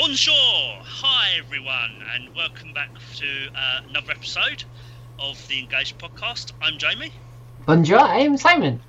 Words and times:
Bonjour! 0.00 0.78
Hi 0.84 1.30
everyone, 1.38 1.90
and 2.14 2.28
welcome 2.36 2.72
back 2.72 2.90
to 3.16 3.26
uh, 3.52 3.80
another 3.88 4.12
episode 4.12 4.62
of 5.18 5.44
the 5.48 5.58
Engaged 5.58 5.98
podcast. 5.98 6.52
I'm 6.62 6.78
Jamie. 6.78 7.10
Bonjour, 7.66 7.98
I'm 7.98 8.36
Simon. 8.36 8.80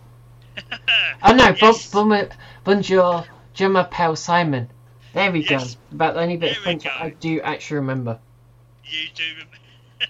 Oh 1.23 1.33
no, 1.33 1.55
Yes. 1.59 1.89
bon, 1.89 2.09
bon, 2.09 2.29
bonjour, 2.63 3.25
je 3.55 3.65
m'appelle 3.65 4.15
Simon. 4.15 4.69
There 5.15 5.31
we 5.31 5.39
Yes. 5.49 5.73
go. 5.73 5.81
About 5.95 6.13
the 6.13 6.19
only 6.21 6.37
bit 6.37 6.49
There 6.51 6.57
of 6.59 6.63
French. 6.63 6.85
I 6.85 7.09
do 7.09 7.41
actually 7.41 7.77
remember. 7.77 8.19
You 8.85 9.07
do. 9.15 9.23
rem- 9.35 10.09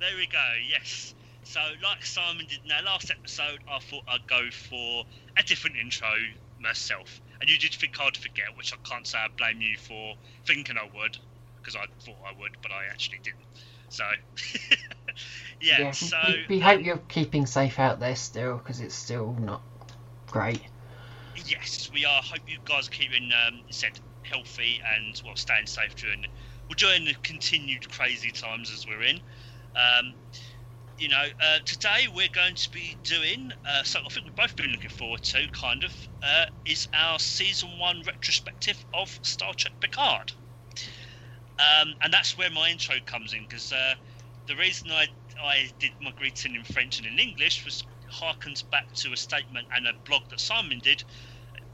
there 0.00 0.16
we 0.16 0.26
go. 0.26 0.44
Yes. 0.68 1.14
So, 1.44 1.60
like 1.84 2.04
Simon 2.04 2.46
did 2.48 2.58
in 2.64 2.72
our 2.72 2.82
last 2.82 3.12
episode, 3.12 3.60
I 3.70 3.78
thought 3.78 4.02
I'd 4.08 4.26
go 4.26 4.50
for 4.50 5.04
a 5.38 5.44
different 5.44 5.76
intro 5.76 6.10
myself, 6.58 7.20
and 7.40 7.48
you 7.48 7.58
did 7.58 7.74
think 7.74 7.98
I'd 8.00 8.16
forget, 8.16 8.46
which 8.56 8.72
I 8.72 8.76
can't 8.88 9.06
say 9.06 9.18
I 9.18 9.28
blame 9.36 9.60
you 9.60 9.76
for 9.76 10.14
thinking 10.46 10.76
I 10.76 10.84
would, 10.84 11.16
because 11.56 11.76
I 11.76 11.84
thought 12.04 12.18
I 12.26 12.38
would, 12.40 12.52
but 12.62 12.72
I 12.72 12.84
actually 12.90 13.20
didn't. 13.22 13.46
So, 13.88 14.04
yeah. 15.60 15.90
So 15.90 16.16
we, 16.48 16.56
we 16.56 16.60
hope 16.60 16.82
you're 16.82 16.98
keeping 17.08 17.46
safe 17.46 17.78
out 17.78 18.00
there 18.00 18.16
still, 18.16 18.58
because 18.58 18.80
it's 18.80 18.94
still 18.94 19.36
not 19.40 19.62
great. 20.26 20.62
Yes, 21.46 21.90
we 21.92 22.04
are. 22.04 22.22
Hope 22.22 22.40
you 22.46 22.58
guys 22.64 22.88
are 22.88 22.90
keeping 22.90 23.30
um, 23.46 23.62
said 23.70 23.98
healthy 24.22 24.80
and 24.96 25.20
well, 25.24 25.36
staying 25.36 25.66
safe 25.66 25.94
during 25.96 26.22
well 26.68 26.76
during 26.76 27.04
the 27.04 27.14
continued 27.22 27.88
crazy 27.90 28.30
times 28.30 28.70
as 28.70 28.86
we're 28.86 29.02
in. 29.02 29.20
Um, 29.74 30.14
you 31.00 31.08
know, 31.08 31.24
uh, 31.42 31.58
today 31.64 32.08
we're 32.14 32.28
going 32.28 32.54
to 32.54 32.70
be 32.70 32.98
doing 33.04 33.50
uh, 33.64 33.82
something 33.82 34.06
I 34.06 34.12
think 34.12 34.26
we've 34.26 34.34
both 34.34 34.54
been 34.54 34.70
looking 34.70 34.90
forward 34.90 35.22
to. 35.22 35.48
Kind 35.52 35.82
of 35.82 35.92
uh, 36.22 36.44
is 36.66 36.86
our 36.94 37.18
season 37.18 37.78
one 37.78 38.02
retrospective 38.06 38.84
of 38.92 39.18
Star 39.22 39.54
Trek 39.54 39.72
Picard, 39.80 40.32
um, 41.58 41.94
and 42.02 42.12
that's 42.12 42.36
where 42.36 42.50
my 42.50 42.68
intro 42.68 42.96
comes 43.06 43.32
in 43.32 43.46
because 43.48 43.72
uh, 43.72 43.94
the 44.46 44.56
reason 44.56 44.90
I 44.90 45.06
I 45.42 45.70
did 45.78 45.92
my 46.02 46.12
greeting 46.12 46.54
in 46.54 46.64
French 46.64 46.98
and 46.98 47.06
in 47.06 47.18
English 47.18 47.64
was 47.64 47.82
harkens 48.20 48.62
back 48.70 48.92
to 48.96 49.14
a 49.14 49.16
statement 49.16 49.68
and 49.74 49.86
a 49.86 49.94
blog 50.04 50.22
that 50.28 50.40
Simon 50.40 50.80
did. 50.80 51.02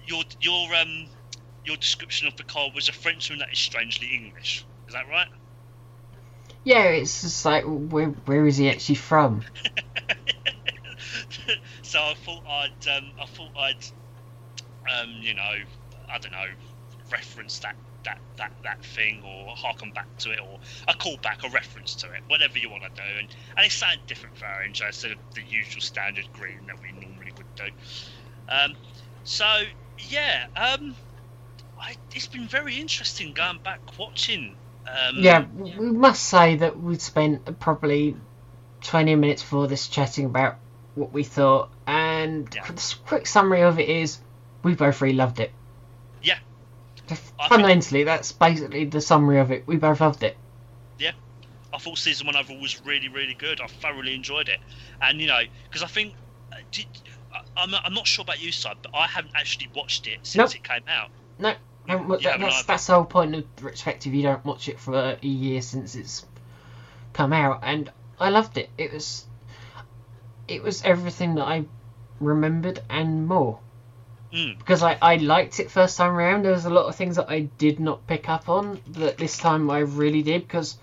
Your 0.06 0.22
your 0.40 0.72
um 0.76 1.10
your 1.64 1.76
description 1.78 2.28
of 2.28 2.36
Picard 2.36 2.74
was 2.76 2.88
a 2.88 2.92
Frenchman 2.92 3.40
that 3.40 3.52
is 3.52 3.58
strangely 3.58 4.06
English. 4.14 4.64
Is 4.86 4.94
that 4.94 5.08
right? 5.10 5.26
Yeah, 6.66 6.82
it's 6.86 7.20
just 7.20 7.44
like, 7.44 7.62
where, 7.64 8.08
where 8.08 8.44
is 8.44 8.56
he 8.56 8.68
actually 8.68 8.96
from? 8.96 9.44
so 11.82 12.00
I 12.00 12.14
thought 12.14 12.42
I'd 12.48 12.88
um, 12.96 13.12
I 13.20 13.26
thought 13.26 13.52
I'd 13.56 13.84
um, 15.00 15.10
you 15.20 15.34
know 15.34 15.52
I 16.12 16.18
don't 16.18 16.32
know 16.32 16.46
reference 17.12 17.60
that 17.60 17.76
that 18.04 18.18
that 18.38 18.50
that 18.64 18.84
thing 18.84 19.22
or 19.24 19.54
harken 19.56 19.92
back 19.92 20.08
to 20.18 20.32
it 20.32 20.40
or 20.40 20.58
a 20.88 20.94
call 20.94 21.18
back 21.22 21.38
a 21.44 21.48
reference 21.50 21.94
to 21.96 22.06
it 22.08 22.22
whatever 22.26 22.58
you 22.58 22.68
want 22.68 22.82
to 22.82 22.90
do 22.96 23.18
and, 23.20 23.28
and 23.56 23.66
it's 23.66 23.76
something 23.76 24.00
different 24.08 24.36
for 24.36 24.46
intro 24.64 24.88
instead 24.88 25.12
of 25.12 25.18
the 25.36 25.42
usual 25.46 25.82
standard 25.82 26.28
green 26.32 26.66
that 26.66 26.76
we 26.82 26.98
normally 26.98 27.32
would 27.36 27.46
do 27.56 27.64
um, 28.48 28.74
so 29.24 29.44
yeah 29.98 30.46
um, 30.56 30.96
I, 31.80 31.96
it's 32.12 32.28
been 32.28 32.48
very 32.48 32.80
interesting 32.80 33.34
going 33.34 33.60
back 33.64 33.80
watching 33.98 34.58
um, 34.86 35.16
Yeah, 35.18 35.44
we 35.56 35.90
must 35.90 36.22
say 36.22 36.56
that 36.56 36.78
we 36.80 36.96
spent 36.98 37.58
probably 37.58 38.16
20 38.82 39.14
minutes 39.16 39.42
for 39.42 39.66
this 39.66 39.88
chatting 39.88 40.26
about 40.26 40.56
what 40.94 41.12
we 41.12 41.24
thought, 41.24 41.70
and 41.86 42.48
Yeah. 42.54 42.64
the 42.66 42.94
quick 43.06 43.26
summary 43.26 43.62
of 43.62 43.78
it 43.78 43.88
is 43.88 44.18
we 44.62 44.74
both 44.74 45.00
really 45.00 45.16
loved 45.16 45.40
it. 45.40 45.52
Yeah. 46.22 46.38
I 47.10 47.14
think- 47.14 47.48
Fundamentally, 47.50 48.04
that's 48.04 48.32
basically 48.32 48.84
the 48.86 49.00
summary 49.00 49.38
of 49.38 49.50
it. 49.50 49.66
We 49.66 49.76
both 49.76 50.00
loved 50.00 50.22
it. 50.22 50.36
Yeah. 50.98 51.12
I 51.72 51.78
thought 51.78 51.98
season 51.98 52.26
one 52.26 52.36
overall 52.36 52.60
was 52.60 52.80
really, 52.84 53.08
really 53.08 53.34
good. 53.34 53.60
I 53.60 53.66
thoroughly 53.66 54.14
enjoyed 54.14 54.48
it, 54.48 54.60
and 55.02 55.20
you 55.20 55.26
know, 55.26 55.40
because 55.64 55.82
I 55.82 55.86
think, 55.88 56.14
uh, 56.52 56.56
did, 56.72 56.86
I, 57.34 57.42
I'm, 57.56 57.74
I'm 57.74 57.92
not 57.94 58.06
sure 58.06 58.22
about 58.22 58.40
you, 58.40 58.50
side, 58.52 58.76
but 58.82 58.92
I 58.94 59.06
haven't 59.06 59.34
actually 59.34 59.68
watched 59.74 60.06
it 60.06 60.20
since 60.22 60.36
Nope. 60.36 60.54
it 60.54 60.64
came 60.64 60.84
out. 60.88 61.10
No, 61.38 61.50
You- 61.50 61.56
you 61.88 62.30
haven't 62.30 62.40
that's, 62.40 62.64
that's 62.64 62.86
the 62.86 62.94
whole 62.94 63.04
point 63.04 63.34
of 63.34 63.44
retrospective. 63.60 64.14
You 64.14 64.22
don't 64.22 64.44
watch 64.44 64.68
it 64.68 64.78
for 64.80 65.16
a 65.20 65.26
year 65.26 65.62
since 65.62 65.94
it's 65.94 66.24
come 67.12 67.32
out, 67.32 67.60
and 67.62 67.90
I 68.18 68.30
loved 68.30 68.58
it. 68.58 68.70
It 68.76 68.92
was, 68.92 69.26
it 70.48 70.62
was 70.62 70.82
everything 70.82 71.36
that 71.36 71.44
I 71.44 71.64
remembered 72.20 72.82
and 72.88 73.26
more. 73.26 73.60
Mm. 74.32 74.58
Because 74.58 74.82
I, 74.82 74.98
I 75.00 75.16
liked 75.16 75.60
it 75.60 75.70
first 75.70 75.96
time 75.96 76.12
around. 76.12 76.44
There 76.44 76.52
was 76.52 76.64
a 76.64 76.70
lot 76.70 76.86
of 76.86 76.96
things 76.96 77.16
that 77.16 77.30
I 77.30 77.40
did 77.58 77.80
not 77.80 78.06
pick 78.06 78.28
up 78.28 78.48
on 78.48 78.80
that 78.88 79.18
this 79.18 79.38
time 79.38 79.70
I 79.70 79.78
really 79.80 80.22
did. 80.22 80.42
Because, 80.42 80.76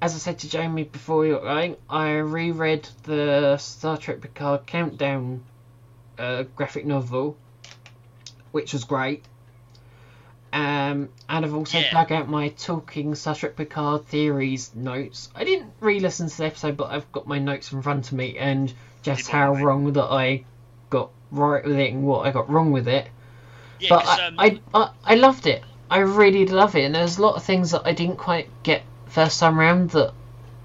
as 0.00 0.14
I 0.14 0.18
said 0.18 0.38
to 0.40 0.48
Jamie 0.48 0.84
before 0.84 1.18
we 1.18 1.32
were 1.32 1.40
going, 1.40 1.76
I 1.88 2.16
reread 2.16 2.88
the 3.04 3.56
Star 3.58 3.96
Trek 3.96 4.20
Picard 4.20 4.66
Countdown 4.66 5.42
uh, 6.18 6.44
graphic 6.54 6.86
novel, 6.86 7.36
which 8.52 8.72
was 8.72 8.84
great. 8.84 9.24
Um, 10.56 11.10
and 11.28 11.44
I've 11.44 11.54
also 11.54 11.78
Yeah. 11.78 11.92
dug 11.92 12.12
out 12.12 12.30
my 12.30 12.48
talking 12.48 13.14
Star 13.14 13.34
Trek 13.34 13.56
Picard 13.56 14.06
theories 14.06 14.70
notes. 14.74 15.28
I 15.34 15.44
didn't 15.44 15.74
re-listen 15.80 16.28
to 16.30 16.36
the 16.38 16.46
episode, 16.46 16.78
but 16.78 16.90
I've 16.90 17.12
got 17.12 17.26
my 17.26 17.38
notes 17.38 17.72
in 17.72 17.82
front 17.82 18.06
of 18.06 18.14
me 18.14 18.38
and 18.38 18.72
just 19.02 19.28
how 19.28 19.52
mate? 19.52 19.62
wrong 19.62 19.92
that 19.92 20.10
I 20.10 20.44
got 20.88 21.10
right 21.30 21.62
with 21.62 21.76
it 21.76 21.92
and 21.92 22.04
what 22.04 22.26
I 22.26 22.30
got 22.30 22.48
wrong 22.48 22.72
with 22.72 22.88
it. 22.88 23.06
Yeah, 23.80 23.90
but 23.90 24.06
I, 24.06 24.26
um, 24.28 24.34
I, 24.38 24.60
I, 24.72 24.90
I 25.04 25.14
loved 25.16 25.46
it. 25.46 25.62
I 25.90 25.98
really 25.98 26.46
did 26.46 26.54
love 26.54 26.74
it, 26.74 26.84
and 26.84 26.94
there's 26.94 27.18
a 27.18 27.22
lot 27.22 27.36
of 27.36 27.44
things 27.44 27.72
that 27.72 27.82
I 27.84 27.92
didn't 27.92 28.16
quite 28.16 28.48
get 28.62 28.82
first 29.08 29.38
time 29.38 29.58
round 29.58 29.90
that 29.90 30.14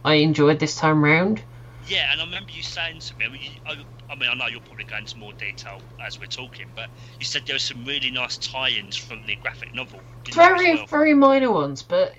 I 0.05 0.13
enjoyed 0.15 0.59
this 0.59 0.75
time 0.75 1.03
round. 1.03 1.43
Yeah, 1.91 2.05
and 2.11 2.21
I 2.21 2.23
remember 2.23 2.51
you 2.53 2.63
saying 2.63 3.01
to 3.01 3.15
me. 3.17 3.25
I 3.25 3.29
you, 3.33 3.49
I, 3.65 4.13
I 4.13 4.15
mean, 4.15 4.29
I 4.29 4.33
know 4.33 4.47
you'll 4.47 4.61
probably 4.61 4.85
go 4.85 4.95
into 4.95 5.17
more 5.19 5.33
detail 5.33 5.81
as 6.05 6.19
we're 6.19 6.27
talking, 6.27 6.67
but 6.73 6.87
you 7.19 7.25
said 7.25 7.43
there 7.45 7.55
were 7.55 7.59
some 7.59 7.83
really 7.83 8.11
nice 8.11 8.37
tie-ins 8.37 8.95
from 8.95 9.25
the 9.25 9.35
graphic 9.35 9.75
novel. 9.75 10.01
didn't 10.23 10.37
you, 10.37 10.43
as 10.43 10.47
Very, 10.47 10.75
well? 10.75 10.85
very 10.85 11.13
minor 11.13 11.51
ones, 11.51 11.83
but 11.83 12.15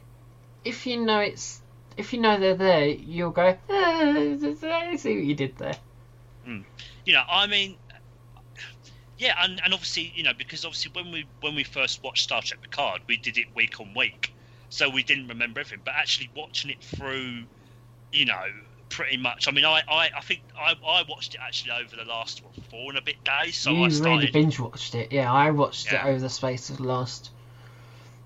if 0.62 0.86
you 0.86 1.00
know 1.00 1.20
it's, 1.20 1.62
if 1.96 2.12
you 2.12 2.20
know 2.20 2.38
they're 2.38 2.54
there, 2.54 2.86
you'll 2.86 3.30
go, 3.30 3.56
ah, 3.70 4.12
I 4.12 4.96
see 4.96 5.16
what 5.16 5.24
you 5.24 5.34
did 5.34 5.56
there. 5.56 5.76
you 7.06 7.14
know, 7.14 7.22
I 7.30 7.46
mean, 7.46 7.76
yeah, 9.16 9.34
and, 9.40 9.58
and 9.64 9.72
obviously, 9.72 10.12
you 10.14 10.22
know, 10.22 10.32
because 10.36 10.66
obviously 10.66 10.90
when 10.94 11.12
we 11.12 11.24
when 11.40 11.54
we 11.54 11.64
first 11.64 12.02
watched 12.02 12.24
Star 12.24 12.42
Trek 12.42 12.60
Picard, 12.60 13.00
we 13.08 13.16
did 13.16 13.38
it 13.38 13.46
week 13.54 13.80
on 13.80 13.94
week, 13.94 14.34
so 14.68 14.90
we 14.90 15.02
didn't 15.02 15.28
remember 15.28 15.60
everything. 15.60 15.82
But 15.82 15.94
actually 15.96 16.30
watching 16.36 16.70
it 16.70 16.82
through, 16.82 17.44
you 18.10 18.26
know, 18.26 18.44
pretty 18.92 19.16
much. 19.16 19.48
I 19.48 19.50
mean, 19.50 19.64
I 19.64 19.82
I, 19.88 20.10
I 20.16 20.20
think 20.20 20.42
I, 20.56 20.74
I 20.86 21.02
watched 21.08 21.34
it 21.34 21.40
actually 21.42 21.72
over 21.72 21.96
the 21.96 22.04
last 22.04 22.44
what, 22.44 22.54
four 22.70 22.90
and 22.90 22.98
a 22.98 23.02
bit 23.02 23.16
days. 23.24 23.56
So 23.56 23.70
you 23.70 23.84
I 23.84 23.88
really 23.88 24.30
binge 24.30 24.60
watched 24.60 24.94
it. 24.94 25.10
Yeah, 25.10 25.32
I 25.32 25.50
watched 25.50 25.90
Yeah. 25.90 26.06
it 26.06 26.10
over 26.10 26.20
the 26.20 26.28
space 26.28 26.70
of 26.70 26.76
the 26.76 26.84
last 26.84 27.30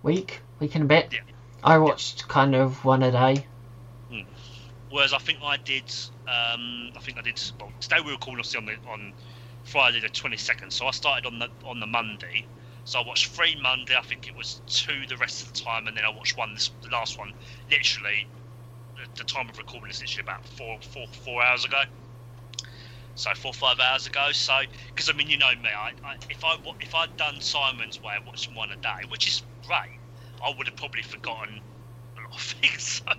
week, 0.03 0.41
week 0.59 0.75
and 0.75 0.85
a 0.85 0.87
bit. 0.87 1.09
Yeah. 1.13 1.21
I 1.65 1.79
watched 1.79 2.29
kind 2.29 2.55
of 2.55 2.85
one 2.85 3.03
a 3.03 3.11
day. 3.11 3.47
Whereas 4.91 5.13
I 5.13 5.19
think 5.19 5.41
I 5.43 5.57
did, 5.57 5.93
um, 6.29 6.93
I 6.97 7.01
think 7.01 7.19
I 7.19 7.23
did. 7.23 7.41
Well, 7.59 7.73
today 7.81 7.97
we 8.05 8.13
were 8.13 8.19
calling 8.19 8.41
us 8.41 8.55
on 8.55 8.67
the 8.67 8.77
on 8.89 9.13
Friday 9.65 10.01
the 10.01 10.09
twenty 10.09 10.37
second. 10.37 10.73
So 10.73 10.87
I 10.87 10.91
started 10.93 11.27
on 11.27 11.39
the 11.39 11.49
on 11.65 11.81
the 11.81 11.87
Monday. 11.87 12.47
So 12.85 13.01
I 13.01 13.07
watched 13.07 13.27
three 13.33 13.57
Monday. 13.61 13.97
I 13.97 14.03
think 14.03 14.29
it 14.29 14.37
was 14.37 14.61
two 14.67 15.07
the 15.09 15.17
rest 15.17 15.43
of 15.43 15.53
the 15.53 15.61
time, 15.61 15.89
and 15.89 15.97
then 15.97 16.05
I 16.05 16.11
watched 16.11 16.37
one. 16.37 16.55
This 16.55 16.71
the 16.83 16.89
last 16.91 17.19
one, 17.19 17.33
literally, 17.69 18.29
the, 19.17 19.25
time 19.25 19.49
of 19.49 19.59
recording 19.59 19.91
is 19.91 20.01
literally 20.01 20.25
about 20.27 20.47
four 20.47 20.79
four 20.81 21.07
four 21.25 21.43
hours 21.43 21.65
ago. 21.65 21.83
So 23.15 23.31
four 23.35 23.53
five 23.53 23.79
hours 23.81 24.07
ago. 24.07 24.29
So 24.33 24.61
because 24.89 25.09
I 25.09 25.13
mean 25.13 25.29
you 25.29 25.39
know 25.39 25.51
me, 25.63 25.69
I, 25.69 25.93
I 26.05 26.17
if 26.31 26.45
I 26.45 26.57
if 26.81 26.95
I'd 26.95 27.17
done 27.17 27.41
Simon's 27.41 28.01
way 28.03 28.15
of 28.19 28.27
watching 28.27 28.55
one 28.55 28.71
a 28.71 28.77
day, 28.77 29.09
which 29.09 29.27
is 29.27 29.43
great, 29.67 29.99
I 30.45 30.53
would 30.57 30.67
have 30.67 30.77
probably 30.77 31.03
forgotten 31.03 31.61
a 32.19 32.21
lot 32.21 32.35
of 32.35 32.41
things. 32.61 33.03
So 33.07 33.13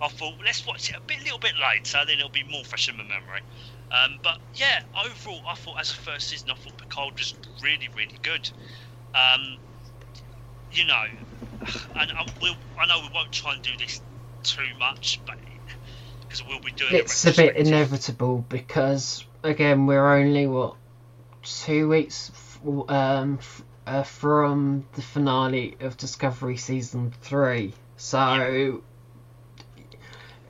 I 0.00 0.08
thought 0.08 0.34
let's 0.44 0.66
watch 0.66 0.90
it 0.90 0.96
a 0.96 1.00
bit, 1.06 1.22
little 1.22 1.38
bit 1.38 1.54
later, 1.60 1.98
then 2.06 2.18
it'll 2.18 2.30
be 2.30 2.44
more 2.50 2.64
fresh 2.64 2.88
in 2.88 2.96
my 2.96 3.04
memory. 3.04 3.40
Um, 3.90 4.18
but 4.22 4.38
yeah, 4.54 4.80
overall, 5.04 5.42
I 5.48 5.54
thought 5.54 5.80
as 5.80 5.90
a 5.90 5.94
first 5.94 6.28
season, 6.28 6.50
I 6.50 6.54
thought 6.54 6.78
Picard 6.78 7.14
was 7.18 7.34
really, 7.62 7.88
really 7.94 8.18
good. 8.22 8.48
Um, 9.14 9.58
you 10.70 10.86
know, 10.86 11.04
and 12.00 12.10
I, 12.10 12.24
we'll, 12.40 12.54
I 12.80 12.86
know 12.86 13.00
we 13.02 13.10
won't 13.12 13.32
try 13.32 13.52
and 13.52 13.62
do 13.62 13.70
this 13.78 14.00
too 14.42 14.62
much, 14.78 15.20
but 15.26 15.36
because 16.20 16.44
we'll 16.46 16.60
be 16.60 16.72
doing 16.72 16.94
It's 16.94 17.24
a 17.26 17.32
bit 17.32 17.56
inevitable 17.56 18.44
because 18.48 19.24
again 19.42 19.86
we're 19.86 20.14
only 20.14 20.46
what 20.46 20.76
two 21.42 21.88
weeks 21.88 22.30
f- 22.34 22.60
um, 22.88 23.38
f- 23.40 23.62
uh, 23.86 24.02
from 24.02 24.86
the 24.94 25.02
finale 25.02 25.76
of 25.80 25.96
Discovery 25.96 26.56
season 26.56 27.12
three, 27.22 27.74
so 27.96 28.82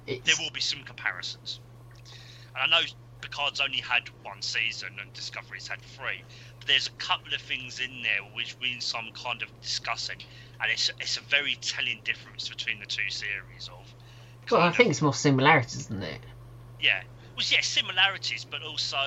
There 0.07 0.15
it's 0.15 0.39
will 0.39 0.51
be 0.51 0.61
some 0.61 0.83
comparisons, 0.85 1.61
and 2.55 2.73
I 2.73 2.81
know 2.81 2.87
Picard's 3.23 3.61
only 3.61 3.81
had 3.81 4.09
one 4.23 4.43
season 4.43 4.91
and 5.01 5.13
Discovery's 5.13 5.69
had 5.69 5.81
three. 5.81 6.23
But 6.59 6.69
there's 6.69 6.89
a 6.89 6.93
couple 6.93 7.33
of 7.33 7.41
things 7.41 7.81
in 7.81 8.03
there 8.03 8.23
which 8.35 8.57
we 8.61 8.73
in 8.75 8.81
some 8.81 9.11
kind 9.15 9.43
of 9.43 9.49
discussing, 9.63 10.19
and 10.61 10.71
it's 10.71 10.91
it's 11.01 11.17
a 11.17 11.23
very 11.23 11.57
telling 11.61 12.01
difference 12.05 12.49
between 12.49 12.81
the 12.81 12.87
two 12.87 13.09
series 13.09 13.69
of. 13.69 13.82
Well, 14.51 14.61
I 14.61 14.73
think 14.73 14.91
it's 14.91 15.03
more 15.03 15.15
similarities, 15.15 15.81
isn't 15.81 16.03
it? 16.03 16.21
yeah, 16.83 17.03
well, 17.37 17.47
yeah, 17.49 17.61
similarities, 17.63 18.45
but 18.45 18.63
also 18.63 18.99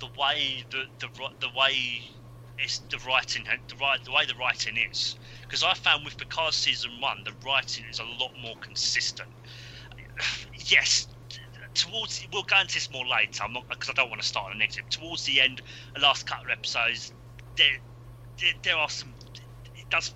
the 0.00 0.08
way 0.18 0.64
the 0.70 0.84
the 0.98 1.08
the 1.40 1.48
way 1.56 2.02
it's 2.58 2.78
the 2.90 2.98
writing 3.06 3.44
the 3.68 3.76
right 3.76 4.04
the 4.04 4.12
way 4.12 4.26
the 4.26 4.34
writing 4.34 4.76
is. 4.76 5.16
Because 5.42 5.62
I 5.62 5.74
found 5.74 6.04
with 6.04 6.18
Picard 6.18 6.52
season 6.52 7.00
one, 7.00 7.22
the 7.24 7.32
writing 7.46 7.84
is 7.90 8.00
a 8.00 8.04
lot 8.04 8.32
more 8.42 8.56
consistent. 8.60 9.28
yes, 10.54 11.06
towards 11.74 12.26
we'll 12.32 12.42
go 12.42 12.60
into 12.60 12.74
this 12.74 12.90
more 12.90 13.06
later. 13.06 13.44
I'm 13.44 13.52
not 13.52 13.68
because 13.68 13.88
I 13.88 13.92
don't 13.92 14.10
want 14.10 14.20
to 14.20 14.26
start 14.26 14.46
on 14.46 14.52
a 14.52 14.58
negative. 14.58 14.88
Towards 14.90 15.24
the 15.24 15.40
end, 15.40 15.62
the 15.94 16.00
last 16.00 16.26
couple 16.26 16.46
of 16.46 16.58
episodes, 16.58 17.12
there 17.56 17.78
there, 18.40 18.52
there 18.62 18.76
are 18.76 18.90
some. 18.90 19.14
It 19.76 19.88
does. 19.90 20.12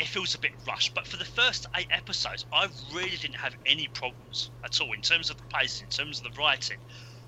It 0.00 0.08
feels 0.08 0.34
a 0.34 0.38
bit 0.38 0.52
rushed, 0.66 0.94
but 0.94 1.06
for 1.06 1.18
the 1.18 1.26
first 1.26 1.66
eight 1.76 1.88
episodes, 1.90 2.46
I 2.50 2.70
really 2.90 3.18
didn't 3.18 3.36
have 3.36 3.54
any 3.66 3.86
problems 3.86 4.50
at 4.64 4.80
all 4.80 4.94
in 4.94 5.02
terms 5.02 5.28
of 5.28 5.36
the 5.36 5.42
pacing, 5.52 5.84
in 5.84 5.90
terms 5.90 6.18
of 6.18 6.24
the 6.32 6.40
writing. 6.40 6.78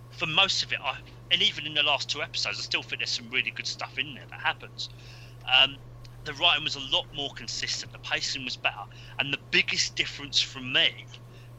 For 0.09 0.25
most 0.25 0.63
of 0.63 0.73
it, 0.73 0.79
I, 0.83 0.97
and 1.31 1.43
even 1.43 1.67
in 1.67 1.75
the 1.75 1.83
last 1.83 2.09
two 2.09 2.23
episodes, 2.23 2.59
I 2.59 2.63
still 2.63 2.83
think 2.83 3.01
there's 3.01 3.11
some 3.11 3.29
really 3.29 3.51
good 3.51 3.67
stuff 3.67 3.99
in 3.99 4.15
there 4.15 4.25
that 4.31 4.41
happens. 4.43 4.89
Um, 5.55 5.77
the 6.25 6.33
writing 6.33 6.65
was 6.65 6.75
a 6.75 6.81
lot 6.81 7.05
more 7.13 7.31
consistent, 7.37 7.93
the 7.93 7.99
pacing 7.99 8.43
was 8.47 8.57
better, 8.57 8.87
and 9.19 9.35
the 9.35 9.41
biggest 9.51 9.95
difference 9.95 10.41
from 10.41 10.73
me 10.73 11.07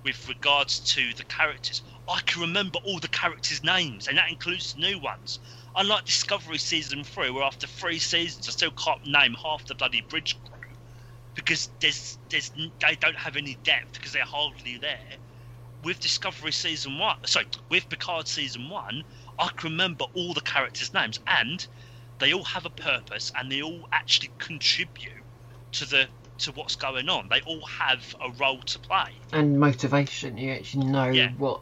with 0.03 0.27
regards 0.27 0.79
to 0.79 1.13
the 1.13 1.23
characters, 1.25 1.83
I 2.07 2.21
can 2.25 2.41
remember 2.41 2.79
all 2.83 2.99
the 2.99 3.07
characters' 3.07 3.63
names, 3.63 4.07
and 4.07 4.17
that 4.17 4.31
includes 4.31 4.75
new 4.75 4.99
ones. 4.99 5.39
Unlike 5.75 6.05
Discovery 6.05 6.57
season 6.57 7.03
three, 7.03 7.29
where 7.29 7.43
after 7.43 7.67
three 7.67 7.99
seasons 7.99 8.47
I 8.47 8.51
still 8.51 8.71
can't 8.71 9.05
name 9.05 9.35
half 9.41 9.65
the 9.65 9.75
bloody 9.75 10.01
bridge 10.01 10.39
because 11.35 11.69
there's 11.79 12.17
there's 12.29 12.51
they 12.55 12.95
don't 12.99 13.17
have 13.17 13.35
any 13.35 13.59
depth 13.63 13.93
because 13.93 14.11
they're 14.11 14.23
hardly 14.23 14.77
there. 14.77 15.19
With 15.83 15.99
Discovery 15.99 16.51
season 16.53 16.97
one, 16.97 17.17
sorry, 17.25 17.47
with 17.69 17.89
Picard 17.89 18.27
season 18.27 18.69
one, 18.69 19.03
I 19.37 19.49
can 19.57 19.71
remember 19.71 20.05
all 20.13 20.33
the 20.33 20.41
characters' 20.41 20.93
names 20.93 21.19
and 21.27 21.65
they 22.19 22.33
all 22.33 22.43
have 22.45 22.65
a 22.65 22.69
purpose 22.69 23.31
and 23.37 23.51
they 23.51 23.61
all 23.61 23.87
actually 23.91 24.31
contribute 24.39 25.25
to 25.73 25.85
the 25.85 26.07
to 26.39 26.51
what's 26.53 26.75
going 26.75 27.09
on. 27.09 27.27
They 27.29 27.41
all 27.41 27.65
have 27.79 28.15
a 28.21 28.31
role 28.31 28.61
to 28.65 28.79
play. 28.79 29.19
And 29.31 29.59
motivation. 29.59 30.37
You 30.37 30.51
actually 30.51 30.85
know 30.85 31.13
Yeah. 31.13 31.31
what, 31.37 31.61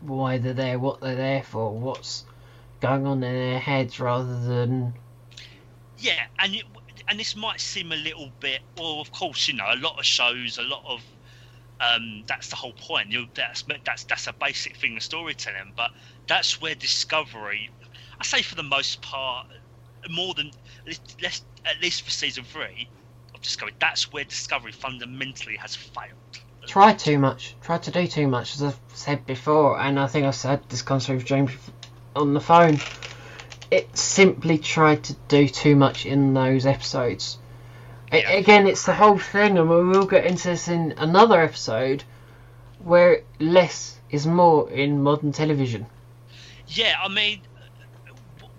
why 0.00 0.38
they're 0.38 0.52
there, 0.52 0.78
what 0.78 1.00
they're 1.00 1.16
there 1.16 1.42
for, 1.42 1.72
what's 1.78 2.24
going 2.80 3.06
on 3.06 3.22
in 3.22 3.34
their 3.34 3.58
heads, 3.58 3.98
rather 3.98 4.38
than 4.40 4.94
Yeah, 5.98 6.22
and 6.40 6.54
it, 6.54 6.64
and 7.08 7.18
this 7.18 7.36
might 7.36 7.60
seem 7.60 7.92
a 7.92 7.96
little 7.96 8.30
bit. 8.40 8.60
Well, 8.76 9.00
of 9.00 9.10
course, 9.12 9.48
you 9.48 9.54
know, 9.54 9.66
a 9.68 9.76
lot 9.76 9.98
of 9.98 10.04
shows, 10.04 10.58
a 10.58 10.62
lot 10.62 10.82
of 10.86 11.02
um, 11.80 12.24
that's 12.26 12.48
the 12.48 12.56
whole 12.56 12.72
point. 12.72 13.10
You 13.10 13.26
that's 13.34 13.64
that's 13.84 14.04
that's 14.04 14.26
a 14.26 14.34
basic 14.40 14.76
thing 14.76 14.96
of 14.96 15.02
storytelling, 15.02 15.72
but 15.76 15.90
that's 16.26 16.60
where 16.60 16.74
Discovery, 16.74 17.70
I 18.20 18.24
say 18.24 18.42
for 18.42 18.54
the 18.54 18.62
most 18.62 19.02
part, 19.02 19.46
more 20.10 20.34
than 20.34 20.50
less 21.22 21.42
at 21.64 21.80
least 21.82 22.02
for 22.02 22.10
season 22.10 22.44
three 22.44 22.88
of 23.34 23.42
Discovery, 23.42 23.74
that's 23.78 24.12
where 24.12 24.24
Discovery 24.24 24.72
fundamentally 24.72 25.56
has 25.56 25.74
failed. 25.74 26.38
try 26.66 26.92
too 26.94 27.18
much, 27.18 27.54
try 27.60 27.78
to 27.78 27.90
do 27.90 28.06
too 28.06 28.26
much, 28.26 28.54
as 28.54 28.62
I've 28.62 28.80
said 28.94 29.26
before, 29.26 29.78
and 29.78 30.00
I 30.00 30.06
think 30.06 30.26
I've 30.26 30.34
said 30.34 30.62
this 30.68 30.82
concept 30.82 31.18
with 31.18 31.26
James 31.26 31.50
on 32.14 32.34
the 32.34 32.40
phone. 32.40 32.78
It 33.70 33.96
simply 33.96 34.58
tried 34.58 35.04
to 35.04 35.14
do 35.28 35.48
too 35.48 35.76
much 35.76 36.06
in 36.06 36.34
those 36.34 36.66
episodes. 36.66 37.38
Yeah. 38.12 38.30
Again, 38.30 38.66
it's 38.66 38.86
the 38.86 38.94
whole 38.94 39.18
thing, 39.18 39.58
and 39.58 39.68
we 39.68 39.84
will 39.84 40.06
get 40.06 40.24
into 40.24 40.48
this 40.48 40.68
in 40.68 40.92
another 40.96 41.40
episode, 41.40 42.04
where 42.78 43.22
less 43.40 43.98
is 44.10 44.26
more 44.26 44.70
in 44.70 45.02
modern 45.02 45.32
television. 45.32 45.86
Yeah, 46.68 46.94
I 47.02 47.08
mean, 47.08 47.40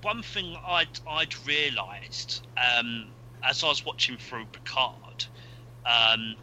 one 0.01 0.21
thing 0.21 0.56
I'd 0.65 1.00
I'd 1.09 1.36
realised 1.45 2.45
um, 2.57 3.07
as 3.44 3.63
I 3.63 3.68
was 3.68 3.86
watching 3.86 4.18
through 4.18 4.45
Picard 4.45 5.25
um, 5.86 6.36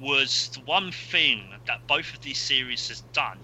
was 0.00 0.50
the 0.54 0.60
one 0.60 0.92
thing 0.92 1.42
that 1.66 1.86
both 1.86 2.12
of 2.14 2.20
these 2.20 2.38
series 2.38 2.88
has 2.88 3.00
done. 3.12 3.38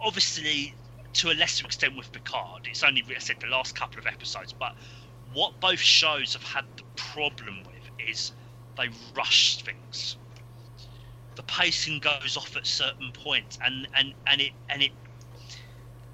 Obviously, 0.00 0.74
to 1.14 1.30
a 1.30 1.34
lesser 1.34 1.64
extent 1.66 1.96
with 1.96 2.12
Picard, 2.12 2.66
it's 2.66 2.82
only 2.82 3.02
I 3.14 3.18
said 3.18 3.36
the 3.40 3.46
last 3.48 3.74
couple 3.74 3.98
of 3.98 4.06
episodes, 4.06 4.52
but 4.52 4.74
what 5.32 5.60
both 5.60 5.80
shows 5.80 6.32
have 6.34 6.42
had 6.42 6.64
the 6.76 6.84
problem 6.96 7.62
with 7.64 7.90
is 7.98 8.32
they 8.76 8.88
rush 9.14 9.62
things. 9.62 10.16
The 11.36 11.42
pacing 11.44 12.00
goes 12.00 12.36
off 12.36 12.56
at 12.56 12.66
certain 12.66 13.12
points, 13.12 13.58
and 13.64 13.88
and 13.94 14.14
and 14.26 14.40
it 14.40 14.52
and 14.68 14.82
it 14.82 14.92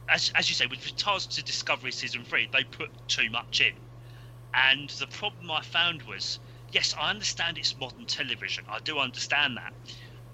as, 0.09 0.31
as 0.37 0.49
you 0.49 0.55
say, 0.55 0.67
with 0.67 0.85
regards 0.87 1.27
to 1.27 1.43
Discovery 1.43 1.93
season 1.93 2.25
three, 2.25 2.49
they 2.53 2.65
put 2.65 2.91
too 3.09 3.29
much 3.31 3.61
in, 3.61 3.75
and 4.55 4.89
the 4.91 5.07
problem 5.09 5.51
I 5.51 5.63
found 5.63 6.03
was, 6.03 6.39
yes, 6.71 6.95
I 6.99 7.11
understand 7.11 7.59
it's 7.59 7.77
modern 7.77 8.07
television, 8.07 8.65
I 8.69 8.79
do 8.81 8.99
understand 8.99 9.57
that, 9.57 9.73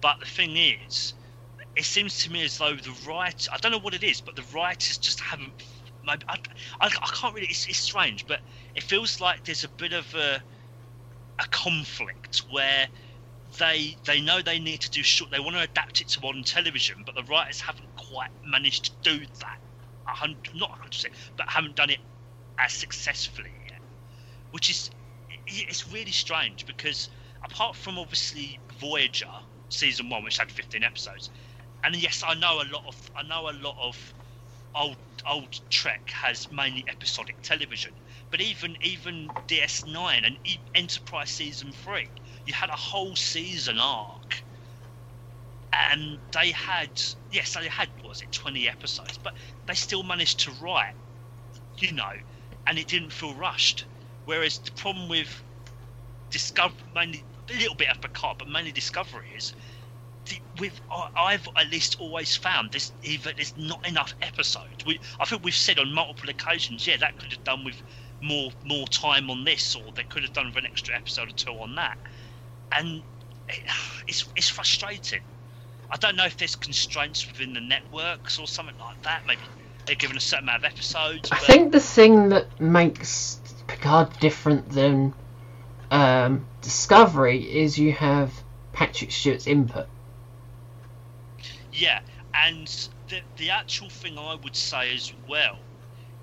but 0.00 0.19
the 0.20 0.26
thing 0.26 0.56
is, 0.56 1.15
it 1.77 1.85
seems 1.85 2.19
to 2.23 2.31
me 2.31 2.45
as 2.45 2.59
though 2.59 2.75
the 2.75 2.95
right, 3.07 3.47
I 3.53 3.57
don't 3.59 3.73
know 3.73 3.79
what 3.79 3.95
it 3.95 4.03
is, 4.03 4.21
but 4.21 4.37
the 4.37 4.45
writers 4.55 4.99
just 4.99 5.21
haven't. 5.21 5.63
Maybe 6.05 6.23
I, 6.29 6.37
I, 6.81 6.87
I 6.87 7.11
can't 7.15 7.35
really. 7.35 7.47
It's, 7.47 7.67
it's 7.67 7.79
strange, 7.79 8.27
but 8.27 8.41
it 8.75 8.83
feels 8.83 9.21
like 9.21 9.45
there's 9.45 9.65
a 9.65 9.69
bit 9.69 9.93
of 9.93 10.13
a 10.15 10.43
a 11.39 11.49
conflict 11.51 12.43
where 12.51 12.89
they 13.59 13.97
they 14.05 14.21
know 14.21 14.43
they 14.43 14.59
need 14.59 14.81
to 14.81 14.91
do 14.91 15.03
short. 15.03 15.31
They 15.31 15.41
want 15.41 15.57
to 15.57 15.63
adapt 15.63 16.01
it 16.01 16.09
to 16.09 16.21
modern 16.21 16.43
television, 16.45 17.05
but 17.07 17.15
the 17.15 17.23
writers 17.25 17.61
haven't 17.61 17.95
quite 17.97 18.31
managed 18.45 18.87
to 19.03 19.19
do 19.19 19.27
that. 19.41 19.59
Hundred, 20.05 20.55
not 20.55 20.71
hundred 20.71 20.91
percent, 20.91 21.15
but 21.37 21.49
haven't 21.49 21.77
done 21.77 21.91
it 21.91 22.01
as 22.59 22.73
successfully 22.73 23.53
yet. 23.71 23.81
Which 24.51 24.69
is 24.69 24.91
it's 25.47 25.89
really 25.89 26.11
strange 26.13 26.67
because 26.67 27.09
apart 27.45 27.77
from 27.77 27.99
obviously 27.99 28.59
Voyager 28.79 29.27
season 29.69 30.09
one, 30.11 30.23
which 30.23 30.39
had 30.39 30.51
15 30.51 30.83
episodes, 30.83 31.31
and 31.82 31.96
yes, 31.96 32.23
I 32.26 32.34
know 32.34 32.62
a 32.62 32.64
lot 32.64 32.84
of 32.87 33.11
I 33.17 33.23
know 33.23 33.49
a 33.49 33.52
lot 33.52 33.76
of 33.81 34.14
old 34.75 34.99
old 35.26 35.61
Trek 35.70 36.11
has 36.23 36.49
mainly 36.50 36.84
episodic 36.88 37.37
television, 37.43 37.94
but 38.31 38.40
even 38.40 38.76
even 38.82 39.34
DS9 39.46 40.25
and 40.25 40.38
Enterprise 40.75 41.31
season 41.31 41.73
three, 41.73 42.11
you 42.44 42.55
had 42.55 42.70
a 42.70 42.76
whole 42.76 43.17
season 43.17 43.79
arc, 43.79 44.44
and 45.72 46.20
they 46.32 46.53
had 46.53 47.01
yes, 47.31 47.55
they 47.55 47.69
had 47.69 47.91
was 48.05 48.20
it 48.22 48.32
20 48.32 48.69
episodes, 48.69 49.19
but 49.19 49.34
they 49.67 49.74
still 49.74 50.03
managed 50.03 50.41
to 50.41 50.53
write, 50.53 50.94
you 51.79 51.93
know, 51.93 52.12
and 52.67 52.79
it 52.79 52.89
didn't 52.89 53.12
feel 53.12 53.34
rushed. 53.34 53.86
Whereas 54.24 54.58
the 54.58 54.72
problem 54.72 55.08
with 55.08 55.43
Discovery, 56.31 56.86
mainly 56.94 57.27
a 57.51 57.55
little 57.55 57.77
bit 57.77 57.89
of 57.91 58.01
Picard, 58.01 58.39
but 58.39 58.48
mainly 58.48 58.72
Discovery 58.72 59.31
is 59.36 59.55
with 60.58 60.81
I've 61.17 61.48
at 61.56 61.70
least 61.70 61.96
always 62.00 62.36
found 62.36 62.72
this 62.72 62.93
either 63.02 63.32
there's 63.34 63.56
not 63.56 63.86
enough 63.86 64.14
episodes. 64.22 64.84
We, 64.86 65.00
I 65.19 65.24
think 65.24 65.44
we've 65.44 65.55
said 65.55 65.79
on 65.79 65.93
multiple 65.93 66.31
occasions, 66.31 66.86
yeah, 66.86 66.96
that 66.98 67.19
could 67.19 67.32
have 67.32 67.44
done 67.44 67.64
with 67.64 67.81
more 68.20 68.52
more 68.64 68.86
time 68.86 69.31
on 69.31 69.44
this, 69.44 69.74
or 69.74 69.93
they 69.93 70.05
could 70.05 70.22
have 70.22 70.32
done 70.32 70.46
with 70.46 70.56
an 70.56 70.67
extra 70.67 70.94
episode 70.94 71.29
or 71.29 71.32
two 71.32 71.50
on 71.50 71.74
that, 71.76 71.98
and 72.70 73.02
it, 73.48 73.60
it's 74.06 74.26
it's 74.36 74.48
frustrating. 74.48 75.22
I 75.91 75.96
don't 75.96 76.17
know 76.17 76.24
if 76.24 76.38
there's 76.38 76.56
constraints 76.56 77.26
within 77.26 77.52
the 77.52 77.60
networks 77.60 78.38
or 78.38 78.46
something 78.46 78.79
like 78.79 79.02
that. 79.02 79.26
Maybe 79.26 79.43
they're 79.86 79.94
given 79.94 80.17
a 80.17 80.20
certain 80.20 80.44
amount 80.48 80.64
of 80.64 80.72
episodes. 80.72 81.31
I 81.31 81.36
but- 81.36 81.46
think 81.46 81.72
the 81.72 81.81
thing 81.81 82.31
that 82.31 82.60
makes 82.60 83.41
Picard 83.67 84.19
different 84.20 84.70
than 84.70 85.12
um, 85.91 86.46
Discovery 86.62 87.41
is 87.62 87.79
you 87.79 87.93
have 87.93 88.32
Patrick 88.72 89.12
Stewart's 89.12 89.46
input. 89.46 89.86
Yeah, 91.72 92.00
and 92.34 92.69
the 93.08 93.22
the 93.36 93.50
actual 93.50 93.91
thing 93.91 94.19
I 94.19 94.36
would 94.36 94.56
say 94.56 94.94
as 94.94 95.12
well 95.29 95.69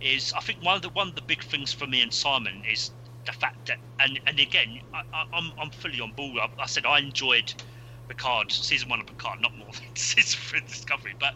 is 0.02 0.34
I 0.38 0.42
think 0.42 0.64
one 0.64 0.76
of 0.78 0.82
the 0.84 0.90
one 0.90 1.10
of 1.10 1.16
the 1.16 1.22
big 1.24 1.44
things 1.44 1.74
for 1.74 1.88
me 1.88 2.02
and 2.02 2.14
Simon 2.14 2.64
is 2.70 2.92
the 3.26 3.34
fact 3.34 3.68
that 3.68 3.80
and 4.00 4.20
and 4.28 4.40
again 4.40 4.80
I, 4.94 5.02
I, 5.14 5.24
I'm 5.34 5.54
I'm 5.60 5.72
fully 5.72 6.02
on 6.02 6.14
board. 6.14 6.40
I, 6.42 6.64
I 6.64 6.68
said 6.68 6.86
I 6.88 7.00
enjoyed 7.00 7.54
Picard 8.10 8.52
season 8.52 8.90
one 8.90 9.02
of 9.02 9.08
Picard, 9.08 9.42
not 9.42 9.56
more 9.58 9.72
than 9.74 9.84
season 9.98 10.40
three 10.42 10.62
Discovery. 10.68 11.16
But 11.20 11.36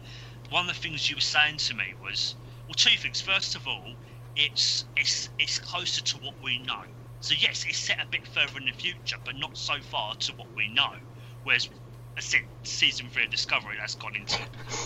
one 0.50 0.68
of 0.68 0.74
the 0.74 0.80
things 0.80 1.08
you 1.10 1.16
were 1.16 1.20
saying 1.22 1.58
to 1.58 1.74
me 1.74 1.94
was 2.00 2.36
well, 2.68 2.74
two 2.76 2.98
things. 2.98 3.20
First 3.22 3.54
of 3.56 3.66
all, 3.68 3.96
it's 4.36 4.86
it's 4.96 5.30
it's 5.38 5.60
closer 5.60 6.02
to 6.02 6.18
what 6.18 6.34
we 6.42 6.58
know. 6.60 6.84
So 7.20 7.34
yes, 7.38 7.64
it's 7.68 7.78
set 7.78 8.00
a 8.02 8.08
bit 8.10 8.26
further 8.26 8.58
in 8.58 8.66
the 8.66 8.72
future, 8.72 9.18
but 9.24 9.36
not 9.36 9.56
so 9.56 9.82
far 9.82 10.16
to 10.20 10.32
what 10.34 10.48
we 10.56 10.68
know. 10.74 10.96
Whereas 11.44 11.68
season 12.64 13.08
three 13.10 13.24
of 13.24 13.30
Discovery 13.30 13.76
that's 13.78 13.94
gone 13.96 14.16
into 14.16 14.42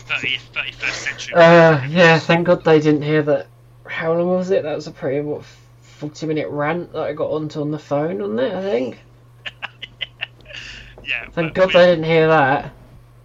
30th, 0.08 0.50
31st 0.54 0.92
century. 0.94 1.35
Uh, 1.35 1.85
yeah, 1.90 2.18
thank 2.18 2.47
God 2.47 2.64
they 2.64 2.80
didn't 2.80 3.02
hear 3.02 3.23
that. 3.25 3.49
How 3.87 4.14
long 4.14 4.28
was 4.28 4.50
it? 4.50 4.64
That 4.64 4.76
was 4.76 4.87
a 4.88 4.92
pretty 4.92 5.20
what 5.20 5.44
forty-minute 5.82 6.49
rant 6.50 6.92
that 6.92 7.02
I 7.02 7.14
got 7.14 7.30
onto 7.30 7.61
on 7.62 7.70
the 7.73 7.78
phone 7.78 8.23
on 8.23 8.38
it. 8.38 8.54
I 8.54 8.62
think. 8.62 9.00
yeah. 11.02 11.26
Thank 11.32 11.54
God 11.54 11.73
we- 11.73 11.75
they 11.75 11.87
didn't 11.87 12.04
hear 12.04 12.28
that. 12.28 12.75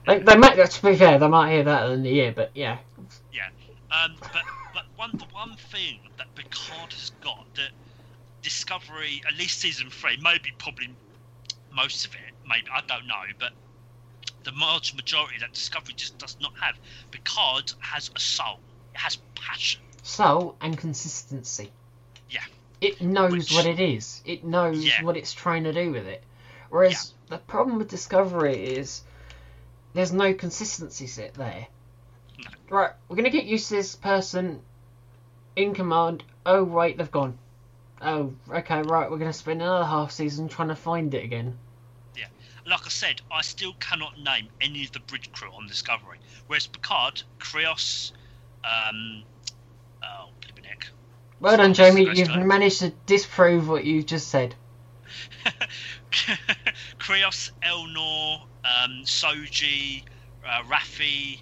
They, 0.08 0.20
they 0.20 0.36
might. 0.38 0.56
To 0.58 0.84
be 0.84 0.96
fair, 0.98 1.20
they 1.20 1.28
might 1.28 1.52
hear 1.54 1.64
that 1.66 1.92
in 1.92 2.04
the 2.04 2.10
year, 2.12 2.34
but 2.36 2.52
yeah. 2.56 2.80
yeah. 3.32 3.50
Um, 3.92 4.18
but 4.32 4.44
but 4.74 4.84
one 4.96 5.14
the 5.20 5.26
one 5.32 5.56
thing 5.58 6.00
that 6.18 6.28
Picard 6.36 6.94
has 6.94 7.12
got 7.22 7.48
that 7.56 7.72
Discovery, 8.44 9.22
at 9.28 9.38
least 9.38 9.60
season 9.60 9.90
three, 9.92 10.18
maybe 10.22 10.52
probably 10.60 10.98
most 11.72 12.06
of 12.06 12.14
it, 12.16 12.34
maybe 12.48 12.68
I 12.74 12.82
don't 12.88 13.08
know, 13.08 13.24
but 13.40 13.52
the 14.44 14.52
large 14.52 14.94
majority 14.96 15.38
that 15.40 15.54
Discovery 15.54 15.94
just 15.96 16.18
does 16.18 16.38
not 16.42 16.54
have. 16.62 16.76
Picard 17.12 17.74
has 17.80 18.10
a 18.16 18.20
soul. 18.20 18.60
It 18.94 19.00
has 19.00 19.18
passion. 19.36 19.82
Soul 20.02 20.56
and 20.62 20.78
consistency. 20.78 21.72
Yeah. 22.30 22.42
It 22.82 23.02
knows 23.02 23.32
Which- 23.32 23.54
what 23.54 23.66
it 23.66 23.80
is. 23.80 24.22
It 24.26 24.44
knows 24.44 24.84
Yeah. 24.84 25.04
what 25.04 25.16
it's 25.18 25.34
trying 25.34 25.64
to 25.64 25.74
do 25.74 25.92
with 25.92 26.06
it. 26.06 26.24
Whereas 26.70 27.14
the 27.30 27.38
problem 27.38 27.78
with 27.78 27.88
Discovery 27.90 28.64
is 28.66 29.02
there's 29.94 30.12
no 30.12 30.34
consistency 30.34 31.08
set 31.08 31.36
there. 31.36 31.68
No. 32.40 32.52
Right, 32.78 32.92
we're 33.08 33.16
gonna 33.16 33.30
get 33.30 33.46
used 33.46 33.70
to 33.70 33.76
this 33.76 33.96
person 33.96 34.62
in 35.56 35.74
command. 35.76 36.24
Oh 36.46 36.64
wait, 36.64 36.98
they've 36.98 37.12
gone. 37.12 37.38
Oh, 38.02 38.34
okay, 38.50 38.82
right, 38.82 39.10
we're 39.10 39.20
gonna 39.20 39.32
spend 39.32 39.62
another 39.62 39.86
half 39.86 40.12
season 40.12 40.50
trying 40.50 40.68
to 40.70 40.76
find 40.76 41.14
it 41.14 41.24
again. 41.24 41.58
Like 42.66 42.86
I 42.86 42.90
said, 42.90 43.22
I 43.32 43.42
still 43.42 43.74
cannot 43.80 44.20
name 44.20 44.48
any 44.62 44.86
of 44.86 44.92
the 44.94 45.00
bridge 45.00 45.32
crew 45.32 45.50
on 45.54 45.68
Discovery. 45.68 46.20
Whereas 46.48 46.68
Picard, 46.68 47.24
Krios, 47.40 48.14
um, 48.64 49.24
oh, 50.04 50.30
heck. 50.64 50.88
Well 51.40 51.58
done, 51.58 51.74
Jamie. 51.74 52.10
You've 52.14 52.36
managed 52.36 52.80
to 52.80 52.90
disprove 53.06 53.68
what 53.68 53.84
you 53.84 54.02
just 54.02 54.30
said. 54.30 54.56
Krios, 57.00 57.52
Elnor, 57.62 58.42
um, 58.64 59.02
Soji, 59.04 60.04
uh, 60.48 60.62
Raffi, 60.64 61.40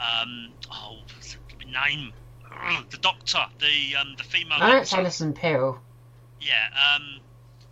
um, 0.00 0.52
oh, 0.72 0.98
name? 1.66 2.12
The 2.90 2.96
Doctor, 2.98 3.44
the 3.58 3.96
um, 4.00 4.14
the 4.16 4.24
female. 4.24 4.58
No, 4.58 4.76
it's. 4.78 4.92
Alison 4.92 5.34
Pill. 5.34 5.78
Yeah, 6.40 6.54
um, 6.72 7.20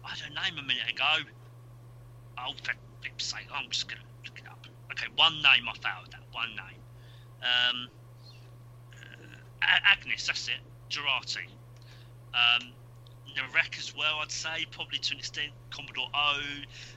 I 0.05 0.11
had 0.11 0.19
her 0.19 0.35
name 0.35 0.59
a 0.59 0.63
minute 0.63 0.91
ago. 0.91 1.25
Oh, 2.39 2.53
for 2.63 2.73
flip's 3.01 3.25
sake, 3.25 3.47
I'm 3.55 3.71
just 3.71 3.89
gonna 3.89 4.01
look 4.25 4.39
it 4.39 4.47
up. 4.51 4.67
Okay, 4.93 5.07
one 5.17 5.35
name 5.43 5.69
I 5.69 5.75
found 5.79 6.09
that 6.13 6.23
one 6.33 6.51
name. 6.51 6.81
Um, 7.43 7.89
uh, 9.63 9.79
Agnes, 9.85 10.27
that's 10.27 10.49
it. 10.49 10.61
Jurati. 10.91 11.47
Um, 12.35 12.73
Narek 13.37 13.79
as 13.79 13.95
well, 13.97 14.19
I'd 14.23 14.31
say, 14.31 14.67
probably 14.71 14.99
to 14.99 15.13
an 15.15 15.19
extent. 15.19 15.53
Commodore 15.71 16.09
O. 16.15 16.41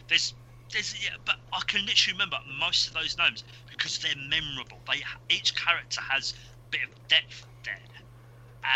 There's, 0.08 0.34
there's, 0.72 0.94
yeah, 1.03 1.15
but 1.25 1.36
I 1.53 1.62
can 1.67 1.86
literally 1.86 2.13
remember 2.13 2.38
most 2.60 2.88
of 2.88 2.94
those 2.94 3.17
names 3.17 3.44
because 3.70 3.98
they're 4.00 4.13
memorable. 4.29 4.79
They 4.88 5.03
each 5.29 5.56
character 5.56 6.01
has 6.01 6.34
a 6.34 6.72
bit 6.72 6.82
of 6.84 7.08
depth 7.08 7.46
there, 7.63 7.79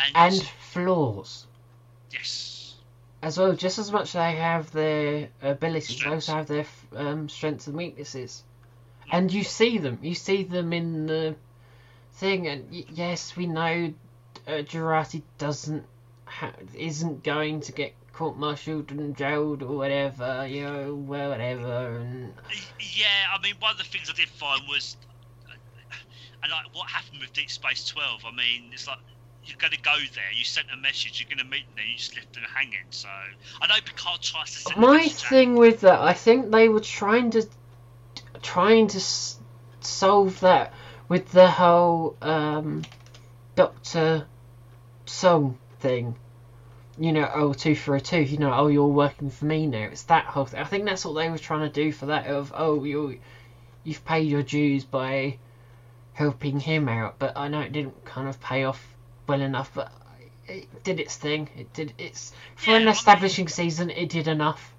and, 0.08 0.16
And 0.16 0.48
flaws. 0.60 1.46
yes, 2.12 2.51
as 3.22 3.38
well, 3.38 3.54
just 3.54 3.78
as 3.78 3.92
much 3.92 4.04
as 4.10 4.14
they 4.14 4.36
have 4.36 4.72
their 4.72 5.30
abilities, 5.42 6.00
they 6.02 6.10
also 6.10 6.34
have 6.34 6.48
their 6.48 6.66
um, 6.96 7.30
strengths 7.30 7.68
and 7.68 7.76
weaknesses. 7.78 8.44
And 9.12 9.32
you 9.32 9.44
see 9.44 9.78
them. 9.78 10.00
You 10.02 10.16
see 10.16 10.44
them 10.44 10.74
in 10.74 11.06
the 11.06 11.36
thing. 12.14 12.48
And 12.48 12.72
y- 12.72 12.86
yes, 12.94 13.36
we 13.36 13.46
know 13.46 13.94
uh, 14.48 14.52
Jurati 14.52 15.22
doesn't 15.38 15.86
ha- 16.26 16.54
isn't 16.74 17.24
going 17.24 17.62
to 17.62 17.72
get 17.74 17.94
court-martialed 18.14 18.92
and 18.92 19.16
jailed 19.16 19.62
or 19.64 19.78
whatever. 19.78 20.48
You 20.48 20.64
know, 20.64 20.96
well, 20.96 21.30
whatever. 21.30 21.98
And 21.98 22.34
Yeah, 22.80 23.06
I 23.34 23.42
mean, 23.42 23.56
one 23.60 23.72
of 23.74 23.78
the 23.78 23.84
things 23.84 24.10
I 24.10 24.14
did 24.14 24.30
find 24.30 24.62
was, 24.68 24.96
uh, 25.48 25.96
and 26.44 26.52
like 26.52 26.74
what 26.74 26.90
happened 26.90 27.22
with 27.22 27.34
Deep 27.34 27.52
Space 27.52 27.86
Twelve. 27.86 28.24
I 28.26 28.32
mean, 28.32 28.72
it's 28.74 28.88
like 28.88 28.98
you're 29.46 29.58
going 29.58 29.72
to 29.74 29.82
go 29.82 29.96
there. 30.14 30.32
You 30.36 30.44
sent 30.44 30.68
a 30.74 30.78
message. 30.78 31.20
You're 31.20 31.36
going 31.36 31.46
to 31.46 31.52
meet 31.52 31.66
them. 31.68 31.76
there, 31.78 31.86
You 31.86 31.98
just 31.98 32.16
left 32.16 32.34
them 32.34 32.44
hanging. 32.54 32.78
So 32.92 33.10
I 33.62 33.68
know 33.68 33.76
Picard 33.84 34.22
tries 34.22 34.52
to 34.52 34.58
send. 34.60 34.78
a 34.78 34.80
my 34.80 34.98
message 34.98 35.24
out. 35.26 35.30
thing 35.30 35.56
with 35.56 35.82
that, 35.82 36.00
I 36.00 36.14
think 36.14 36.52
they 36.52 36.70
were 36.70 36.80
trying 36.80 37.32
to 37.32 37.48
trying 38.42 38.88
to 38.88 38.98
s- 38.98 39.38
solve 39.82 40.40
that 40.42 40.74
with 41.08 41.32
the 41.32 41.50
whole 41.50 42.16
um, 42.22 42.84
Doctor 43.56 44.26
Soong 45.06 45.56
thing. 45.80 46.16
You 47.00 47.12
know, 47.14 47.30
oh, 47.34 47.54
two 47.54 47.74
for 47.76 47.96
a 47.96 48.02
two. 48.02 48.22
You 48.22 48.38
know, 48.38 48.54
oh, 48.54 48.68
you're 48.68 48.86
working 48.86 49.30
for 49.30 49.46
me 49.46 49.66
now. 49.66 49.84
It's 49.92 50.04
that 50.04 50.26
whole 50.26 50.46
thing. 50.46 50.60
I 50.60 50.66
think 50.66 50.86
that's 50.86 51.04
what 51.06 51.14
they 51.14 51.30
were 51.30 51.38
trying 51.38 51.62
to 51.62 51.74
do 51.74 51.92
for 51.92 52.08
that. 52.08 52.28
Of 52.28 52.54
oh, 52.56 52.84
you 52.84 53.20
you've 53.84 54.06
paid 54.06 54.28
your 54.30 54.44
dues 54.44 54.84
by 54.84 55.38
helping 56.14 56.60
him 56.60 56.88
out, 56.90 57.16
but 57.18 57.36
I 57.38 57.48
know 57.48 57.62
it 57.62 57.72
didn't 57.72 58.06
kind 58.06 58.28
of 58.28 58.40
pay 58.42 58.64
off 58.66 58.91
well 59.32 59.42
enough. 59.42 59.72
But 59.74 59.92
it 60.48 60.84
did 60.84 61.00
its 61.00 61.16
thing. 61.16 61.50
It 61.58 61.74
did 61.74 61.94
its 61.98 62.34
for 62.56 62.70
Yeah, 62.72 62.76
I 62.76 62.80
an 62.80 62.86
mean- 62.86 62.94
establishing 62.94 63.48
season. 63.48 63.90
It 63.90 64.10
did 64.10 64.28
enough. 64.28 64.74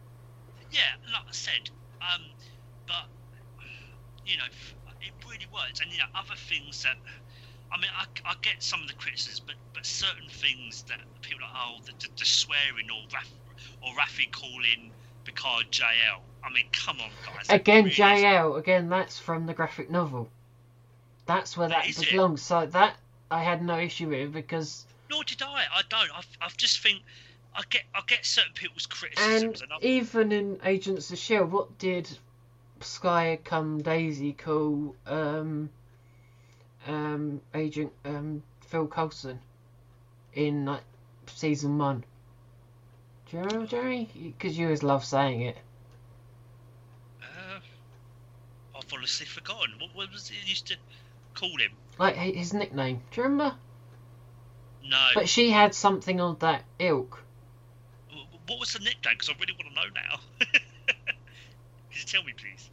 Yeah, 0.70 0.80
like 1.12 1.22
I 1.28 1.32
said, 1.32 1.70
um, 2.00 2.22
but 2.86 3.04
you 4.24 4.38
know, 4.38 4.44
it 5.00 5.12
really 5.28 5.46
works. 5.52 5.80
And 5.80 5.90
you 5.90 5.98
know, 5.98 6.04
other 6.14 6.36
things 6.36 6.82
that. 6.84 6.96
I 7.74 7.78
mean, 7.78 7.90
I, 7.96 8.04
I 8.30 8.34
get 8.42 8.62
some 8.62 8.82
of 8.82 8.88
the 8.88 8.92
criticisms, 8.94 9.40
but 9.40 9.54
but 9.74 9.86
certain 9.86 10.28
things 10.28 10.82
that 10.88 10.98
people 11.22 11.42
are 11.44 11.48
like, 11.48 11.56
oh, 11.56 11.84
the, 11.86 11.92
the, 12.06 12.08
the 12.18 12.24
swearing 12.26 12.90
or 12.90 13.02
Raf, 13.14 13.26
or 13.80 13.94
Raffi 13.94 14.30
calling 14.30 14.90
Picard 15.24 15.70
JL. 15.70 16.20
I 16.44 16.52
mean, 16.52 16.66
come 16.72 16.98
on, 17.00 17.08
guys. 17.24 17.46
Again, 17.48 17.84
really 17.84 17.96
JL. 17.96 18.58
Again, 18.58 18.90
that's 18.90 19.18
from 19.18 19.46
the 19.46 19.54
graphic 19.54 19.90
novel. 19.90 20.28
That's 21.24 21.56
where 21.56 21.68
that, 21.68 21.88
it? 21.88 22.10
belongs. 22.10 22.42
So 22.42 22.66
that 22.66 22.94
I 23.32 23.42
had 23.42 23.64
no 23.64 23.78
issue 23.78 24.10
with 24.10 24.30
because 24.30 24.84
Nor 25.08 25.24
did 25.24 25.40
I. 25.40 25.64
I 25.74 25.82
don't. 25.88 26.10
I've, 26.14 26.28
I've 26.42 26.56
just 26.58 26.80
think 26.80 27.00
I 27.56 27.62
get 27.70 27.84
I 27.94 28.02
get 28.06 28.26
certain 28.26 28.52
people's 28.52 28.84
criticisms, 28.84 29.62
and, 29.62 29.72
I, 29.72 29.78
even 29.80 30.32
in 30.32 30.60
Agents 30.62 31.10
of 31.10 31.16
Shield, 31.16 31.50
what 31.50 31.78
did 31.78 32.10
Skye 32.82 33.38
come 33.42 33.80
Daisy 33.80 34.34
call 34.34 34.94
um 35.06 35.70
um 36.86 37.40
Agent 37.54 37.90
um 38.04 38.42
Phil 38.66 38.86
Coulson 38.86 39.38
in 40.34 40.66
like 40.66 40.84
season 41.26 41.78
one? 41.78 42.04
Do 43.30 43.38
you 43.38 43.44
remember, 43.44 43.66
Jerry? 43.66 44.10
Because 44.14 44.58
you 44.58 44.66
always 44.66 44.82
love 44.82 45.06
saying 45.06 45.40
it. 45.40 45.56
uh, 47.22 47.60
I've 48.76 48.92
honestly 48.92 49.24
forgotten. 49.24 49.72
What, 49.78 49.94
what 49.94 50.12
was 50.12 50.30
it 50.30 50.46
used 50.46 50.66
to 50.66 50.76
call 51.32 51.56
him? 51.58 51.72
Like 51.98 52.16
his 52.16 52.52
nickname. 52.52 53.02
Do 53.10 53.20
you 53.20 53.22
remember? 53.24 53.54
No. 54.84 55.08
But 55.14 55.28
she 55.28 55.50
had 55.50 55.74
something 55.74 56.20
of 56.20 56.40
that 56.40 56.64
ilk. 56.78 57.22
What 58.46 58.58
was 58.58 58.72
the 58.72 58.80
nickname? 58.80 59.14
Because 59.14 59.28
I 59.28 59.34
really 59.38 59.52
want 59.54 59.68
to 59.68 59.74
know 59.74 59.94
now. 59.94 60.20
Could 61.90 62.00
you 62.00 62.04
tell 62.06 62.22
me, 62.24 62.32
please? 62.36 62.70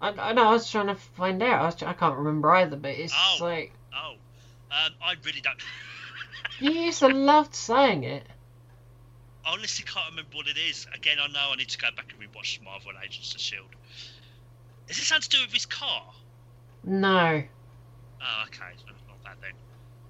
I, 0.00 0.08
I 0.10 0.32
know. 0.32 0.48
I 0.48 0.52
was 0.52 0.68
trying 0.70 0.88
to 0.88 0.94
find 0.96 1.42
out. 1.42 1.60
I, 1.62 1.66
was, 1.66 1.82
I 1.82 1.92
can't 1.92 2.18
remember 2.18 2.50
either. 2.52 2.76
But 2.76 2.90
it's 2.92 3.14
Oh. 3.16 3.36
like 3.40 3.72
Oh, 3.94 4.12
um, 4.70 4.92
I 5.04 5.14
really 5.24 5.40
don't. 5.40 5.60
you 6.60 6.70
used 6.72 6.98
to 7.00 7.08
love 7.08 7.54
saying 7.54 8.04
it. 8.04 8.26
I 9.44 9.52
honestly 9.52 9.84
can't 9.84 10.10
remember 10.10 10.36
what 10.36 10.46
it 10.48 10.56
is. 10.58 10.86
Again, 10.94 11.18
I 11.20 11.26
know 11.28 11.50
I 11.52 11.56
need 11.56 11.68
to 11.68 11.78
go 11.78 11.88
back 11.94 12.12
and 12.12 12.20
rewatch 12.32 12.62
Marvel 12.64 12.90
and 12.90 12.98
Agents 13.04 13.34
of 13.34 13.40
Shield. 13.40 13.66
Is 14.88 14.96
this 14.96 15.06
something 15.06 15.28
to 15.30 15.36
do 15.36 15.42
with 15.42 15.52
his 15.52 15.66
car? 15.66 16.02
No. 16.84 17.42
Oh, 18.22 18.44
okay, 18.46 18.70
it's 18.72 18.84
not 18.86 19.18
that 19.24 19.36
then. 19.42 19.52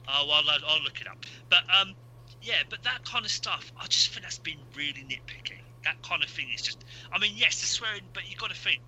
Oh, 0.09 0.26
well, 0.28 0.42
I'll, 0.49 0.76
I'll 0.76 0.83
look 0.83 1.00
it 1.00 1.09
up. 1.09 1.19
But 1.49 1.62
um, 1.73 1.95
yeah, 2.42 2.62
but 2.69 2.83
that 2.83 3.04
kind 3.04 3.25
of 3.25 3.31
stuff, 3.31 3.73
I 3.81 3.87
just 3.87 4.09
think 4.12 4.25
that's 4.25 4.38
been 4.38 4.59
really 4.76 5.04
nitpicky. 5.09 5.62
That 5.85 5.97
kind 6.02 6.23
of 6.23 6.28
thing 6.28 6.49
is 6.54 6.62
just. 6.62 6.85
I 7.12 7.19
mean, 7.19 7.33
yes, 7.37 7.61
the 7.61 7.66
swearing, 7.66 8.02
but 8.12 8.28
you've 8.28 8.38
got 8.38 8.50
to 8.50 8.57
think. 8.57 8.81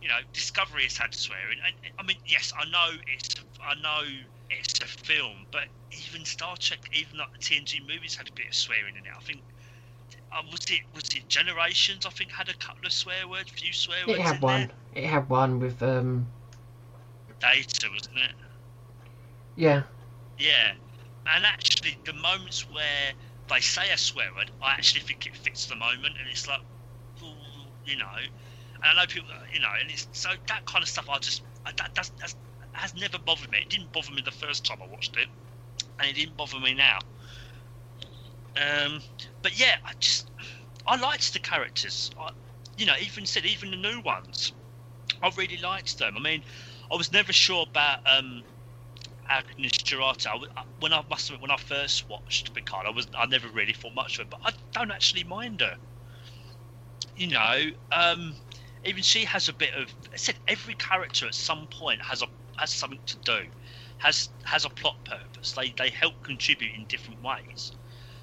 You 0.00 0.08
know, 0.08 0.20
Discovery 0.32 0.84
has 0.84 0.96
had 0.96 1.14
swearing, 1.14 1.58
and 1.64 1.74
I 1.98 2.02
mean, 2.02 2.16
yes, 2.26 2.54
I 2.58 2.64
know 2.70 2.96
it's, 3.06 3.34
I 3.62 3.74
know 3.82 4.08
it's 4.48 4.80
a 4.80 4.86
film, 4.86 5.44
but 5.52 5.64
even 5.92 6.24
Star 6.24 6.56
Trek, 6.58 6.80
even 6.94 7.18
like 7.18 7.28
the 7.32 7.38
TNG 7.38 7.86
movies 7.86 8.16
had 8.16 8.26
a 8.26 8.32
bit 8.32 8.48
of 8.48 8.54
swearing 8.54 8.96
in 8.96 9.04
it. 9.04 9.12
I 9.14 9.20
think. 9.20 9.42
Uh, 10.32 10.42
was 10.50 10.60
it 10.70 10.80
was 10.94 11.04
it 11.14 11.28
Generations? 11.28 12.06
I 12.06 12.10
think 12.10 12.30
had 12.30 12.48
a 12.48 12.54
couple 12.54 12.86
of 12.86 12.92
swear 12.92 13.28
words, 13.28 13.50
few 13.50 13.72
swear 13.72 14.06
words. 14.06 14.18
It 14.18 14.22
had 14.22 14.40
one. 14.40 14.70
It 14.94 15.04
had 15.04 15.28
one 15.28 15.60
with 15.60 15.82
um. 15.82 16.26
Data, 17.40 17.88
wasn't 17.92 18.18
it? 18.18 18.32
Yeah. 19.56 19.82
Yeah, 20.38 20.72
and 21.34 21.44
actually, 21.44 21.98
the 22.04 22.12
moments 22.14 22.68
where 22.70 23.12
they 23.48 23.60
say 23.60 23.90
a 23.92 23.98
swear 23.98 24.28
word, 24.36 24.50
I 24.62 24.72
actually 24.72 25.02
think 25.02 25.26
it 25.26 25.36
fits 25.36 25.66
the 25.66 25.76
moment, 25.76 26.16
and 26.18 26.28
it's 26.30 26.46
like, 26.48 26.60
you 27.84 27.96
know, 27.96 28.06
and 28.16 28.84
I 28.84 28.94
know 28.94 29.06
people, 29.06 29.28
you 29.52 29.60
know, 29.60 29.68
and 29.80 29.90
it's 29.90 30.08
so 30.12 30.30
that 30.48 30.64
kind 30.66 30.82
of 30.82 30.88
stuff. 30.88 31.08
I 31.10 31.18
just 31.18 31.42
I- 31.66 31.72
that 31.76 31.94
does 31.94 32.10
that's, 32.20 32.36
has 32.72 32.94
never 32.94 33.18
bothered 33.18 33.50
me. 33.50 33.58
It 33.58 33.68
didn't 33.68 33.92
bother 33.92 34.12
me 34.12 34.22
the 34.22 34.30
first 34.30 34.64
time 34.64 34.78
I 34.82 34.86
watched 34.86 35.16
it, 35.16 35.28
and 35.98 36.08
it 36.10 36.14
didn't 36.14 36.36
bother 36.36 36.58
me 36.58 36.74
now. 36.74 37.00
Um, 38.56 39.02
but 39.42 39.58
yeah, 39.58 39.76
I 39.84 39.92
just 40.00 40.30
I 40.86 40.96
liked 41.00 41.32
the 41.32 41.40
characters. 41.40 42.10
I, 42.18 42.30
you 42.76 42.86
know, 42.86 42.94
even 43.00 43.26
said 43.26 43.44
even 43.44 43.70
the 43.70 43.76
new 43.76 44.00
ones, 44.00 44.52
I 45.22 45.30
really 45.36 45.58
liked 45.58 45.98
them. 45.98 46.16
I 46.16 46.20
mean, 46.20 46.42
I 46.90 46.96
was 46.96 47.12
never 47.12 47.32
sure 47.32 47.66
about 47.70 48.00
um, 48.06 48.42
Agnes 49.28 49.72
Jurati. 49.72 50.28
When 50.80 50.92
I 50.92 51.04
must 51.08 51.30
when 51.40 51.50
I 51.50 51.56
first 51.56 52.08
watched 52.08 52.52
Picard, 52.52 52.86
I 52.86 52.90
was 52.90 53.06
I 53.16 53.26
never 53.26 53.48
really 53.48 53.72
thought 53.72 53.94
much 53.94 54.18
of 54.18 54.22
it, 54.26 54.30
but 54.30 54.40
I 54.44 54.52
don't 54.72 54.90
actually 54.90 55.24
mind 55.24 55.60
her. 55.60 55.76
You 57.14 57.28
know, 57.28 57.70
um, 57.92 58.36
even 58.84 59.02
she 59.02 59.24
has 59.24 59.48
a 59.48 59.52
bit 59.52 59.74
of. 59.74 59.94
I 60.12 60.16
said 60.16 60.36
every 60.48 60.74
character 60.74 61.26
at 61.26 61.34
some 61.34 61.68
point 61.68 62.02
has 62.02 62.22
a 62.22 62.26
has 62.58 62.72
something 62.72 63.00
to 63.06 63.16
do, 63.18 63.46
has 63.98 64.30
has 64.44 64.64
a 64.64 64.70
plot 64.70 65.04
purpose. 65.04 65.52
They 65.52 65.72
they 65.78 65.90
help 65.90 66.22
contribute 66.24 66.74
in 66.74 66.86
different 66.86 67.22
ways. 67.22 67.72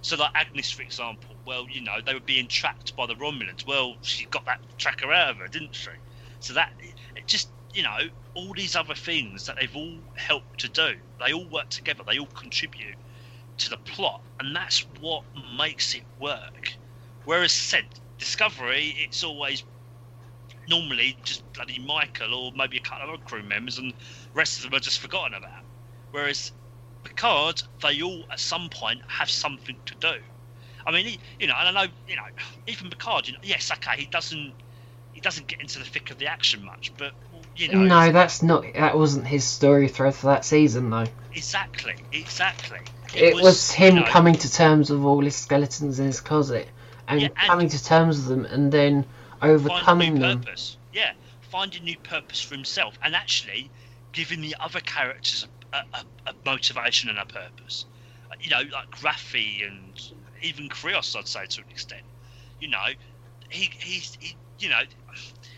So 0.01 0.15
like 0.17 0.31
Agnes, 0.35 0.71
for 0.71 0.81
example, 0.81 1.35
well, 1.45 1.67
you 1.69 1.81
know, 1.81 1.99
they 2.05 2.13
were 2.13 2.19
being 2.19 2.47
tracked 2.47 2.95
by 2.95 3.05
the 3.07 3.15
Romulans. 3.15 3.65
Well, 3.65 3.97
she 4.01 4.25
got 4.25 4.45
that 4.45 4.59
tracker 4.77 5.11
out 5.11 5.31
of 5.31 5.37
her, 5.37 5.47
didn't 5.47 5.75
she? 5.75 5.89
So 6.39 6.53
that 6.53 6.73
it 7.15 7.27
just 7.27 7.49
you 7.77 7.83
know 7.83 8.09
all 8.33 8.53
these 8.53 8.75
other 8.75 8.95
things 8.95 9.45
that 9.45 9.55
they've 9.59 9.75
all 9.75 9.99
helped 10.15 10.59
to 10.59 10.67
do. 10.67 10.95
They 11.23 11.31
all 11.31 11.47
work 11.49 11.69
together. 11.69 12.03
They 12.05 12.17
all 12.17 12.27
contribute 12.27 12.95
to 13.59 13.69
the 13.69 13.77
plot, 13.77 14.21
and 14.39 14.55
that's 14.55 14.85
what 14.99 15.23
makes 15.57 15.95
it 15.95 16.03
work. 16.19 16.73
Whereas 17.25 17.51
said 17.51 17.85
Discovery, 18.17 18.95
it's 18.97 19.23
always 19.23 19.63
normally 20.67 21.15
just 21.23 21.43
bloody 21.53 21.79
Michael 21.79 22.33
or 22.33 22.51
maybe 22.55 22.77
a 22.77 22.81
couple 22.81 23.07
of 23.07 23.13
other 23.13 23.23
crew 23.25 23.43
members, 23.43 23.77
and 23.77 23.91
the 23.91 23.95
rest 24.33 24.57
of 24.57 24.63
them 24.63 24.77
are 24.77 24.81
just 24.81 24.99
forgotten 24.99 25.35
about. 25.35 25.63
Whereas 26.11 26.51
Picard, 27.03 27.61
they 27.81 28.01
all 28.01 28.23
at 28.31 28.39
some 28.39 28.69
point 28.69 29.01
have 29.07 29.29
something 29.29 29.77
to 29.85 29.95
do. 29.95 30.15
I 30.85 30.91
mean, 30.91 31.17
you 31.39 31.47
know, 31.47 31.53
and 31.59 31.77
I 31.77 31.85
know, 31.85 31.91
you 32.07 32.15
know, 32.15 32.23
even 32.65 32.89
Picard, 32.89 33.27
you 33.27 33.33
know, 33.33 33.39
yes, 33.43 33.71
okay, 33.71 33.99
he 33.99 34.05
doesn't, 34.05 34.53
he 35.13 35.21
doesn't 35.21 35.47
get 35.47 35.61
into 35.61 35.79
the 35.79 35.85
thick 35.85 36.11
of 36.11 36.17
the 36.17 36.27
action 36.27 36.63
much, 36.63 36.91
but 36.97 37.13
you 37.57 37.67
know, 37.69 37.79
No, 37.79 38.11
that's 38.11 38.41
not. 38.41 38.65
That 38.75 38.97
wasn't 38.97 39.27
his 39.27 39.43
story 39.43 39.87
thread 39.87 40.15
for 40.15 40.27
that 40.27 40.45
season, 40.45 40.89
though. 40.89 41.05
exactly, 41.33 41.95
exactly. 42.11 42.79
It, 43.15 43.33
was, 43.35 43.71
him 43.71 43.95
you 43.95 44.01
know, 44.01 44.07
coming 44.07 44.35
to 44.35 44.51
terms 44.51 44.89
with 44.89 45.01
all 45.01 45.21
his 45.23 45.35
skeletons 45.35 45.99
in 45.99 46.05
his 46.07 46.21
closet 46.21 46.67
and, 47.07 47.21
Yeah, 47.21 47.27
and- 47.27 47.37
coming 47.37 47.69
to 47.69 47.83
terms 47.83 48.17
with 48.17 48.27
them, 48.27 48.45
and 48.45 48.71
then 48.71 49.05
finding 49.41 49.55
overcoming 49.55 50.13
new 50.15 50.19
them. 50.19 50.39
purpose. 50.41 50.77
Yeah, 50.93 51.13
finding 51.41 51.83
new 51.83 51.97
purpose 51.97 52.41
for 52.41 52.55
himself, 52.55 52.97
and 53.01 53.15
actually 53.15 53.71
giving 54.11 54.41
the 54.41 54.55
other 54.59 54.79
characters 54.81 55.47
a, 55.73 55.77
a, 55.77 56.05
a 56.27 56.33
motivation 56.45 57.09
and 57.09 57.17
a 57.19 57.25
purpose. 57.25 57.85
Uh, 58.31 58.35
You 58.39 58.49
know, 58.49 58.61
like 58.73 58.91
Raffi 58.99 59.65
and 59.65 59.99
even 60.41 60.69
Krios, 60.69 61.15
I'd 61.15 61.27
say 61.27 61.45
to 61.45 61.61
an 61.61 61.67
extent. 61.69 62.03
You 62.59 62.69
know, 62.69 62.85
he 63.49 63.69
he's 63.79 64.17
he, 64.19 64.35
you 64.59 64.69
know, 64.69 64.81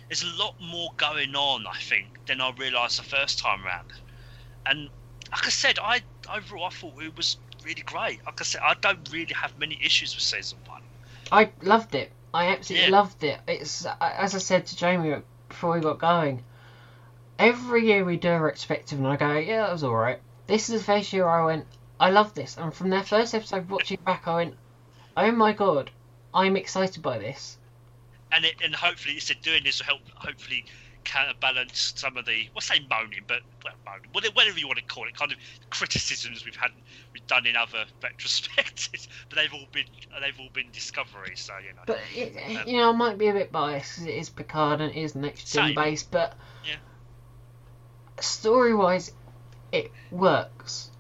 there's 0.10 0.24
a 0.24 0.38
lot 0.38 0.56
more 0.60 0.90
going 0.98 1.36
on, 1.36 1.66
I 1.68 1.78
think, 1.80 2.08
than 2.28 2.42
I 2.42 2.52
realised 2.58 3.00
the 3.00 3.04
first 3.04 3.40
time 3.40 3.64
round. 3.64 3.92
And 4.66 4.90
like 5.32 5.46
I 5.46 5.50
said, 5.50 5.80
I 5.80 6.02
overall 6.36 6.66
I 6.66 6.70
thought 6.70 7.02
it 7.02 7.16
was 7.16 7.38
really 7.64 7.84
great. 7.84 8.26
Like 8.26 8.42
I 8.42 8.44
said, 8.44 8.62
I 8.64 8.76
don't 8.82 9.08
really 9.12 9.34
have 9.34 9.58
many 9.60 9.80
issues 9.84 10.16
with 10.16 10.24
season 10.24 10.58
one. 10.66 10.82
I 11.32 11.52
loved 11.62 11.94
it. 11.96 12.12
I 12.34 12.48
absolutely 12.48 12.88
Yeah. 12.88 12.92
loved 12.92 13.24
it. 13.24 13.40
It's 13.48 13.86
uh, 13.86 13.96
as 14.02 14.34
I 14.36 14.40
said 14.40 14.66
to 14.68 14.76
Jamie 14.76 15.16
before 15.48 15.76
we 15.76 15.82
got 15.82 16.00
going. 16.00 16.44
Every 17.38 17.86
year 17.86 18.04
we 18.04 18.18
do 18.18 18.30
a 18.32 18.40
retrospective, 18.40 18.98
and 18.98 19.08
I 19.08 19.16
go, 19.16 19.38
"Yeah, 19.38 19.62
that 19.62 19.72
was 19.72 19.84
all 19.84 19.96
right." 19.96 20.20
This 20.48 20.70
is 20.70 20.82
the 20.82 20.86
first 20.86 21.14
year 21.14 21.28
I 21.28 21.46
went, 21.46 21.68
"I 22.00 22.10
love 22.10 22.34
this," 22.34 22.58
and 22.58 22.74
from 22.74 22.90
their 22.90 23.04
first 23.04 23.34
episode, 23.34 23.70
watching 23.70 24.00
back, 24.04 24.28
I 24.28 24.36
went, 24.36 24.58
"Oh 25.16 25.32
my 25.32 25.54
god, 25.54 25.92
I'm 26.34 26.58
excited 26.58 27.04
by 27.04 27.20
this." 27.20 27.59
And 28.32 28.46
it, 28.46 28.56
and 28.64 28.76
hopefully, 28.76 29.16
it's 29.16 29.32
doing 29.42 29.64
this 29.64 29.80
will 29.80 29.86
help 29.86 30.02
hopefully 30.16 30.64
counterbalance 31.06 31.94
some 31.96 32.18
of 32.18 32.26
the 32.26 32.48
well, 32.54 32.62
say 32.62 32.80
moaning, 32.90 33.24
but 33.28 33.40
well, 33.64 33.74
moaning, 33.86 34.32
whatever 34.34 34.60
you 34.60 34.68
want 34.68 34.78
to 34.80 34.86
call 34.86 35.08
it, 35.08 35.16
kind 35.16 35.32
of 35.32 35.38
criticisms 35.70 36.44
we've 36.46 36.56
had 36.56 36.72
we've 37.14 37.26
done 37.28 37.46
in 37.46 37.56
other 37.56 37.86
retrospectives, 38.04 39.08
but 39.30 39.38
they've 39.38 39.54
all 39.54 39.68
been 39.72 39.86
they've 40.22 40.40
all 40.40 40.50
been 40.54 40.72
discoveries. 40.72 41.42
So 41.42 41.54
you 41.66 41.74
know, 41.74 41.82
But 41.86 42.00
it, 42.16 42.62
um, 42.62 42.68
you 42.68 42.78
know, 42.78 42.90
I 42.90 42.96
might 42.96 43.18
be 43.18 43.28
a 43.28 43.34
bit 43.34 43.52
biased 43.52 43.96
'cause 43.96 44.06
it 44.06 44.16
is 44.16 44.30
Picard 44.30 44.82
and 44.82 44.92
it 44.96 45.00
is 45.00 45.16
next 45.16 45.52
gen 45.52 45.74
based, 45.74 46.12
but 46.12 46.38
Yeah. 46.66 46.76
story 48.20 48.74
wise, 48.74 49.12
it 49.72 49.92
works. 50.12 50.92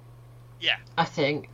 Yeah. 0.60 0.78
I 0.98 1.06
think 1.06 1.50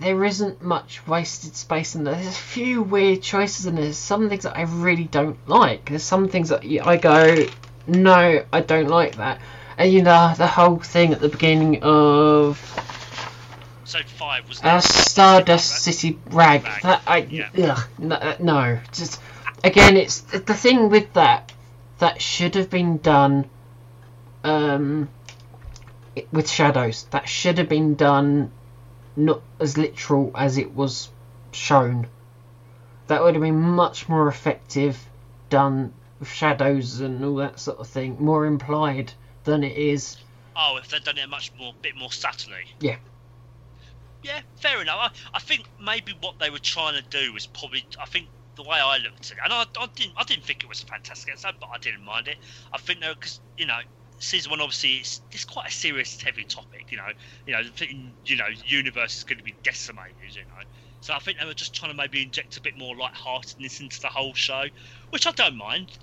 there 0.00 0.24
isn't 0.24 0.62
much 0.62 1.06
wasted 1.06 1.56
space 1.56 1.94
in 1.94 2.04
there. 2.04 2.14
There's 2.14 2.28
a 2.28 2.30
few 2.30 2.82
weird 2.82 3.22
choices 3.22 3.66
and 3.66 3.76
there's 3.76 3.96
some 3.96 4.28
things 4.28 4.44
that 4.44 4.56
I 4.56 4.62
really 4.62 5.04
don't 5.04 5.38
like. 5.48 5.88
There's 5.88 6.02
some 6.04 6.28
things 6.28 6.50
that 6.50 6.64
I 6.64 6.96
go, 6.96 7.46
no, 7.86 8.44
I 8.52 8.60
don't 8.60 8.88
like 8.88 9.16
that. 9.16 9.40
And 9.76 9.92
you 9.92 10.02
know, 10.02 10.34
the 10.36 10.46
whole 10.46 10.78
thing 10.78 11.12
at 11.12 11.20
the 11.20 11.28
beginning 11.28 11.82
of 11.82 12.58
so 13.84 14.00
five 14.02 14.46
was 14.48 14.62
uh, 14.62 14.80
Stardust 14.80 15.82
City 15.82 16.18
Rag. 16.26 16.64
Rag, 16.64 16.82
That 16.82 17.02
I 17.06 17.18
yeah. 17.18 17.48
ugh, 17.58 17.88
no, 17.98 18.16
uh, 18.16 18.36
no, 18.38 18.80
just 18.92 19.18
again, 19.64 19.96
it's 19.96 20.20
the 20.20 20.54
thing 20.54 20.90
with 20.90 21.12
that 21.14 21.52
that 21.98 22.20
should 22.20 22.54
have 22.56 22.68
been 22.70 22.98
done. 22.98 23.48
Um, 24.44 25.08
with 26.32 26.50
shadows, 26.50 27.04
that 27.10 27.28
should 27.28 27.58
have 27.58 27.68
been 27.68 27.94
done, 27.94 28.50
not 29.18 29.42
as 29.58 29.76
literal 29.76 30.30
as 30.34 30.56
it 30.56 30.74
was 30.74 31.10
shown. 31.52 32.06
That 33.08 33.22
would 33.22 33.34
have 33.34 33.42
been 33.42 33.60
much 33.60 34.08
more 34.08 34.28
effective 34.28 35.04
done 35.50 35.92
with 36.20 36.28
shadows 36.28 37.00
and 37.00 37.24
all 37.24 37.36
that 37.36 37.58
sort 37.58 37.78
of 37.78 37.88
thing, 37.88 38.16
more 38.20 38.46
implied 38.46 39.12
than 39.44 39.64
it 39.64 39.76
is. 39.76 40.16
Oh, 40.56 40.78
if 40.80 40.88
they'd 40.88 41.04
done 41.04 41.18
it 41.18 41.28
much 41.28 41.52
more, 41.58 41.74
bit 41.82 41.96
more 41.96 42.12
subtly. 42.12 42.64
Yeah. 42.80 42.96
Yeah, 44.22 44.40
fair 44.56 44.80
enough. 44.82 45.12
I, 45.32 45.36
I 45.36 45.40
think 45.40 45.64
maybe 45.80 46.12
what 46.20 46.38
they 46.38 46.50
were 46.50 46.58
trying 46.58 47.00
to 47.02 47.08
do 47.08 47.32
was 47.32 47.46
probably. 47.46 47.84
I 48.00 48.06
think 48.06 48.26
the 48.56 48.64
way 48.64 48.78
I 48.78 48.98
looked 48.98 49.30
at 49.30 49.36
it, 49.36 49.38
and 49.44 49.52
I, 49.52 49.64
I 49.78 49.86
didn't, 49.94 50.14
I 50.16 50.24
didn't 50.24 50.44
think 50.44 50.64
it 50.64 50.68
was 50.68 50.82
a 50.82 50.86
fantastic 50.86 51.32
episode, 51.32 51.54
but 51.60 51.70
I 51.72 51.78
didn't 51.78 52.04
mind 52.04 52.26
it. 52.26 52.36
I 52.72 52.78
think 52.78 53.00
though, 53.00 53.14
because 53.14 53.40
you 53.56 53.66
know, 53.66 53.78
season 54.18 54.50
one 54.50 54.60
obviously 54.60 54.96
it's, 54.96 55.20
it's 55.30 55.44
quite 55.44 55.68
a 55.68 55.72
serious, 55.72 56.20
heavy 56.20 56.44
topic. 56.44 56.86
You 56.90 56.98
know, 56.98 57.08
you 57.46 57.52
know, 57.54 57.62
the 57.62 57.88
you 58.24 58.36
know, 58.36 58.48
universe 58.66 59.18
is 59.18 59.24
going 59.24 59.38
to 59.38 59.44
be 59.44 59.54
decimated. 59.62 60.14
You 60.30 60.42
know. 60.42 60.64
So 61.00 61.14
I 61.14 61.18
think 61.18 61.38
they 61.38 61.46
were 61.46 61.54
just 61.54 61.74
trying 61.74 61.92
to 61.92 61.96
maybe 61.96 62.22
inject 62.22 62.56
a 62.56 62.60
bit 62.60 62.76
more 62.76 62.96
light-heartedness 62.96 63.80
into 63.80 64.00
the 64.00 64.08
whole 64.08 64.34
show, 64.34 64.64
which 65.10 65.26
I 65.26 65.30
don't 65.32 65.56
mind. 65.56 65.96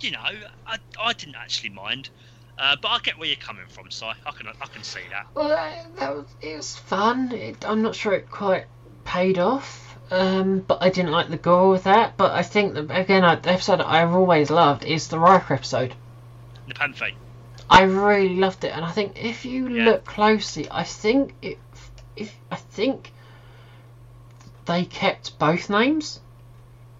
You 0.00 0.12
know, 0.12 0.30
I, 0.66 0.78
I 0.98 1.12
didn't 1.12 1.36
actually 1.36 1.70
mind. 1.70 2.10
Uh, 2.58 2.76
but 2.80 2.88
I 2.88 2.98
get 2.98 3.18
where 3.18 3.28
you're 3.28 3.36
coming 3.36 3.64
from, 3.68 3.90
Si. 3.90 4.04
I 4.04 4.30
can 4.32 4.46
I 4.48 4.66
can 4.66 4.82
see 4.82 5.00
that. 5.10 5.26
Well, 5.34 5.48
that, 5.48 5.96
that 5.96 6.14
was 6.14 6.26
it 6.42 6.56
was 6.56 6.76
fun. 6.76 7.32
It, 7.32 7.64
I'm 7.66 7.82
not 7.82 7.94
sure 7.94 8.12
it 8.12 8.30
quite 8.30 8.66
paid 9.04 9.38
off, 9.38 9.96
um, 10.10 10.60
but 10.60 10.82
I 10.82 10.90
didn't 10.90 11.10
like 11.10 11.28
the 11.28 11.38
gore 11.38 11.70
with 11.70 11.84
that. 11.84 12.18
But 12.18 12.32
I 12.32 12.42
think 12.42 12.74
that 12.74 12.90
again, 12.90 13.24
I, 13.24 13.36
the 13.36 13.52
episode 13.52 13.80
I've 13.80 14.14
always 14.14 14.50
loved 14.50 14.84
is 14.84 15.08
the 15.08 15.18
Riker 15.18 15.54
episode. 15.54 15.94
Nepenthe. 16.66 17.14
I 17.70 17.82
really 17.82 18.34
loved 18.34 18.64
it, 18.64 18.72
and 18.74 18.84
I 18.84 18.90
think 18.90 19.22
if 19.22 19.44
you 19.44 19.68
Yeah. 19.68 19.84
look 19.84 20.04
closely, 20.04 20.68
I 20.70 20.82
think 20.82 21.34
it, 21.40 21.58
if 22.16 22.36
I 22.50 22.56
think 22.56 23.12
they 24.66 24.84
kept 24.84 25.38
both 25.38 25.70
names 25.70 26.20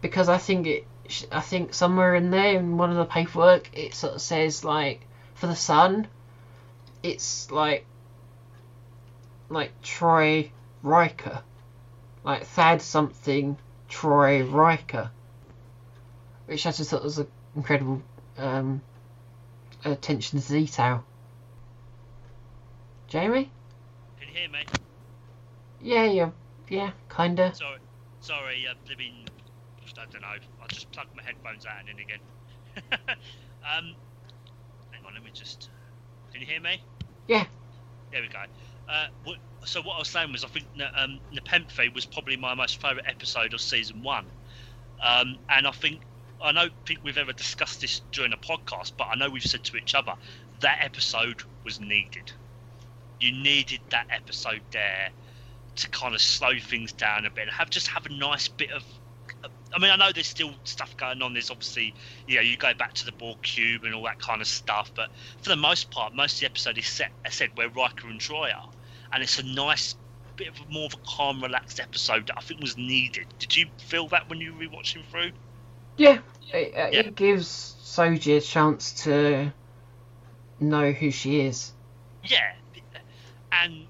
because 0.00 0.28
I 0.28 0.38
think 0.38 0.66
it, 0.68 0.86
I 1.32 1.40
think 1.40 1.74
somewhere 1.74 2.14
in 2.14 2.30
there 2.30 2.56
in 2.56 2.78
one 2.78 2.90
of 2.90 2.96
the 2.96 3.04
paperwork 3.04 3.68
it 3.76 3.94
sort 3.94 4.14
of 4.14 4.22
says 4.22 4.64
like 4.64 5.00
for 5.34 5.48
the 5.48 5.56
son, 5.56 6.06
it's 7.02 7.50
like 7.50 7.84
like 9.48 9.72
Troi 9.82 10.50
Riker, 10.84 11.42
like 12.22 12.44
Thad 12.44 12.80
something 12.80 13.58
Troi 13.88 14.42
Riker, 14.42 15.10
which 16.46 16.64
I 16.64 16.70
just 16.70 16.90
thought 16.90 17.02
was 17.02 17.18
an 17.18 17.26
incredible 17.56 18.02
um, 18.38 18.80
attention 19.84 20.40
to 20.40 20.48
detail. 20.48 21.04
Jamie? 23.08 23.50
Can 24.18 24.28
you 24.28 24.34
hear 24.34 24.48
me? 24.48 24.64
Yeah, 25.80 26.04
yeah, 26.04 26.30
yeah, 26.68 26.90
kinda. 27.14 27.54
Sorry, 27.54 27.78
sorry. 28.20 28.66
Uh, 28.68 28.74
living. 28.88 29.26
I 29.98 30.04
don't 30.12 30.22
know. 30.22 30.28
I 30.28 30.66
just 30.68 30.92
plugged 30.92 31.14
my 31.16 31.22
headphones 31.22 31.66
out 31.66 31.80
and 31.80 31.88
in 31.88 31.98
again. 31.98 32.20
um, 33.76 33.96
hang 34.92 35.04
on. 35.06 35.14
Let 35.14 35.24
me 35.24 35.30
just. 35.32 35.68
Can 36.32 36.40
you 36.40 36.46
hear 36.46 36.60
me? 36.60 36.80
Yeah. 37.26 37.46
There 38.12 38.22
we 38.22 38.28
go. 38.28 38.38
Uh, 38.88 39.06
what, 39.24 39.38
so 39.64 39.80
what 39.82 39.96
I 39.96 39.98
was 39.98 40.08
saying 40.08 40.32
was, 40.32 40.44
I 40.44 40.48
think 40.48 40.66
um, 40.96 41.20
Nepenthe 41.32 41.94
was 41.94 42.06
probably 42.06 42.36
my 42.36 42.54
most 42.54 42.80
favourite 42.80 43.06
episode 43.08 43.54
of 43.54 43.60
season 43.60 44.02
one, 44.02 44.30
um, 45.02 45.38
and 45.48 45.66
I 45.66 45.70
think 45.72 46.02
I 46.42 46.52
don't 46.52 46.72
think 46.86 47.00
we've 47.02 47.18
ever 47.18 47.32
discussed 47.32 47.80
this 47.80 48.00
during 48.12 48.32
a 48.32 48.36
podcast, 48.36 48.92
but 48.96 49.08
I 49.10 49.16
know 49.16 49.28
we've 49.28 49.42
said 49.42 49.64
to 49.64 49.76
each 49.76 49.94
other 49.94 50.14
that 50.60 50.78
episode 50.82 51.42
was 51.64 51.80
needed. 51.80 52.32
You 53.18 53.32
needed 53.32 53.80
that 53.90 54.06
episode 54.10 54.62
there 54.70 55.10
to 55.76 55.88
kind 55.90 56.14
of 56.14 56.20
slow 56.20 56.58
things 56.58 56.92
down 56.92 57.26
a 57.26 57.30
bit 57.30 57.42
and 57.42 57.52
have 57.52 57.70
just 57.70 57.88
have 57.88 58.06
a 58.06 58.12
nice 58.12 58.48
bit 58.48 58.70
of. 58.70 58.82
I 59.72 59.78
mean, 59.78 59.90
I 59.90 59.96
know 59.96 60.10
there's 60.12 60.26
still 60.26 60.52
stuff 60.64 60.96
going 60.96 61.22
on. 61.22 61.32
There's 61.32 61.50
obviously, 61.50 61.94
you 62.26 62.36
know, 62.36 62.40
you 62.40 62.56
go 62.56 62.74
back 62.74 62.92
to 62.94 63.06
the 63.06 63.12
Borg 63.12 63.40
cube 63.42 63.84
and 63.84 63.94
all 63.94 64.02
that 64.04 64.18
kind 64.18 64.40
of 64.40 64.48
stuff. 64.48 64.90
But 64.94 65.10
for 65.42 65.50
the 65.50 65.56
most 65.56 65.90
part, 65.90 66.14
most 66.14 66.34
of 66.34 66.40
the 66.40 66.46
episode 66.46 66.76
is 66.78 66.86
set, 66.86 67.12
as 67.24 67.34
said, 67.34 67.50
where 67.54 67.68
Riker 67.68 68.08
and 68.08 68.20
Troi 68.20 68.50
are, 68.52 68.70
and 69.12 69.22
it's 69.22 69.38
a 69.38 69.44
nice 69.44 69.94
bit 70.36 70.48
of 70.48 70.70
more 70.70 70.86
of 70.86 70.94
a 70.94 71.06
calm, 71.06 71.42
relaxed 71.42 71.78
episode 71.78 72.26
that 72.26 72.34
I 72.36 72.40
think 72.40 72.60
was 72.60 72.76
needed. 72.76 73.26
Did 73.38 73.56
you 73.56 73.66
feel 73.78 74.08
that 74.08 74.28
when 74.28 74.40
you 74.40 74.54
were 74.54 74.64
rewatching 74.64 75.04
through? 75.10 75.32
Yeah, 76.00 76.18
it, 76.54 76.74
uh, 76.74 76.88
Yeah. 76.90 77.00
it 77.00 77.14
gives 77.14 77.76
Soji 77.84 78.38
a 78.38 78.40
chance 78.40 79.04
to 79.04 79.52
know 80.58 80.92
who 80.92 81.10
she 81.10 81.40
is. 81.42 81.72
Yeah, 82.22 82.38
and 83.52 83.86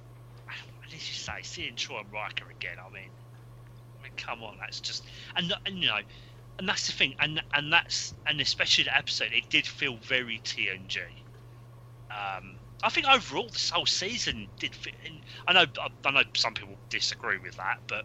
as 0.86 0.92
you 0.92 0.98
say, 0.98 1.42
seeing 1.42 1.76
Troi 1.76 2.00
and 2.00 2.12
Riker 2.12 2.46
again, 2.50 2.78
I 2.84 2.92
mean, 2.92 3.10
I 4.00 4.02
mean, 4.02 4.12
come 4.16 4.42
on, 4.42 4.56
that's 4.58 4.80
just 4.80 5.04
and, 5.36 5.54
and 5.64 5.78
you 5.78 5.86
know, 5.86 6.00
and 6.58 6.68
that's 6.68 6.86
the 6.86 6.92
thing, 6.92 7.14
and 7.20 7.40
and 7.54 7.72
that's 7.72 8.12
and 8.26 8.40
especially 8.40 8.84
the 8.84 8.96
episode, 8.96 9.30
it 9.32 9.48
did 9.48 9.68
feel 9.68 9.96
very 9.98 10.40
TNG. 10.40 10.98
Um, 12.10 12.58
I 12.82 12.90
think 12.90 13.06
overall 13.06 13.50
this 13.52 13.70
whole 13.70 13.86
season 13.86 14.50
did. 14.58 14.74
Fit, 14.74 14.96
and 15.06 15.22
I 15.46 15.52
know 15.52 15.66
I 16.04 16.10
know 16.10 16.24
some 16.34 16.54
people 16.54 16.76
disagree 16.88 17.38
with 17.38 17.54
that, 17.56 17.78
but 17.86 18.04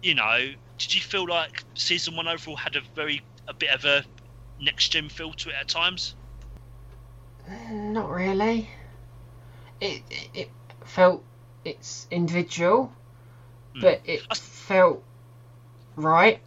you 0.00 0.14
know, 0.14 0.38
did 0.78 0.94
you 0.94 1.00
feel 1.00 1.26
like 1.26 1.64
season 1.74 2.14
one 2.14 2.28
overall 2.28 2.56
had 2.56 2.76
a 2.76 2.82
very 2.94 3.20
a 3.48 3.54
bit 3.54 3.70
of 3.70 3.84
a 3.84 4.04
next 4.58 4.90
gen 4.90 5.08
feel 5.08 5.32
to 5.34 5.50
it 5.50 5.56
at 5.60 5.68
times? 5.68 6.14
Not 7.70 8.10
really. 8.10 8.68
It 9.80 10.02
it, 10.10 10.28
it 10.34 10.50
felt 10.84 11.24
it's 11.64 12.06
individual, 12.10 12.92
Hmm. 13.74 13.80
but 13.80 14.00
it 14.04 14.22
felt 14.34 15.02
right. 15.96 16.40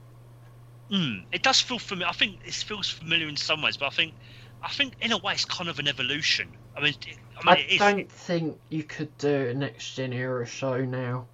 Mm, 0.91 1.25
it 1.31 1.41
does 1.43 1.59
feel 1.61 1.79
familiar. 1.79 2.09
I 2.09 2.13
think 2.13 2.41
it 2.45 2.53
feels 2.53 2.89
familiar 2.89 3.27
in 3.27 3.37
some 3.37 3.61
ways, 3.61 3.77
but 3.77 3.87
I 3.87 3.89
think, 3.89 4.15
I 4.61 4.69
think 4.69 4.95
in 5.01 5.11
a 5.11 5.17
way 5.17 5.33
it's 5.33 5.45
kind 5.45 5.69
of 5.69 5.79
an 5.79 5.87
evolution. 5.87 6.55
I 6.75 6.81
mean, 6.81 6.93
it, 7.05 7.17
I 7.37 7.43
mean, 7.45 7.57
I 7.57 7.59
it 7.59 7.69
is. 7.71 7.95
don't 7.95 8.11
think 8.11 8.59
you 8.69 8.83
could 8.83 9.17
do 9.17 9.49
a 9.49 9.53
next 9.53 9.95
gen 9.95 10.13
era 10.13 10.45
show 10.45 10.83
now. 10.85 11.27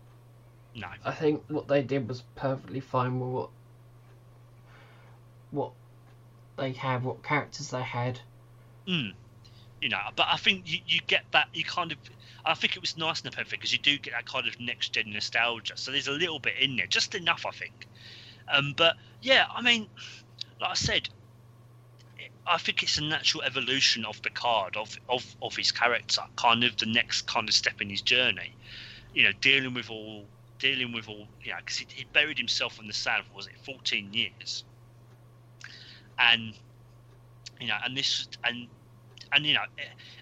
No, 0.75 0.87
I 1.03 1.11
think 1.11 1.43
what 1.49 1.67
they 1.67 1.81
did 1.83 2.07
was 2.07 2.21
perfectly 2.35 2.79
fine 2.79 3.19
with 3.19 3.29
what 3.29 3.49
what 5.51 5.71
they 6.57 6.71
had, 6.71 7.03
what 7.03 7.23
characters 7.23 7.69
they 7.69 7.83
had. 7.83 8.19
mm, 8.87 9.13
you 9.81 9.89
know, 9.89 9.99
but 10.15 10.27
I 10.29 10.37
think 10.37 10.63
you, 10.65 10.79
you 10.87 11.01
get 11.07 11.23
that. 11.31 11.47
You 11.53 11.63
kind 11.63 11.91
of. 11.91 11.97
I 12.43 12.55
think 12.55 12.75
it 12.75 12.81
was 12.81 12.97
nice 12.97 13.21
in 13.21 13.29
the 13.29 13.35
perfect 13.35 13.51
because 13.51 13.71
you 13.71 13.79
do 13.79 13.99
get 13.99 14.13
that 14.13 14.25
kind 14.25 14.47
of 14.47 14.59
next 14.59 14.93
gen 14.93 15.11
nostalgia. 15.11 15.77
So 15.77 15.91
there's 15.91 16.07
a 16.07 16.11
little 16.11 16.39
bit 16.39 16.55
in 16.59 16.75
there, 16.75 16.87
just 16.87 17.13
enough, 17.13 17.45
I 17.45 17.51
think. 17.51 17.87
Um, 18.51 18.73
but 18.75 18.95
yeah, 19.21 19.45
I 19.53 19.61
mean, 19.61 19.87
like 20.59 20.71
I 20.71 20.73
said, 20.73 21.09
I 22.47 22.57
think 22.57 22.83
it's 22.83 22.97
a 22.97 23.03
natural 23.03 23.43
evolution 23.43 24.05
of 24.05 24.21
Picard, 24.21 24.75
of, 24.75 24.97
of, 25.07 25.23
of 25.41 25.55
his 25.55 25.71
character, 25.71 26.21
kind 26.35 26.63
of 26.63 26.75
the 26.77 26.87
next 26.87 27.27
kind 27.27 27.47
of 27.47 27.53
step 27.53 27.81
in 27.81 27.89
his 27.89 28.01
journey. 28.01 28.53
You 29.13 29.23
know, 29.23 29.31
dealing 29.39 29.73
with 29.73 29.89
all, 29.89 30.25
dealing 30.59 30.91
with 30.93 31.07
all, 31.07 31.27
you 31.43 31.51
know, 31.51 31.57
because 31.57 31.77
he, 31.77 31.87
he 31.93 32.05
buried 32.11 32.37
himself 32.37 32.79
in 32.79 32.87
the 32.87 32.93
sand 32.93 33.25
for 33.25 33.35
was 33.35 33.47
it 33.47 33.53
14 33.63 34.13
years, 34.13 34.63
and 36.29 36.53
you 37.59 37.67
know, 37.67 37.77
and 37.83 37.95
this, 37.95 38.27
and 38.43 38.67
and 39.33 39.45
you 39.45 39.53
know, 39.53 39.63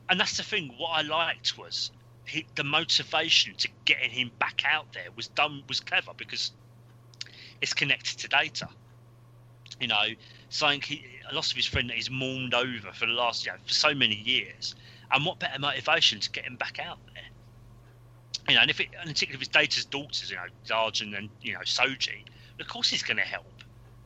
and 0.10 0.20
that's 0.20 0.38
the 0.38 0.44
thing. 0.44 0.74
What 0.78 0.90
I 0.90 1.02
liked 1.02 1.58
was 1.58 1.92
he, 2.26 2.46
the 2.56 2.64
motivation 2.64 3.56
to 3.56 3.70
getting 3.86 4.12
him 4.12 4.32
back 4.40 4.64
out 4.70 4.92
there 4.94 5.08
was 5.16 5.28
done 5.28 5.64
was 5.68 5.80
clever 5.80 6.12
because 6.16 6.52
it's 7.62 7.74
connected 7.74 8.20
to 8.20 8.28
Data. 8.28 8.68
You 9.80 9.88
know, 9.88 10.08
saying 10.50 10.82
he 10.82 11.06
lost 11.32 11.52
of 11.52 11.58
his 11.58 11.66
friend 11.66 11.90
that 11.90 11.96
he's 11.96 12.10
mourned 12.10 12.54
over 12.54 12.92
for 12.92 13.06
the 13.06 13.14
last, 13.14 13.46
you 13.46 13.52
know, 13.52 13.58
for 13.66 13.74
so 13.74 13.94
many 13.94 14.16
years. 14.16 14.76
And 15.12 15.26
what 15.26 15.40
better 15.40 15.60
motivation 15.60 16.20
to 16.20 16.30
get 16.30 16.44
him 16.44 16.56
back 16.56 16.80
out 16.80 17.00
there? 17.14 17.24
You 18.48 18.56
know, 18.56 18.62
and 18.62 18.70
if 18.70 18.80
it, 18.80 18.90
and 19.00 19.10
particularly 19.10 19.36
if 19.36 19.48
it's 19.48 19.58
Data's 19.58 19.86
daughters, 19.86 20.30
you 20.30 20.36
know, 20.36 20.44
Dahj 20.68 21.02
and 21.02 21.30
you 21.42 21.54
know 21.54 21.60
Soji, 21.62 22.24
of 22.60 22.68
course 22.68 22.90
he's 22.90 23.04
going 23.04 23.18
to 23.18 23.24
help. 23.24 23.46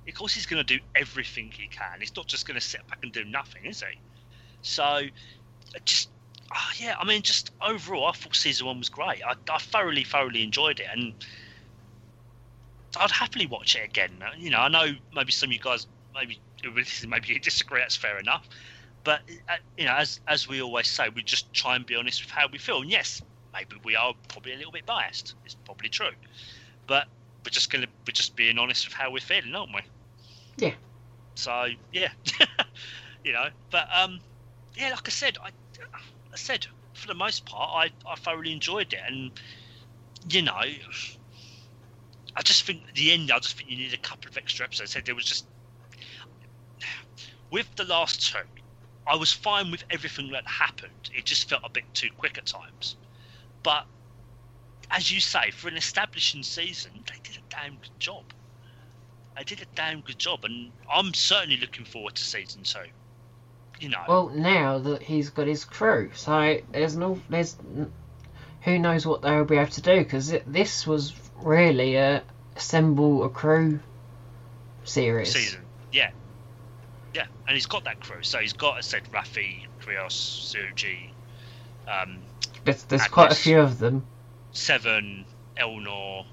Of 0.08 0.14
course 0.16 0.34
he's 0.34 0.46
going 0.46 0.64
to 0.64 0.78
do 0.78 0.84
everything 0.96 1.52
he 1.52 1.68
can. 1.68 2.00
He's 2.00 2.16
not 2.16 2.28
just 2.28 2.46
going 2.46 2.60
to 2.60 2.66
sit 2.66 2.86
back 2.88 3.00
and 3.04 3.12
do 3.12 3.24
nothing, 3.24 3.66
is 3.66 3.80
he? 3.80 3.98
So, 4.62 5.02
just 5.86 6.10
oh, 6.54 6.72
yeah, 6.78 6.96
I 7.00 7.06
mean, 7.06 7.22
just 7.22 7.52
overall, 7.62 8.08
I 8.08 8.12
thought 8.12 8.36
season 8.36 8.68
one 8.68 8.80
was 8.80 8.90
great. 8.90 9.24
I, 9.26 9.34
I 9.50 9.58
thoroughly, 9.58 10.04
thoroughly 10.04 10.44
enjoyed 10.44 10.80
it, 10.80 10.88
and 10.92 11.14
I'd 12.98 13.12
happily 13.12 13.46
watch 13.46 13.76
it 13.76 13.86
again. 13.86 14.12
You 14.38 14.50
know, 14.50 14.60
I 14.60 14.68
know 14.68 14.94
maybe 15.16 15.32
some 15.32 15.50
of 15.50 15.54
you 15.54 15.60
guys 15.60 15.88
maybe 16.14 16.40
maybe 17.08 17.28
you 17.34 17.40
disagree. 17.40 17.80
That's 17.80 17.96
fair 17.96 18.20
enough. 18.20 18.48
But 19.04 19.22
uh, 19.50 19.56
you 19.78 19.86
know, 19.86 19.96
as 19.96 20.20
as 20.28 20.48
we 20.48 20.62
always 20.62 20.88
say, 20.88 21.10
we 21.10 21.24
just 21.24 21.52
try 21.54 21.76
and 21.76 21.86
be 21.86 21.96
honest 21.96 22.24
with 22.24 22.32
how 22.32 22.48
we 22.52 22.58
feel. 22.58 22.82
And 22.82 22.90
yes, 22.90 23.22
maybe 23.54 23.76
we 23.84 23.96
are 23.96 24.14
probably 24.30 24.54
a 24.54 24.58
little 24.58 24.72
bit 24.72 24.86
biased. 24.86 25.36
It's 25.46 25.56
probably 25.66 25.90
true, 25.90 26.12
but 26.88 27.08
we're 27.46 27.52
just 27.52 27.72
gonna 27.72 27.88
we're 28.08 28.14
just 28.14 28.36
being 28.36 28.58
honest 28.58 28.88
with 28.88 28.94
how 28.94 29.12
we're 29.12 29.20
feeling, 29.20 29.54
aren't 29.56 29.74
we? 29.74 29.82
Yeah. 30.58 30.74
So 31.36 31.68
yeah, 31.92 32.10
you 33.24 33.34
know, 33.34 33.48
but 33.72 33.88
um, 33.94 34.20
yeah, 34.76 34.90
like 34.92 35.08
I 35.08 35.12
said, 35.12 35.38
I, 35.44 35.50
I 35.96 36.36
said 36.36 36.68
for 36.94 37.08
the 37.08 37.16
most 37.16 37.46
part, 37.46 37.70
I 37.74 38.10
I 38.10 38.16
thoroughly 38.16 38.54
enjoyed 38.54 38.94
it, 38.94 39.00
and 39.08 39.32
you 40.30 40.42
know, 40.42 40.54
I 40.54 42.42
just 42.44 42.64
think 42.64 42.82
at 42.88 42.96
the 42.96 43.12
end, 43.12 43.32
I 43.32 43.40
just 43.40 43.58
think 43.58 43.70
you 43.70 43.78
need 43.78 43.94
a 43.94 43.98
couple 43.98 44.30
of 44.30 44.38
extra 44.38 44.66
episodes. 44.66 44.90
I 44.90 44.94
said 44.94 45.06
there 45.06 45.16
was 45.16 45.26
just 45.26 45.46
with 47.52 47.68
the 47.76 47.84
last 47.84 48.32
two, 48.32 48.40
I 49.08 49.16
was 49.16 49.32
fine 49.32 49.70
with 49.70 49.84
everything 49.90 50.32
that 50.32 50.48
happened. 50.48 51.10
It 51.16 51.26
just 51.26 51.50
felt 51.50 51.62
a 51.64 51.70
bit 51.70 51.84
too 51.94 52.10
quick 52.18 52.38
at 52.38 52.46
times. 52.46 52.96
But 53.62 53.86
as 54.94 55.12
you 55.12 55.20
say, 55.20 55.50
for 55.52 55.68
an 55.68 55.76
establishing 55.76 56.44
season, 56.44 56.92
they 57.08 57.20
did 57.24 57.38
a 57.38 57.42
damn 57.50 57.76
good 57.78 58.00
job. 58.00 58.24
They 59.36 59.44
did 59.44 59.62
a 59.62 59.66
damn 59.76 60.02
good 60.02 60.20
job, 60.20 60.46
and 60.46 60.72
I'm 60.90 61.14
certainly 61.16 61.58
looking 61.58 61.84
forward 61.84 62.16
to 62.16 62.24
season 62.24 62.62
two. 62.62 62.80
You 63.80 63.90
know, 63.90 64.04
Well, 64.08 64.30
now 64.30 64.78
that 64.78 65.02
he's 65.02 65.32
got 65.32 65.48
his 65.48 65.66
crew, 65.66 66.12
so 66.14 66.60
there's 66.72 66.96
no, 66.96 67.20
there's, 67.28 67.58
who 68.62 68.78
knows 68.78 69.06
what 69.06 69.24
they'll 69.24 69.46
be 69.46 69.58
able 69.58 69.72
to 69.72 69.82
do 69.82 69.98
because 69.98 70.32
this 70.46 70.86
was 70.86 71.14
really 71.42 71.96
a 71.96 72.24
assemble 72.56 73.24
a 73.24 73.30
crew 73.30 73.80
series. 74.84 75.34
season, 75.34 75.62
yeah, 75.92 76.12
yeah, 77.16 77.26
and 77.48 77.56
he's 77.56 77.66
got 77.66 77.84
that 77.86 78.00
crew. 78.00 78.22
So 78.22 78.38
he's 78.38 78.54
got, 78.54 78.78
as 78.78 78.94
I 78.94 79.00
said, 79.00 79.12
Raffi, 79.12 79.66
Krios, 79.82 80.54
Soji, 80.54 81.10
um, 81.92 82.20
There's, 82.64 82.84
there's 82.84 83.08
quite 83.08 83.32
a 83.32 83.36
few 83.36 83.60
of 83.60 83.80
them. 83.80 84.06
Seven, 84.54 85.26
Elnor. 85.58 86.26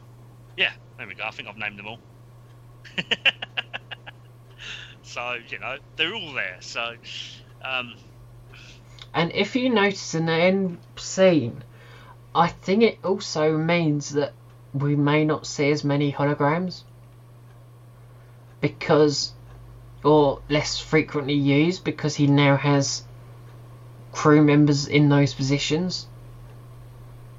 Yeah, 0.57 0.73
there 0.99 1.07
we 1.07 1.15
go. 1.15 1.25
I 1.25 1.31
think 1.31 1.49
I've 1.49 1.57
named 1.57 1.79
them 1.79 1.87
all. 1.87 1.99
so 5.03 5.39
you 5.49 5.59
know 5.59 5.77
they're 5.97 6.15
all 6.15 6.33
there. 6.33 6.59
So 6.61 6.95
um, 7.63 7.95
And 9.13 9.33
if 9.33 9.57
you 9.57 9.71
notice 9.71 10.15
in 10.15 10.27
the 10.27 10.33
end 10.33 10.79
scene, 10.97 11.65
I 12.35 12.49
think 12.49 12.83
it 12.83 12.99
also 13.03 13.57
means 13.57 14.11
that 14.11 14.33
we 14.73 14.95
may 14.95 15.25
not 15.25 15.47
see 15.47 15.71
as 15.71 15.83
many 15.83 16.13
holograms 16.13 16.85
because, 18.61 19.33
or 20.05 20.41
less 20.49 20.79
frequently 20.79 21.35
used 21.35 21.83
because 21.83 22.15
he 22.15 22.27
now 22.27 22.57
has 22.57 23.03
crew 24.13 24.43
members 24.43 24.87
in 24.87 25.09
those 25.09 25.35
positions. 25.35 26.07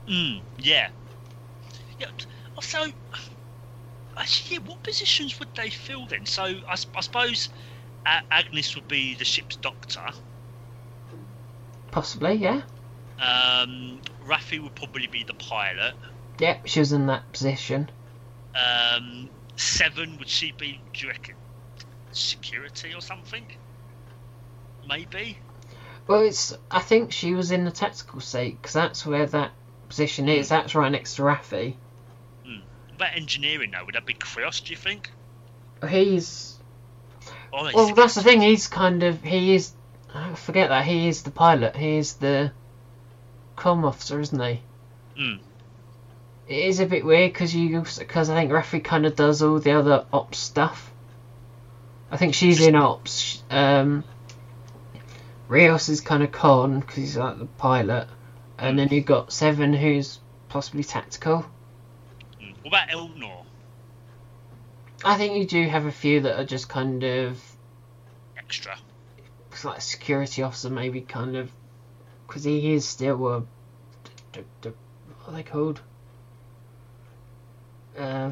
mm, 0.07 0.41
yeah, 0.61 0.89
yeah. 1.99 2.07
So 2.61 2.85
actually, 4.17 4.57
yeah, 4.57 4.63
what 4.65 4.83
positions 4.83 5.39
would 5.39 5.49
they 5.55 5.69
fill 5.69 6.05
then? 6.07 6.25
So 6.25 6.43
I 6.69 6.75
suppose 6.75 7.49
A- 8.05 8.21
Agnes 8.31 8.75
would 8.75 8.87
be 8.87 9.15
the 9.15 9.25
ship's 9.25 9.55
doctor. 9.55 10.05
Possibly, 11.91 12.33
yeah. 12.35 12.61
Um, 13.19 13.99
Raffi 14.25 14.61
would 14.61 14.75
probably 14.75 15.07
be 15.07 15.23
the 15.23 15.33
pilot. 15.33 15.93
Yep, 16.39 16.65
she 16.65 16.79
was 16.79 16.91
in 16.91 17.07
that 17.07 17.31
position. 17.31 17.89
Um, 18.55 19.29
Seven 19.55 20.17
would 20.17 20.27
she 20.27 20.53
be? 20.53 20.79
Do 20.93 21.05
you 21.05 21.11
reckon 21.11 21.35
security 22.11 22.93
or 22.93 23.01
something? 23.01 23.45
Maybe. 24.87 25.37
Well, 26.07 26.21
it's. 26.21 26.57
I 26.71 26.79
think 26.79 27.11
she 27.11 27.33
was 27.33 27.51
in 27.51 27.63
the 27.63 27.71
tactical 27.71 28.21
seat 28.21 28.57
because 28.61 28.73
that's 28.73 29.05
where 29.05 29.27
that 29.27 29.51
position 29.91 30.29
is. 30.29 30.47
That's 30.49 30.73
right 30.73 30.91
next 30.91 31.15
to 31.15 31.23
Raffi. 31.23 31.75
What 32.45 32.95
about 32.95 33.15
engineering 33.17 33.71
though? 33.71 33.83
Would 33.85 33.95
that 33.95 34.05
be 34.05 34.13
Krios? 34.13 34.63
Do 34.63 34.71
you 34.71 34.77
think? 34.77 35.09
He's 35.89 36.57
Oh, 37.53 37.69
Well, 37.73 37.87
the- 37.87 37.93
that's 37.95 38.15
the 38.15 38.23
thing. 38.23 38.39
He's 38.41 38.67
kind 38.67 39.03
of 39.03 39.21
he 39.21 39.53
is. 39.55 39.73
I 40.13 40.33
forget 40.35 40.69
that 40.69 40.85
he 40.85 41.07
is 41.09 41.23
the 41.23 41.31
pilot. 41.31 41.75
He 41.75 41.97
is 41.97 42.13
the 42.13 42.51
com 43.57 43.83
officer, 43.83 44.19
isn't 44.21 44.39
he? 44.39 44.61
Mm. 45.17 45.39
It 46.47 46.65
is 46.65 46.79
a 46.79 46.85
bit 46.85 47.03
weird 47.05 47.33
because 47.33 47.53
you 47.53 47.81
because 47.81 48.29
I 48.29 48.35
think 48.35 48.51
Raffi 48.51 48.81
kind 48.83 49.05
of 49.05 49.15
does 49.17 49.41
all 49.41 49.59
the 49.59 49.71
other 49.73 50.05
ops 50.13 50.37
stuff. 50.37 50.91
I 52.09 52.17
think 52.17 52.33
she's 52.35 52.61
in 52.65 52.75
ops. 52.75 53.41
Um, 53.49 54.03
Rios 55.49 55.89
is 55.89 55.99
kind 56.01 56.23
of 56.23 56.31
con 56.31 56.79
because 56.79 56.95
he's 56.95 57.17
like 57.17 57.37
the 57.39 57.45
pilot, 57.45 58.07
and 58.61 58.77
then 58.77 58.89
you've 58.89 59.05
got 59.05 59.33
Seven 59.33 59.73
who's 59.73 60.19
possibly 60.49 60.83
tactical. 60.83 61.45
Mm. 62.39 62.53
What 62.61 62.67
about 62.67 62.89
Elnor? 62.89 63.45
I 65.03 65.17
think 65.17 65.35
you 65.35 65.45
do 65.45 65.67
have 65.67 65.85
a 65.87 65.91
few 65.91 66.21
that 66.21 66.39
are 66.39 66.45
just 66.45 66.69
kind 66.69 67.03
of 67.03 67.41
Extra. 68.37 68.77
it's 69.51 69.65
like 69.65 69.79
a 69.79 69.81
security 69.81 70.43
officer, 70.43 70.69
maybe 70.69 71.01
kind 71.01 71.35
of 71.35 71.51
because 72.27 72.43
he 72.43 72.73
is 72.73 72.87
still 72.87 73.27
a 73.27 73.39
d- 73.41 73.45
d- 74.31 74.41
d- 74.61 74.69
what 75.23 75.33
are 75.33 75.35
they 75.35 75.43
called? 75.43 75.81
Uh, 77.97 78.31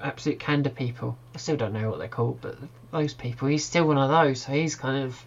absolute 0.00 0.38
candor 0.38 0.70
people. 0.70 1.16
I 1.34 1.38
still 1.38 1.56
don't 1.56 1.72
know 1.72 1.90
what 1.90 1.98
they're 1.98 2.08
called, 2.08 2.40
but 2.40 2.56
those 2.92 3.14
people. 3.14 3.48
He's 3.48 3.64
still 3.64 3.86
one 3.86 3.98
of 3.98 4.10
those, 4.10 4.42
so 4.42 4.52
he's 4.52 4.76
kind 4.76 5.02
of. 5.04 5.24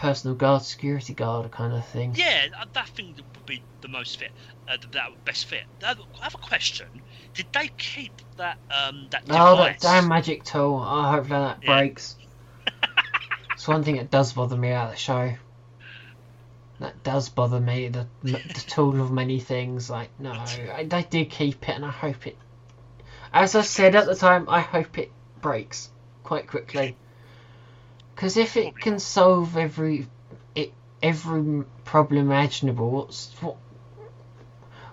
Personal 0.00 0.34
guard, 0.34 0.62
security 0.62 1.12
guard 1.12 1.50
kind 1.50 1.74
of 1.74 1.86
thing. 1.86 2.14
Yeah, 2.16 2.46
that 2.72 2.88
thing 2.88 3.14
would 3.16 3.46
be 3.46 3.62
the 3.82 3.88
most 3.88 4.18
fit. 4.18 4.30
Uh, 4.66 4.78
that 4.92 5.10
would 5.10 5.24
best 5.26 5.44
fit. 5.44 5.64
I 5.84 5.94
have 6.22 6.34
a 6.34 6.38
question. 6.38 6.86
Did 7.34 7.46
they 7.52 7.68
keep 7.76 8.22
that 8.38 8.56
um 8.74 9.08
that 9.10 9.22
Oh, 9.28 9.56
that 9.56 9.78
damn 9.80 10.08
magic 10.08 10.44
tool! 10.44 10.82
Oh, 10.82 11.02
hopefully 11.02 11.40
that 11.40 11.60
Yeah. 11.60 11.66
breaks. 11.66 12.16
it's 13.52 13.68
one 13.68 13.84
thing 13.84 13.96
that 13.96 14.10
does 14.10 14.32
bother 14.32 14.56
me 14.56 14.70
about 14.70 14.92
the 14.92 14.96
show. 14.96 15.34
That 16.78 17.02
does 17.04 17.28
bother 17.28 17.60
me. 17.60 17.88
The 17.88 18.06
the 18.22 18.38
tool 18.68 19.02
of 19.02 19.12
many 19.12 19.38
things. 19.38 19.90
Like 19.90 20.08
no, 20.18 20.32
I, 20.32 20.86
they 20.88 21.02
did 21.02 21.28
keep 21.30 21.68
it, 21.68 21.74
and 21.74 21.84
I 21.84 21.90
hope 21.90 22.26
it. 22.26 22.38
As 23.34 23.54
I 23.54 23.60
said 23.60 23.94
at 23.94 24.06
the 24.06 24.16
time, 24.16 24.48
I 24.48 24.60
hope 24.60 24.96
it 24.98 25.12
breaks 25.42 25.90
quite 26.24 26.46
quickly. 26.46 26.96
Because 28.20 28.36
if 28.36 28.58
it 28.58 28.78
can 28.78 28.98
solve 28.98 29.56
every 29.56 30.06
it 30.54 30.74
every 31.02 31.64
problem 31.86 32.20
imaginable, 32.20 32.90
what's 32.90 33.30
what 33.40 33.56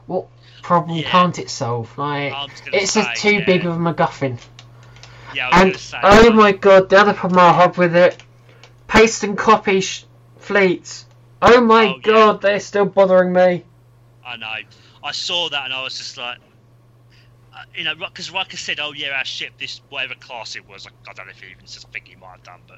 what 0.05 0.27
problem 0.61 0.97
Yeah. 0.99 1.09
can't 1.11 1.37
it 1.37 1.49
solve? 1.49 1.97
Like 1.97 2.31
I 2.31 2.43
was 2.45 2.61
gonna 2.61 2.79
it's 2.79 2.93
say, 2.93 3.15
too 3.15 3.39
yeah. 3.39 3.45
big 3.45 3.65
of 3.65 3.75
a 3.75 3.79
MacGuffin. 3.79 4.39
Yeah, 5.35 5.49
And 5.51 5.75
say. 5.75 5.99
oh 6.03 6.31
my 6.31 6.53
god, 6.53 6.87
the 6.87 6.99
other 7.01 7.13
problem 7.13 7.39
I 7.39 7.51
have 7.51 7.77
with 7.77 7.97
it, 7.97 8.23
paste 8.87 9.25
and 9.25 9.37
copy 9.37 9.81
sh- 9.81 10.05
fleets. 10.37 11.05
Oh 11.41 11.59
my 11.59 11.87
Oh, 11.87 11.97
yeah. 11.97 12.03
god, 12.03 12.41
they're 12.41 12.61
still 12.61 12.85
bothering 12.85 13.33
me. 13.33 13.65
I 14.25 14.37
know. 14.37 14.55
I 15.03 15.11
saw 15.11 15.49
that 15.49 15.65
and 15.65 15.73
I 15.73 15.83
was 15.83 15.97
just 15.97 16.15
like, 16.17 16.37
uh, 17.57 17.61
you 17.75 17.83
know, 17.83 17.95
because 17.95 18.29
Riker 18.29 18.57
said, 18.57 18.79
"Oh 18.79 18.91
yeah, 18.93 19.17
our 19.17 19.25
ship, 19.25 19.53
this 19.57 19.81
whatever 19.89 20.13
class 20.15 20.55
it 20.55 20.67
was, 20.67 20.85
like, 20.85 20.93
I 21.09 21.13
don't 21.13 21.25
know 21.25 21.31
if 21.31 21.39
he 21.39 21.49
even 21.49 21.65
says, 21.65 21.85
I 21.85 21.91
think 21.91 22.07
he 22.07 22.15
might 22.15 22.31
have 22.33 22.43
done, 22.43 22.61
but 22.67 22.77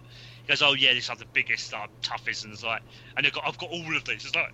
goes, 0.50 0.62
"Oh 0.62 0.74
yeah, 0.74 0.94
this 0.94 1.10
is 1.10 1.18
the 1.18 1.26
biggest, 1.34 1.74
uh, 1.74 1.88
toughest," 2.02 2.44
and 2.44 2.54
it's 2.54 2.64
like, 2.64 2.82
and 3.16 3.26
I've 3.26 3.34
got, 3.34 3.48
I've 3.48 3.58
got 3.58 3.70
all 3.70 3.96
of 3.96 4.04
these. 4.06 4.26
It's 4.26 4.36
like, 4.36 4.52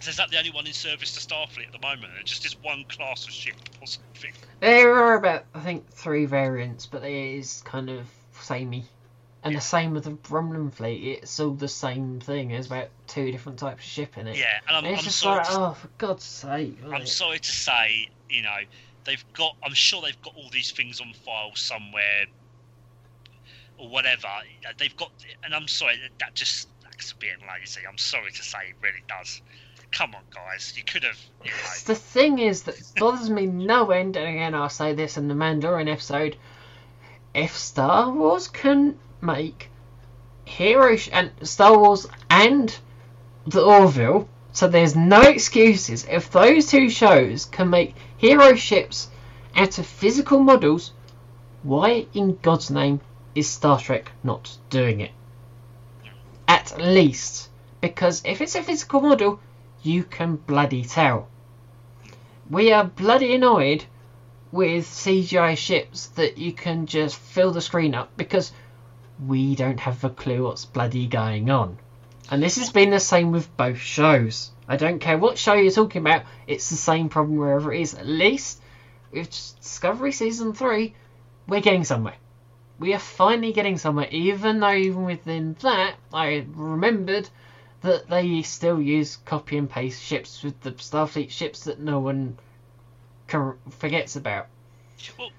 so 0.00 0.10
is 0.10 0.16
that 0.18 0.30
the 0.30 0.38
only 0.38 0.50
one 0.50 0.66
in 0.66 0.72
service 0.72 1.14
to 1.14 1.20
Starfleet 1.20 1.66
at 1.66 1.72
the 1.72 1.78
moment? 1.86 2.12
It's 2.20 2.30
just 2.30 2.42
this 2.42 2.56
one 2.62 2.84
class 2.88 3.24
of 3.24 3.30
ship 3.32 3.56
or 3.80 3.86
something. 3.86 4.32
There 4.60 4.94
are 4.94 5.14
about, 5.14 5.44
I 5.54 5.60
think, 5.60 5.88
three 5.90 6.26
variants, 6.26 6.86
but 6.86 7.02
it 7.04 7.12
is 7.38 7.62
kind 7.64 7.88
of 7.90 8.06
samey. 8.40 8.84
And 9.42 9.54
the 9.54 9.60
same 9.60 9.92
with 9.92 10.04
the 10.04 10.12
Romulan 10.12 10.72
fleet, 10.72 11.18
it's 11.22 11.38
all 11.38 11.50
the 11.50 11.68
same 11.68 12.18
thing. 12.18 12.48
There's 12.48 12.66
about 12.66 12.88
two 13.06 13.30
different 13.30 13.58
types 13.58 13.84
of 13.84 13.90
ship 13.90 14.16
in 14.16 14.26
it. 14.26 14.38
Yeah, 14.38 14.46
and 14.66 14.74
I'm, 14.76 14.84
And 14.84 14.94
it's 14.94 15.00
I'm 15.00 15.04
just 15.04 15.18
sorry. 15.18 15.38
like, 15.40 15.48
to, 15.48 15.60
oh, 15.60 15.72
for 15.72 15.88
God's 15.98 16.24
sake. 16.24 16.78
I'm 16.82 16.90
like- 16.90 17.06
sorry 17.06 17.38
to 17.40 17.52
say, 17.52 18.08
you 18.30 18.40
know, 18.42 18.56
they've 19.04 19.24
got. 19.34 19.54
I'm 19.62 19.74
sure 19.74 20.00
they've 20.00 20.20
got 20.22 20.34
all 20.36 20.48
these 20.50 20.70
things 20.72 20.98
on 21.02 21.12
file 21.12 21.54
somewhere, 21.54 22.24
or 23.78 23.88
whatever. 23.88 24.26
Uh, 24.26 24.72
they've 24.78 24.96
got, 24.96 25.10
and 25.42 25.54
I'm 25.54 25.68
sorry 25.68 25.96
that, 26.18 26.34
just 26.34 26.68
that's 26.82 27.12
being 27.14 27.36
lazy. 27.48 27.80
I'm 27.86 27.98
sorry 27.98 28.32
to 28.32 28.42
say, 28.42 28.58
it 28.70 28.76
really 28.82 29.02
does. 29.08 29.42
Come 29.90 30.14
on, 30.14 30.22
guys, 30.34 30.74
you 30.76 30.82
could 30.82 31.04
have. 31.04 31.18
You 31.44 31.50
know, 31.50 31.56
The 31.86 31.94
thing 31.94 32.38
is 32.38 32.62
that 32.64 32.76
bothers 32.96 33.30
me 33.30 33.46
no 33.46 33.90
end, 33.90 34.16
and 34.16 34.26
again 34.26 34.54
I'll 34.54 34.68
say 34.68 34.92
this 34.94 35.16
in 35.16 35.28
the 35.28 35.34
Mandalorian 35.34 35.90
episode, 35.90 36.36
if 37.34 37.56
Star 37.56 38.10
Wars 38.10 38.48
can 38.48 38.98
make 39.20 39.70
hero 40.44 40.96
sh- 40.96 41.10
and 41.12 41.30
Star 41.42 41.78
Wars 41.78 42.06
and 42.28 42.76
the 43.46 43.62
Orville, 43.62 44.28
so 44.52 44.68
there's 44.68 44.96
no 44.96 45.20
excuses. 45.22 46.06
If 46.08 46.30
those 46.30 46.66
two 46.66 46.88
shows 46.90 47.44
can 47.44 47.70
make 47.70 47.94
hero 48.16 48.54
ships 48.54 49.08
out 49.56 49.78
of 49.78 49.86
physical 49.86 50.40
models, 50.40 50.92
why 51.62 52.06
in 52.14 52.36
God's 52.42 52.70
name 52.70 53.00
is 53.34 53.48
Star 53.48 53.78
Trek 53.78 54.12
not 54.22 54.56
doing 54.70 55.00
it? 55.00 55.10
At 56.46 56.78
least, 56.78 57.48
because 57.80 58.22
if 58.24 58.40
it's 58.40 58.54
a 58.54 58.62
physical 58.62 59.00
model, 59.00 59.40
you 59.82 60.04
can 60.04 60.36
bloody 60.36 60.84
tell. 60.84 61.28
We 62.48 62.72
are 62.72 62.84
bloody 62.84 63.34
annoyed 63.34 63.84
with 64.52 64.86
CGI 64.86 65.56
ships 65.56 66.06
that 66.08 66.38
you 66.38 66.52
can 66.52 66.86
just 66.86 67.16
fill 67.16 67.50
the 67.50 67.60
screen 67.60 67.94
up 67.94 68.16
because 68.16 68.52
we 69.26 69.54
don't 69.54 69.80
have 69.80 70.04
a 70.04 70.10
clue 70.10 70.44
what's 70.44 70.64
bloody 70.64 71.06
going 71.06 71.50
on. 71.50 71.78
And 72.30 72.42
this 72.42 72.56
has 72.56 72.70
been 72.70 72.90
the 72.90 73.00
same 73.00 73.32
with 73.32 73.54
both 73.56 73.78
shows. 73.78 74.50
I 74.68 74.76
don't 74.76 74.98
care 74.98 75.18
what 75.18 75.38
show 75.38 75.54
you're 75.54 75.72
talking 75.72 76.00
about, 76.02 76.24
it's 76.46 76.70
the 76.70 76.76
same 76.76 77.08
problem 77.08 77.36
wherever 77.36 77.72
it 77.72 77.80
is. 77.80 77.94
At 77.94 78.06
least 78.06 78.60
with 79.12 79.28
Discovery 79.60 80.12
Season 80.12 80.54
3, 80.54 80.94
we're 81.46 81.60
getting 81.60 81.84
somewhere. 81.84 82.16
We 82.78 82.92
are 82.94 82.98
finally 82.98 83.52
getting 83.52 83.78
somewhere, 83.78 84.08
even 84.10 84.60
though 84.60 84.72
even 84.74 85.04
within 85.04 85.56
that, 85.60 85.94
I 86.12 86.44
remembered 86.54 87.28
that 87.82 88.08
they 88.08 88.42
still 88.42 88.80
use 88.80 89.16
copy 89.24 89.56
and 89.58 89.70
paste 89.70 90.02
ships 90.02 90.42
with 90.42 90.60
the 90.62 90.72
Starfleet 90.72 91.30
ships 91.30 91.64
that 91.64 91.78
no 91.78 92.00
one 92.00 92.38
can, 93.28 93.54
forgets 93.70 94.16
about. 94.16 94.48
well, 95.18 95.30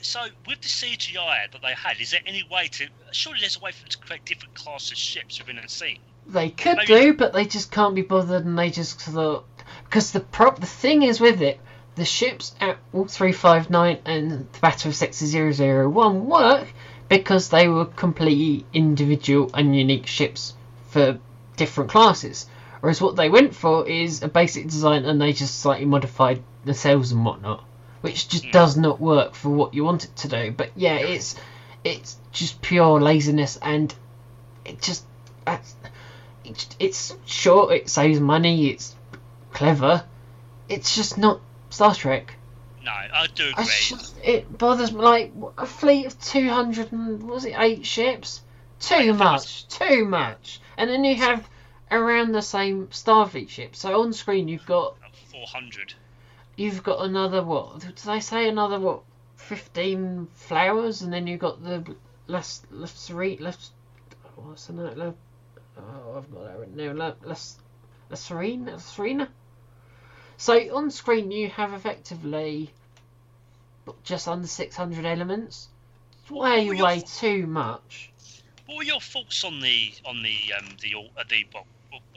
so 0.00 0.26
with 0.46 0.60
the 0.60 0.68
CGI 0.68 1.50
that 1.52 1.62
they 1.62 1.74
had, 1.74 2.00
is 2.00 2.10
there 2.12 2.20
any 2.26 2.44
way 2.50 2.68
to? 2.68 2.88
Surely 3.12 3.40
there's 3.40 3.56
a 3.56 3.60
way 3.60 3.72
for 3.72 3.80
them 3.80 3.90
to 3.90 3.98
create 3.98 4.24
different 4.24 4.54
classes 4.54 4.92
of 4.92 4.98
ships 4.98 5.38
within 5.38 5.58
a 5.58 5.68
scene. 5.68 5.98
They 6.26 6.50
could 6.50 6.78
Maybe- 6.78 6.86
do, 6.86 7.14
but 7.14 7.32
they 7.32 7.44
just 7.44 7.70
can't 7.70 7.94
be 7.94 8.02
bothered, 8.02 8.44
and 8.44 8.58
they 8.58 8.70
just 8.70 9.00
thought 9.00 9.44
because 9.84 10.10
the 10.12 10.20
prop 10.20 10.58
the 10.60 10.66
thing 10.66 11.02
is 11.02 11.20
with 11.20 11.40
it, 11.42 11.60
the 11.96 12.04
ships 12.04 12.54
at 12.60 12.78
Wolf 12.92 13.10
three 13.10 13.32
five 13.32 13.70
nine 13.70 13.98
and 14.04 14.30
the 14.30 14.60
Battle 14.60 14.90
of 14.90 14.94
Sector 14.94 15.26
001 15.26 16.26
work 16.26 16.68
because 17.08 17.48
they 17.48 17.68
were 17.68 17.86
completely 17.86 18.66
individual 18.72 19.50
and 19.54 19.74
unique 19.74 20.06
ships 20.06 20.54
for 20.90 21.18
different 21.56 21.90
classes. 21.90 22.46
Whereas 22.80 23.00
what 23.00 23.16
they 23.16 23.30
went 23.30 23.54
for 23.54 23.88
is 23.88 24.22
a 24.22 24.28
basic 24.28 24.64
design, 24.64 25.04
and 25.06 25.20
they 25.20 25.32
just 25.32 25.58
slightly 25.58 25.86
modified 25.86 26.42
the 26.64 26.74
cells 26.74 27.12
and 27.12 27.24
whatnot, 27.24 27.64
which 28.02 28.28
just 28.28 28.50
does 28.52 28.76
not 28.76 29.00
work 29.00 29.34
for 29.34 29.48
what 29.48 29.74
you 29.74 29.82
want 29.82 30.04
it 30.04 30.14
to 30.16 30.28
do. 30.28 30.50
But 30.50 30.70
yeah, 30.76 30.96
it's 30.96 31.34
it's 31.82 32.18
just 32.30 32.60
pure 32.60 33.00
laziness, 33.00 33.58
and 33.62 33.94
it 34.64 34.82
just 34.82 35.04
it's 36.78 37.16
short, 37.24 37.72
it 37.72 37.88
saves 37.88 38.20
money, 38.20 38.68
it's 38.70 38.94
clever. 39.52 40.04
It's 40.68 40.94
just 40.94 41.16
not 41.16 41.40
Star 41.76 41.94
Trek. 41.94 42.34
No, 42.82 42.90
I 42.90 43.26
do 43.34 43.52
I 43.54 43.64
just, 43.64 44.16
it 44.24 44.56
bothers 44.56 44.92
me. 44.92 45.00
Like 45.00 45.32
a 45.58 45.66
fleet 45.66 46.06
of 46.06 46.18
two 46.18 46.48
hundred 46.48 46.90
and 46.90 47.22
what 47.22 47.34
was 47.34 47.44
it 47.44 47.54
eight 47.58 47.84
ships? 47.84 48.40
Too 48.80 49.12
much, 49.12 49.68
too 49.68 50.06
much. 50.06 50.62
And 50.78 50.88
then 50.88 51.04
you 51.04 51.16
have 51.16 51.46
around 51.90 52.32
the 52.32 52.40
same 52.40 52.86
Starfleet 52.86 53.50
ship. 53.50 53.76
So 53.76 54.00
on 54.00 54.14
screen 54.14 54.48
you've 54.48 54.64
got 54.64 54.96
Four 55.30 55.44
hundred. 55.48 55.92
you've 56.56 56.82
got 56.82 57.04
another 57.04 57.42
what? 57.42 57.80
Did 57.80 57.98
they 57.98 58.20
say 58.20 58.48
another 58.48 58.80
what? 58.80 59.02
Fifteen 59.34 60.28
flowers, 60.32 61.02
and 61.02 61.12
then 61.12 61.26
you've 61.26 61.40
got 61.40 61.62
the 61.62 61.94
last 62.26 62.64
less 62.72 63.10
less 63.10 63.38
less. 63.38 63.70
What's 64.36 64.64
the 64.64 64.72
name? 64.72 65.14
Oh, 65.76 66.16
I've 66.16 66.32
got 66.32 66.44
that 66.44 66.58
written 66.58 66.78
down. 66.78 66.96
Le, 66.96 67.16
less 67.22 67.58
Sirena 68.12 68.76
Sirena. 68.76 69.28
So 70.38 70.76
on 70.76 70.90
screen 70.90 71.30
you 71.30 71.48
have 71.48 71.72
effectively 71.72 72.70
just 74.04 74.28
under 74.28 74.46
six 74.46 74.76
hundred 74.76 75.04
elements. 75.04 75.68
Way 76.30 76.64
your 76.64 76.84
way 76.84 77.00
too 77.00 77.46
much. 77.46 78.10
What 78.66 78.78
were 78.78 78.82
your 78.82 79.00
thoughts 79.00 79.44
on 79.44 79.60
the 79.60 79.92
on 80.04 80.22
the 80.22 80.52
um 80.58 80.76
the 80.80 80.94
uh, 80.94 81.24
the 81.28 81.46
well, 81.54 81.66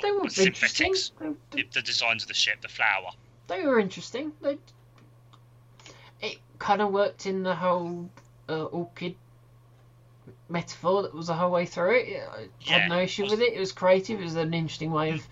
They 0.01 0.12
were 0.12 0.23
the 0.23 0.29
synthetics, 0.32 1.12
They, 1.19 1.62
the, 1.62 1.67
the 1.73 1.82
designs 1.82 2.23
of 2.23 2.27
the 2.27 2.34
ship, 2.34 2.62
the 2.62 2.67
flower? 2.67 3.12
they 3.47 3.62
were 3.65 3.79
interesting. 3.79 4.32
They, 4.41 4.58
it 6.21 6.39
kind 6.58 6.82
of 6.82 6.91
worked 6.91 7.25
in 7.25 7.43
the 7.43 7.55
whole 7.55 8.10
uh, 8.49 8.65
orchid 8.65 9.15
metaphor 10.49 11.03
that 11.03 11.13
was 11.13 11.27
the 11.27 11.34
whole 11.36 11.51
way 11.51 11.65
through 11.65 11.99
it. 11.99 12.23
I 12.32 12.47
Yeah, 12.62 12.79
had 12.79 12.89
no 12.89 12.99
issue 12.99 13.23
with 13.29 13.41
it. 13.41 13.53
It 13.53 13.60
was 13.60 13.71
creative. 13.71 14.19
It 14.19 14.23
was 14.23 14.36
an 14.36 14.53
interesting 14.53 14.91
way 14.91 15.12
of 15.12 15.27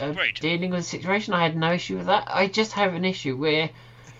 uh, 0.00 0.10
Agreed. 0.10 0.38
dealing 0.40 0.70
with 0.70 0.80
the 0.80 0.84
situation. 0.84 1.34
I 1.34 1.42
had 1.42 1.56
no 1.56 1.72
issue 1.72 1.98
with 1.98 2.06
that. 2.06 2.28
I 2.28 2.46
just 2.46 2.72
have 2.72 2.94
an 2.94 3.04
issue 3.04 3.36
where 3.36 3.70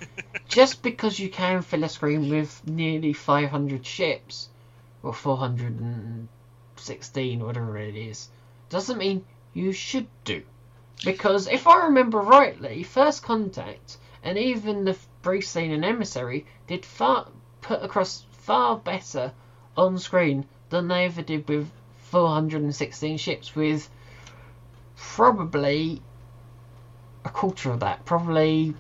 just 0.48 0.82
because 0.82 1.18
you 1.18 1.28
can 1.28 1.62
fill 1.62 1.84
a 1.84 1.88
screen 1.88 2.30
with 2.30 2.66
nearly 2.66 3.12
500 3.12 3.84
ships, 3.84 4.48
or 5.02 5.12
416, 5.12 7.44
whatever 7.44 7.78
it 7.78 7.96
is, 7.96 8.28
doesn't 8.68 8.98
mean 8.98 9.24
you 9.54 9.72
should 9.72 10.08
do. 10.24 10.42
Because 11.04 11.46
if 11.46 11.66
I 11.66 11.86
remember 11.86 12.18
rightly, 12.18 12.82
First 12.82 13.22
Contact 13.22 13.98
and 14.22 14.36
even 14.36 14.84
the 14.84 14.96
brief 15.22 15.46
scene 15.46 15.70
in 15.70 15.84
Emissary 15.84 16.44
did 16.66 16.84
far 16.84 17.28
put 17.60 17.82
across 17.82 18.24
far 18.32 18.76
better 18.76 19.32
on 19.76 19.98
screen 19.98 20.46
than 20.70 20.88
they 20.88 21.04
ever 21.04 21.22
did 21.22 21.48
with 21.48 21.70
416 21.98 23.18
ships 23.18 23.54
with 23.54 23.88
probably 24.98 26.02
a 27.24 27.28
quarter 27.30 27.70
of 27.70 27.80
that. 27.80 28.04
Probably 28.04 28.74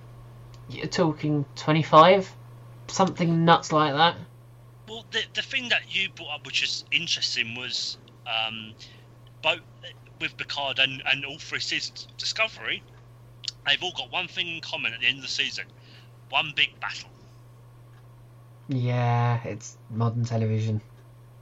you're 0.68 0.86
talking 0.86 1.44
25, 1.56 2.34
something 2.88 3.44
nuts 3.44 3.72
like 3.72 3.94
that. 3.94 4.16
Well, 4.88 5.04
the 5.10 5.22
the 5.34 5.42
thing 5.42 5.68
that 5.68 5.94
you 5.94 6.08
brought 6.10 6.36
up, 6.36 6.46
which 6.46 6.62
is 6.62 6.84
interesting, 6.90 7.54
was 7.54 7.98
um, 8.26 8.74
both 9.42 9.60
with 10.20 10.36
Picard 10.36 10.78
and, 10.78 11.02
and 11.06 11.24
all 11.24 11.38
three 11.38 11.60
seasons 11.60 12.08
Discovery, 12.16 12.82
they've 13.66 13.82
all 13.82 13.92
got 13.96 14.10
one 14.10 14.28
thing 14.28 14.48
in 14.48 14.60
common 14.60 14.92
at 14.92 15.00
the 15.00 15.06
end 15.06 15.18
of 15.18 15.22
the 15.22 15.28
season: 15.28 15.66
one 16.30 16.52
big 16.56 16.78
battle. 16.80 17.10
Yeah, 18.68 19.40
it's 19.44 19.76
modern 19.90 20.24
television. 20.24 20.80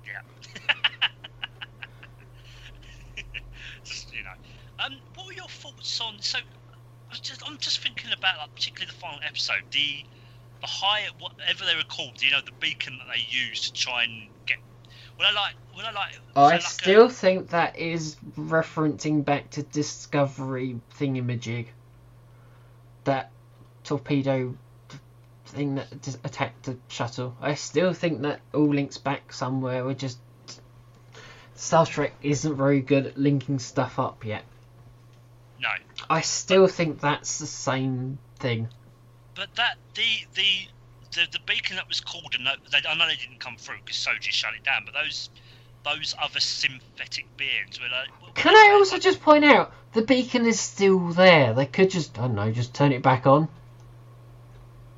Yeah. 0.04 0.20
just 3.84 4.12
you 4.12 4.22
know, 4.22 4.30
um, 4.84 4.96
what 5.14 5.26
were 5.26 5.32
your 5.86 5.98
thoughts 5.98 6.00
on? 6.00 6.22
So, 6.22 6.38
I 6.38 7.10
was 7.10 7.20
just 7.20 7.42
I'm 7.46 7.58
just 7.58 7.80
thinking 7.80 8.10
about 8.12 8.38
like 8.38 8.54
particularly 8.54 8.92
the 8.92 8.98
final 8.98 9.20
episode, 9.24 9.62
the 9.70 10.04
the 10.60 10.66
high 10.66 11.06
whatever 11.18 11.64
they 11.64 11.76
were 11.76 11.84
called, 11.88 12.22
you 12.22 12.30
know, 12.30 12.40
the 12.44 12.52
beacon 12.60 12.98
that 12.98 13.06
they 13.14 13.22
used 13.28 13.64
to 13.64 13.72
try 13.72 14.04
and 14.04 14.28
get. 14.46 14.58
Well, 15.18 15.28
I 15.28 15.32
like, 15.32 15.54
well, 15.76 15.86
I 15.86 15.92
like. 15.92 16.12
I 16.34 16.40
was 16.40 16.50
there 16.50 16.58
like 16.58 16.60
a- 16.60 16.64
still 16.64 17.08
think 17.08 17.50
that 17.50 17.78
is 17.78 18.16
referencing 18.36 19.24
back 19.24 19.50
to 19.50 19.62
Discovery 19.62 20.80
thingamajig. 20.98 21.66
That 23.04 23.30
torpedo 23.84 24.56
thing 25.46 25.76
that 25.76 25.88
attacked 26.24 26.64
the 26.64 26.76
shuttle. 26.88 27.36
I 27.40 27.54
still 27.54 27.92
think 27.92 28.22
that 28.22 28.40
all 28.52 28.68
links 28.68 28.98
back 28.98 29.32
somewhere. 29.32 29.84
We're 29.84 29.94
just. 29.94 30.18
Star 31.54 31.86
Trek 31.86 32.12
isn't 32.22 32.54
very 32.56 32.80
good 32.82 33.06
at 33.06 33.16
linking 33.16 33.58
stuff 33.58 33.98
up 33.98 34.24
yet. 34.26 34.44
No, 35.60 35.68
I 36.10 36.20
still 36.20 36.66
think 36.66 37.00
that's 37.00 37.38
the 37.38 37.46
same 37.46 38.18
thing. 38.38 38.68
but 39.34 39.54
that 39.56 39.76
the 39.94 40.02
the. 40.34 40.68
The, 41.12 41.26
the 41.32 41.38
beacon 41.46 41.76
that 41.76 41.88
was 41.88 42.00
called, 42.00 42.34
and 42.34 42.46
they, 42.46 42.78
I 42.86 42.94
know 42.94 43.06
they 43.06 43.14
didn't 43.14 43.40
come 43.40 43.56
through 43.56 43.76
because 43.82 43.96
Soji 43.96 44.30
shut 44.32 44.52
it 44.54 44.64
down. 44.64 44.82
But 44.84 44.92
those 44.92 45.30
those 45.82 46.14
other 46.20 46.40
synthetic 46.40 47.24
beings 47.36 47.80
were 47.80 47.88
like. 47.88 48.34
Can 48.34 48.54
I 48.54 48.74
also 48.74 48.98
just 48.98 49.22
point 49.22 49.44
out 49.44 49.72
the 49.92 50.02
beacon 50.02 50.44
is 50.44 50.60
still 50.60 50.98
there? 51.12 51.54
They 51.54 51.64
could 51.64 51.88
just 51.90 52.18
I 52.18 52.22
don't 52.22 52.34
know, 52.34 52.50
just 52.50 52.74
turn 52.74 52.92
it 52.92 53.02
back 53.02 53.26
on. 53.26 53.48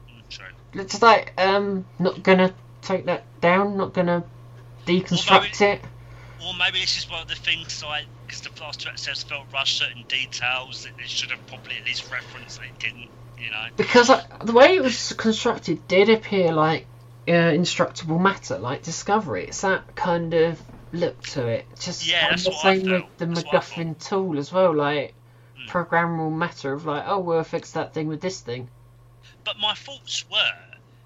Mm, 0.09 0.29
True. 0.29 0.47
It's 0.73 1.01
like 1.01 1.35
um 1.39 1.85
not 2.01 2.23
gonna 2.23 2.53
take 2.83 3.05
that 3.05 3.25
down, 3.41 3.77
not 3.77 3.93
gonna 3.93 4.25
deconstruct 4.87 5.61
it. 5.61 5.83
Or 6.45 6.55
maybe 6.55 6.81
this 6.81 6.97
is 6.99 7.09
one 7.09 7.23
of 7.23 7.29
the 7.29 7.37
things 7.37 7.85
like 7.85 8.07
because 8.29 8.43
the 8.43 8.51
last 8.63 8.81
two 8.81 8.91
episodes 8.91 9.23
felt 9.23 9.47
rushed 9.53 9.79
certain 9.79 10.05
details 10.09 10.83
that 10.85 10.93
they 10.97 11.05
should 11.07 11.31
have 11.31 11.45
probably 11.49 11.77
at 11.79 11.87
least 11.87 12.11
referenced 12.13 12.61
it 12.61 12.79
didn't. 12.79 13.09
You 13.39 13.51
know. 13.51 13.67
Because 13.77 14.09
the 14.45 14.53
way 14.53 14.77
it 14.77 14.83
was 14.83 15.13
constructed 15.15 15.89
did 15.89 16.11
appear 16.11 16.53
like 16.53 16.87
uh, 17.27 17.53
instructable 17.53 18.21
matter, 18.21 18.59
like 18.59 18.83
Discovery. 18.83 19.47
It's 19.47 19.63
that 19.63 19.95
kind 19.95 20.35
of 20.35 20.61
look 20.93 21.21
to 21.29 21.47
it. 21.47 21.67
Just 21.81 22.09
Yeah, 22.09 22.29
that's 22.29 22.45
the 22.45 22.53
what 22.53 22.67
I 22.67 22.75
same 22.75 22.91
with 22.91 23.19
the 23.19 23.27
That's 23.27 23.43
MacGuffin 23.43 24.09
tool 24.09 24.39
as 24.39 24.53
well, 24.53 24.75
like 24.75 25.15
Mm. 25.59 25.69
programmable 25.69 26.33
matter 26.33 26.73
of 26.73 26.87
like, 26.87 27.05
oh, 27.07 27.19
we'll 27.19 27.43
fix 27.43 27.73
that 27.73 27.93
thing 27.93 28.07
with 28.09 28.21
this 28.21 28.41
thing. 28.41 28.69
But 29.45 29.59
my 29.59 29.75
thoughts 29.75 30.25
were 30.31 30.53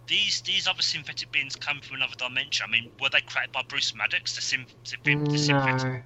these 0.06 0.42
these 0.42 0.68
other 0.68 0.82
synthetic 0.82 1.32
beings 1.32 1.56
come 1.56 1.80
from 1.80 1.96
another 1.96 2.14
dimension. 2.18 2.66
I 2.68 2.70
mean, 2.70 2.90
were 3.00 3.08
they 3.08 3.20
created 3.22 3.52
by 3.52 3.62
Bruce 3.68 3.94
Maddox, 3.94 4.34
the, 4.34 4.42
sym- 4.42 4.66
the, 5.04 5.14
the 5.30 5.38
synthetic? 5.38 6.04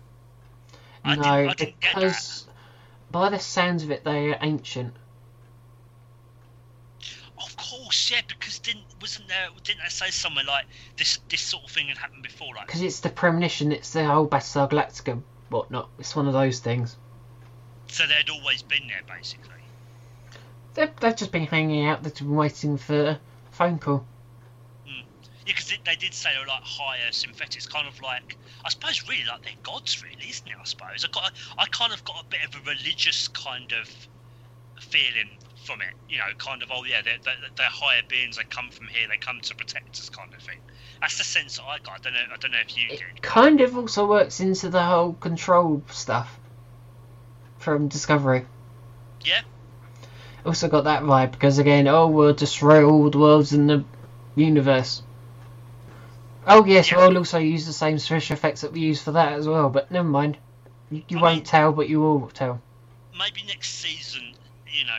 No. 1.07 1.13
I 1.13 1.15
no, 1.15 1.23
didn't- 1.23 1.51
I 1.51 1.55
didn't 1.55 1.81
get 1.81 1.95
that. 1.95 2.01
because 2.01 2.47
by 3.11 3.29
the 3.31 3.39
sounds 3.39 3.83
of 3.85 3.91
it, 3.91 4.05
they 4.05 4.33
are 4.33 4.39
ancient. 4.43 4.95
Of 7.39 7.57
course, 7.57 8.11
yeah. 8.11 8.23
Because 8.27 8.59
didn't 8.59 8.85
wasn't 9.01 9.29
there? 9.29 9.49
Didn't 9.63 9.83
they 9.83 9.89
say 9.89 10.11
somewhere 10.11 10.45
like 10.45 10.67
this? 10.97 11.19
This 11.29 11.41
sort 11.43 11.65
of 11.65 11.71
thing 11.71 11.89
had 11.89 11.99
happened 11.99 12.23
before, 12.23 12.55
like 12.55 12.67
Because 12.67 12.83
it's 12.83 13.01
the 13.01 13.11
premonition, 13.11 13.73
it's 13.73 13.93
the 13.93 14.05
whole 14.07 14.27
Battlestar 14.27 14.71
Galactica 14.71 15.23
whatnot. 15.51 15.89
It's 15.99 16.17
one 16.17 16.27
of 16.27 16.33
those 16.33 16.59
things. 16.61 16.97
so 17.89 18.05
they'd 18.07 18.31
always 18.31 18.63
been 18.63 18.89
there, 18.89 19.03
basically. 19.07 19.51
They've, 20.75 20.95
they've 21.01 21.17
just 21.17 21.33
been 21.33 21.47
hanging 21.47 21.87
out, 21.87 22.03
they've 22.03 22.15
been 22.15 22.35
waiting 22.35 22.77
for 22.77 23.11
a 23.11 23.21
phone 23.53 23.79
call. 23.79 24.05
Hmm. 24.87 25.01
Yeah, 25.47 25.55
because 25.55 25.73
they 25.85 25.95
did 25.97 26.13
say 26.13 26.31
they 26.35 26.41
were 26.41 26.47
like 26.47 26.65
higher 26.65 27.13
synthetics, 27.13 27.67
kind 27.67 27.87
of 27.87 28.01
like 28.03 28.37
I 28.67 28.69
suppose 28.71 29.09
really 29.09 29.25
like 29.29 29.43
they're 29.45 29.53
gods, 29.63 30.03
really, 30.03 30.29
isn't 30.29 30.47
it? 30.49 30.55
I 30.61 30.65
suppose 30.65 31.05
I 31.05 31.09
got 31.13 31.33
I 31.57 31.67
kind 31.67 31.93
of 31.93 32.05
got 32.05 32.23
a 32.23 32.27
bit 32.29 32.41
of 32.45 32.55
a 32.57 32.71
religious 32.71 33.29
kind 33.29 33.73
of 33.73 33.89
feeling 34.81 35.31
from 35.65 35.81
it, 35.81 35.95
you 36.09 36.19
know, 36.19 36.25
kind 36.39 36.63
of 36.63 36.71
oh 36.73 36.85
yeah, 36.85 37.01
they're, 37.03 37.19
they're, 37.25 37.35
they're 37.57 37.67
higher 37.67 38.03
beings, 38.09 38.37
they 38.37 38.45
come 38.45 38.71
from 38.71 38.87
here, 38.89 39.09
they 39.09 39.17
come 39.17 39.41
to 39.41 39.55
protect 39.55 39.91
us, 39.99 40.09
kind 40.09 40.33
of 40.35 40.41
thing. 40.43 40.59
That's 41.01 41.19
the 41.19 41.25
sense 41.25 41.57
that 41.57 41.65
I 41.65 41.79
got. 41.79 41.95
I 41.95 41.99
don't 42.03 42.15
know. 42.15 42.21
I 42.33 42.37
don't 42.39 42.53
know 42.53 42.59
if 42.59 42.77
you 42.77 42.85
It 42.91 42.99
did. 42.99 43.23
kind 43.23 43.61
of 43.61 43.77
also 43.77 44.07
works 44.09 44.41
into 44.41 44.69
the 44.69 44.83
whole 44.83 45.13
control 45.15 45.83
stuff 45.91 46.39
from 47.59 47.89
Discovery. 47.89 48.47
Yeah, 49.25 49.43
Also 50.45 50.69
got 50.69 50.85
that 50.85 51.03
vibe 51.03 51.33
because 51.33 51.59
again, 51.59 51.89
oh, 51.89 52.07
we'll 52.09 52.33
destroy 52.35 52.85
all 52.89 53.11
the 53.11 53.19
worlds 53.19 53.53
in 53.53 53.67
the 53.67 53.85
universe. 54.37 55.03
Oh 56.47 56.65
yes, 56.65 56.93
we'll 56.93 57.19
also 57.19 57.39
use 57.39 57.67
the 57.67 57.73
same 57.73 57.99
special 57.99 58.35
effects 58.35 58.61
that 58.61 58.73
we 58.73 58.81
use 58.81 59.03
for 59.03 59.13
that 59.13 59.33
as 59.33 59.49
well. 59.49 59.69
But 59.69 59.91
never 59.91 60.09
mind, 60.09 60.39
you, 60.91 61.03
you 61.09 61.19
won't 61.19 61.37
mean- 61.37 61.45
tell, 61.45 61.73
but 61.73 61.89
you 61.89 62.01
will 62.01 62.29
tell. 62.29 62.61
maybe 63.19 63.43
next 63.47 63.71
season, 63.71 64.35
you 64.71 64.85
know. 64.85 64.99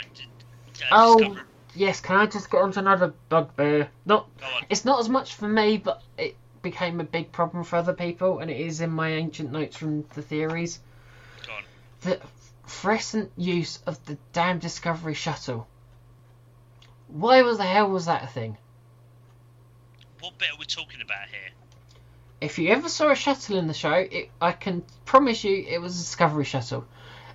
Oh. 0.91 1.17
Discovery- 1.17 1.41
Yes, 1.75 2.01
can 2.01 2.15
I 2.15 2.25
just 2.25 2.49
get 2.49 2.61
onto 2.61 2.79
another 2.79 3.13
bugbear? 3.29 3.89
Not 4.03 4.27
It's 4.67 4.83
not 4.83 4.99
as 4.99 5.09
much 5.09 5.35
for 5.35 5.47
me, 5.47 5.77
but 5.77 6.01
it 6.17 6.35
became 6.63 6.99
a 6.99 7.03
big 7.03 7.31
problem 7.31 7.63
for 7.63 7.75
other 7.75 7.93
people, 7.93 8.39
and 8.39 8.49
it 8.49 8.59
is 8.59 8.81
in 8.81 8.89
my 8.89 9.09
ancient 9.11 9.51
notes 9.51 9.77
from 9.77 10.03
the 10.15 10.23
theories. 10.23 10.79
The 12.01 12.19
fluorescent 12.65 13.31
use 13.37 13.79
of 13.85 14.03
the 14.05 14.17
damn 14.33 14.57
Discovery 14.57 15.13
shuttle. 15.13 15.67
Why 17.09 17.43
was 17.43 17.59
the 17.59 17.63
hell 17.63 17.89
was 17.91 18.07
that 18.07 18.23
a 18.23 18.27
thing? 18.27 18.57
What 20.19 20.37
bit 20.37 20.49
are 20.51 20.57
we 20.57 20.65
talking 20.65 21.01
about 21.01 21.27
here? 21.29 21.51
If 22.41 22.57
you 22.59 22.69
ever 22.69 22.89
saw 22.89 23.11
a 23.11 23.15
shuttle 23.15 23.57
in 23.57 23.67
the 23.67 23.73
show, 23.73 23.93
it, 23.93 24.29
I 24.41 24.51
can 24.51 24.83
promise 25.05 25.43
you 25.43 25.65
it 25.67 25.79
was 25.79 25.95
a 25.95 25.99
Discovery 25.99 26.43
shuttle. 26.43 26.85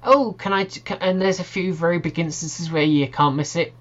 Oh, 0.02 0.32
can 0.32 0.52
I? 0.52 0.64
Can, 0.64 0.98
and 1.00 1.20
there's 1.20 1.40
a 1.40 1.44
few 1.44 1.72
very 1.74 1.98
big 1.98 2.18
instances 2.18 2.70
where 2.70 2.82
you 2.82 3.06
can't 3.08 3.36
miss 3.36 3.56
it. 3.56 3.72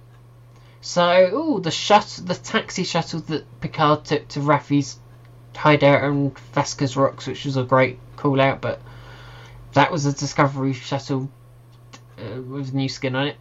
So, 0.82 1.30
oh, 1.32 1.60
the 1.60 1.72
shuttle, 1.72 2.26
the 2.26 2.36
taxi 2.36 2.84
shuttle 2.84 3.20
that 3.22 3.62
Picard 3.62 4.06
took 4.06 4.28
to 4.30 4.40
Raffi's 4.40 5.00
hideout 5.56 6.04
on 6.04 6.32
Vasquez 6.54 6.96
Rocks, 6.96 7.28
which 7.28 7.46
was 7.46 7.58
a 7.58 7.64
great 7.64 8.00
call 8.16 8.40
out, 8.40 8.62
but 8.62 8.82
that 9.74 9.92
was 9.92 10.06
a 10.06 10.14
Discovery 10.14 10.74
shuttle 10.74 11.30
uh, 12.18 12.42
with 12.42 12.74
new 12.74 12.90
skin 12.90 13.16
on 13.16 13.28
it. 13.28 13.38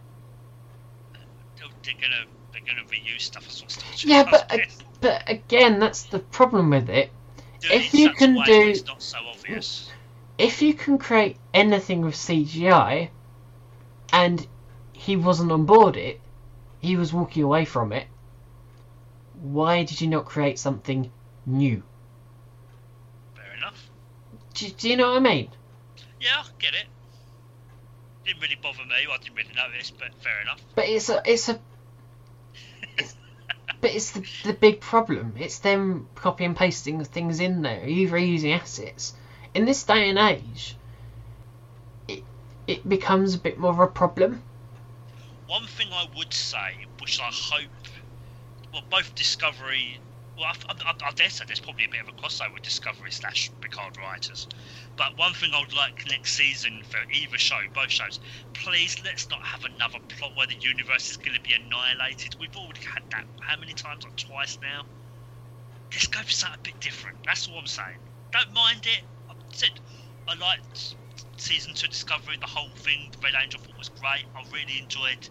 They're 1.57 1.93
gonna 1.99 2.25
they're 2.51 2.61
gonna 2.61 2.87
reuse 2.87 3.21
stuff 3.21 3.47
as 3.47 3.61
well. 3.61 3.85
Yeah, 3.97 4.27
but 4.29 4.51
uh. 4.51 4.57
But 5.01 5.29
again, 5.29 5.79
that's 5.79 6.03
the 6.03 6.19
problem 6.19 6.69
with 6.69 6.89
it. 6.89 7.11
If 7.63 7.93
you 7.93 8.11
can 8.11 8.35
way 8.35 8.45
do- 8.45 8.69
it's 8.69 8.85
not 8.85 9.01
so 9.01 9.17
obvious. 9.27 9.91
if 10.37 10.61
you 10.61 10.73
can 10.73 10.97
create 10.97 11.37
anything 11.53 12.01
with 12.01 12.15
CGI 12.15 13.09
and 14.13 14.47
he 14.93 15.15
wasn't 15.15 15.51
on 15.51 15.65
board 15.65 15.97
it, 15.97 16.21
he 16.79 16.95
was 16.95 17.11
walking 17.13 17.43
away 17.43 17.65
from 17.65 17.91
it, 17.91 18.07
why 19.41 19.83
did 19.83 20.01
you 20.01 20.07
not 20.07 20.25
create 20.25 20.57
something 20.59 21.11
new? 21.45 21.83
Fair 23.35 23.55
enough. 23.57 23.89
Do, 24.53 24.69
do 24.69 24.89
you 24.89 24.97
know 24.97 25.11
what 25.11 25.17
I 25.17 25.19
mean? 25.19 25.49
Yeah, 26.19 26.43
I 26.43 26.45
get 26.59 26.73
it. 26.73 26.85
Didn't 28.25 28.41
really 28.41 28.57
bother 28.61 28.85
me. 28.85 28.93
I 29.11 29.17
didn't 29.17 29.35
really 29.35 29.53
notice, 29.55 29.91
but 29.91 30.13
fair 30.21 30.41
enough. 30.41 30.61
But 30.75 30.87
it's 30.87 31.09
a 31.09 31.21
it's 31.25 31.49
a 31.49 31.59
but 33.81 33.91
it's 33.93 34.11
the, 34.11 34.25
the 34.43 34.53
big 34.53 34.79
problem. 34.79 35.33
It's 35.37 35.59
them 35.59 36.07
copy 36.15 36.45
and 36.45 36.55
pasting 36.55 37.03
things 37.03 37.39
in 37.39 37.61
there, 37.63 37.87
either 37.87 38.15
reusing 38.15 38.57
assets. 38.57 39.13
In 39.53 39.65
this 39.65 39.83
day 39.83 40.09
and 40.09 40.19
age, 40.19 40.75
i- 42.09 42.23
it 42.67 42.87
becomes 42.87 43.33
a 43.33 43.39
bit 43.39 43.57
more 43.57 43.71
of 43.71 43.79
a 43.79 43.87
problem. 43.87 44.43
One 45.47 45.67
thing 45.67 45.87
I 45.91 46.07
would 46.15 46.33
say, 46.33 46.85
which 46.99 47.19
I 47.19 47.29
hope, 47.31 47.69
well, 48.71 48.83
both 48.89 49.13
Discovery, 49.15 49.99
well, 50.41 50.49
I, 50.69 50.73
I, 50.89 50.93
I 51.07 51.11
dare 51.11 51.29
say 51.29 51.45
there's 51.45 51.59
probably 51.59 51.85
a 51.85 51.89
bit 51.89 52.01
of 52.01 52.07
a 52.09 52.13
crossover 52.13 52.55
with 52.55 52.63
Discovery 52.63 53.11
slash 53.11 53.51
Picard 53.61 53.95
writers. 53.97 54.47
But 54.97 55.15
one 55.15 55.33
thing 55.33 55.51
I 55.53 55.59
would 55.59 55.73
like 55.73 56.03
next 56.09 56.33
season 56.33 56.81
for 56.89 56.97
either 57.13 57.37
show, 57.37 57.59
both 57.75 57.91
shows, 57.91 58.19
please 58.53 58.97
let's 59.05 59.29
not 59.29 59.43
have 59.43 59.63
another 59.63 59.99
plot 60.17 60.35
where 60.35 60.47
the 60.47 60.55
universe 60.59 61.11
is 61.11 61.17
going 61.17 61.35
to 61.35 61.41
be 61.41 61.53
annihilated. 61.53 62.35
We've 62.39 62.55
already 62.57 62.81
had 62.81 63.03
that 63.11 63.25
how 63.39 63.59
many 63.59 63.73
times? 63.73 64.03
Like 64.03 64.15
twice 64.15 64.57
now. 64.61 64.81
Let's 65.91 66.07
go 66.07 66.21
for 66.21 66.31
something 66.31 66.59
a 66.59 66.63
bit 66.63 66.79
different. 66.79 67.17
That's 67.23 67.47
all 67.47 67.59
I'm 67.59 67.67
saying. 67.67 67.99
Don't 68.31 68.51
mind 68.53 68.81
it. 68.87 69.03
I 69.29 69.33
said 69.53 69.79
I 70.27 70.33
liked 70.35 70.95
season 71.37 71.75
two 71.75 71.87
Discovery, 71.87 72.37
the 72.39 72.47
whole 72.47 72.69
thing. 72.77 73.11
The 73.11 73.19
Red 73.23 73.33
Angel 73.39 73.59
thought 73.59 73.77
was 73.77 73.89
great. 73.89 74.25
I 74.35 74.41
really 74.51 74.79
enjoyed. 74.81 75.29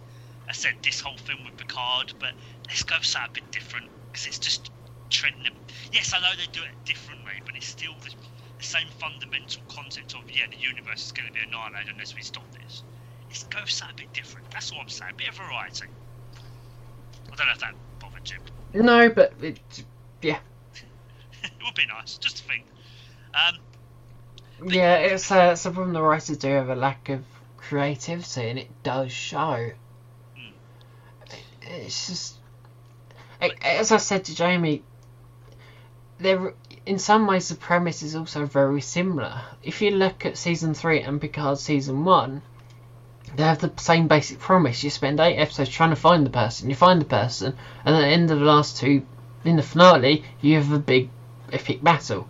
I 0.49 0.53
said 0.53 0.75
this 0.83 1.01
whole 1.01 1.17
thing 1.17 1.39
with 1.45 1.57
Picard, 1.57 2.15
but 2.21 2.31
let's 2.69 2.85
go 2.85 2.97
for 2.97 3.05
something 3.05 3.31
a 3.31 3.35
bit 3.35 3.51
different 3.51 3.91
because 4.13 4.27
it's 4.27 4.39
just 4.39 4.71
treading. 5.11 5.47
Yes, 5.93 6.13
I 6.15 6.21
know 6.21 6.31
they 6.37 6.51
do 6.53 6.63
it 6.63 6.85
differently, 6.85 7.43
but 7.45 7.57
it's 7.57 7.67
still 7.67 7.95
the, 8.03 8.11
the 8.59 8.65
same 8.65 8.87
fundamental 8.99 9.63
concept 9.69 10.15
of 10.15 10.31
yeah, 10.31 10.47
the 10.51 10.57
universe 10.57 11.07
is 11.07 11.13
going 11.13 11.29
to 11.29 11.33
be 11.35 11.41
annihilated 11.41 11.93
unless 11.93 12.15
we 12.15 12.23
stop 12.23 12.45
this. 12.53 12.83
Let's 13.29 13.45
go 13.45 13.61
for 13.61 13.67
something 13.69 13.97
a 13.97 14.01
bit 14.01 14.13
different. 14.13 14.51
That's 14.51 14.73
all 14.73 14.81
I'm 14.81 14.89
saying. 14.89 15.13
A 15.13 15.17
bit 15.17 15.29
of 15.29 15.35
variety. 15.37 15.87
I 17.33 17.37
don't 17.37 17.47
know 17.47 17.53
if 17.53 17.59
that 17.61 17.75
bothered 18.01 18.31
you. 18.31 18.83
No, 18.83 19.09
but 19.09 19.35
it, 19.43 19.61
yeah, 20.23 20.39
it 21.43 21.53
would 21.65 21.75
be 21.75 21.87
nice, 21.87 22.19
just 22.19 22.39
to 22.39 22.45
think. 22.45 22.65
Um, 23.35 23.59
yeah, 24.69 24.97
it's 24.97 25.31
a, 25.31 25.53
it's 25.53 25.65
a 25.65 25.71
problem 25.71 25.93
the 25.93 26.03
writers 26.03 26.37
do 26.37 26.49
have 26.49 26.69
a 26.69 26.75
lack 26.75 27.09
of 27.09 27.25
creativity, 27.57 28.49
and 28.49 28.59
it 28.59 28.69
does 28.83 29.13
show. 29.13 29.71
Mm. 30.37 30.53
It's 31.63 32.09
just, 32.09 32.37
as 33.63 33.93
I 33.93 33.99
said 33.99 34.25
to 34.25 34.35
Jamie, 34.35 34.83
there 36.21 36.53
in 36.85 36.99
some 36.99 37.27
ways 37.27 37.49
the 37.49 37.55
premise 37.55 38.03
is 38.03 38.15
also 38.15 38.45
very 38.45 38.81
similar. 38.81 39.41
If 39.63 39.81
you 39.81 39.91
look 39.91 40.27
at 40.27 40.37
season 40.37 40.75
three 40.75 41.01
and 41.01 41.21
Picard 41.21 41.59
season 41.59 42.05
one, 42.05 42.43
they 43.37 43.45
have 43.45 43.61
the 43.61 43.73
same 43.79 44.07
basic 44.07 44.39
premise. 44.39 44.85
You 44.85 44.91
spend 44.91 45.19
eight 45.19 45.37
episodes 45.37 45.71
trying 45.71 45.91
to 45.91 45.97
find 45.97 46.27
the 46.27 46.31
person, 46.31 46.69
you 46.69 46.77
find 46.77 47.01
the 47.01 47.07
person, 47.07 47.57
and 47.85 47.97
at 47.97 48.01
the 48.01 48.07
end 48.07 48.31
of 48.31 48.39
the 48.39 48.45
last 48.45 48.77
two, 48.77 49.07
in 49.45 49.57
the 49.57 49.63
finale, 49.63 50.25
you 50.41 50.57
have 50.57 50.73
a 50.73 50.79
big 50.79 51.09
epic 51.53 51.83
battle. 51.83 52.29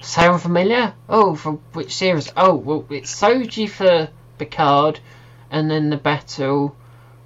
Sound 0.00 0.42
familiar? 0.42 0.94
Oh, 1.08 1.34
for 1.34 1.52
which 1.72 1.94
series? 1.94 2.32
Oh, 2.36 2.54
well, 2.54 2.84
it's 2.90 3.14
Soji 3.14 3.68
for 3.68 4.08
Picard, 4.38 4.98
and 5.50 5.70
then 5.70 5.90
the 5.90 5.96
battle 5.96 6.74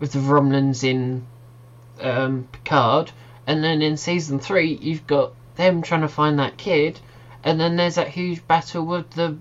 with 0.01 0.13
the 0.13 0.19
Romulans 0.19 0.85
in 0.85 1.27
um, 2.01 2.47
Picard, 2.53 3.13
and 3.47 3.65
then 3.65 3.81
in 3.81 3.97
season 3.97 4.39
three 4.39 4.75
you've 4.75 5.07
got 5.07 5.33
them 5.59 5.83
trying 5.83 6.01
to 6.01 6.09
find 6.09 6.39
that 6.39 6.57
kid, 6.57 6.99
and 7.45 7.61
then 7.61 7.77
there's 7.77 7.97
that 7.97 8.09
huge 8.09 8.47
battle 8.49 8.87
with 8.87 9.11
the 9.11 9.37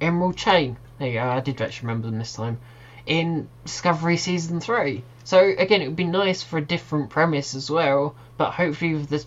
Emerald 0.00 0.36
Chain. 0.36 0.78
There 0.98 1.08
you 1.08 1.14
go. 1.14 1.28
I 1.28 1.40
did 1.40 1.60
actually 1.60 1.88
remember 1.88 2.08
them 2.08 2.18
this 2.18 2.32
time 2.32 2.58
in 3.04 3.48
Discovery 3.64 4.16
season 4.16 4.60
three. 4.60 5.04
So 5.24 5.38
again, 5.58 5.82
it 5.82 5.88
would 5.88 5.96
be 5.96 6.04
nice 6.04 6.42
for 6.42 6.58
a 6.58 6.64
different 6.64 7.10
premise 7.10 7.54
as 7.54 7.70
well, 7.70 8.14
but 8.38 8.52
hopefully 8.52 8.94
with 8.94 9.10
the 9.10 9.24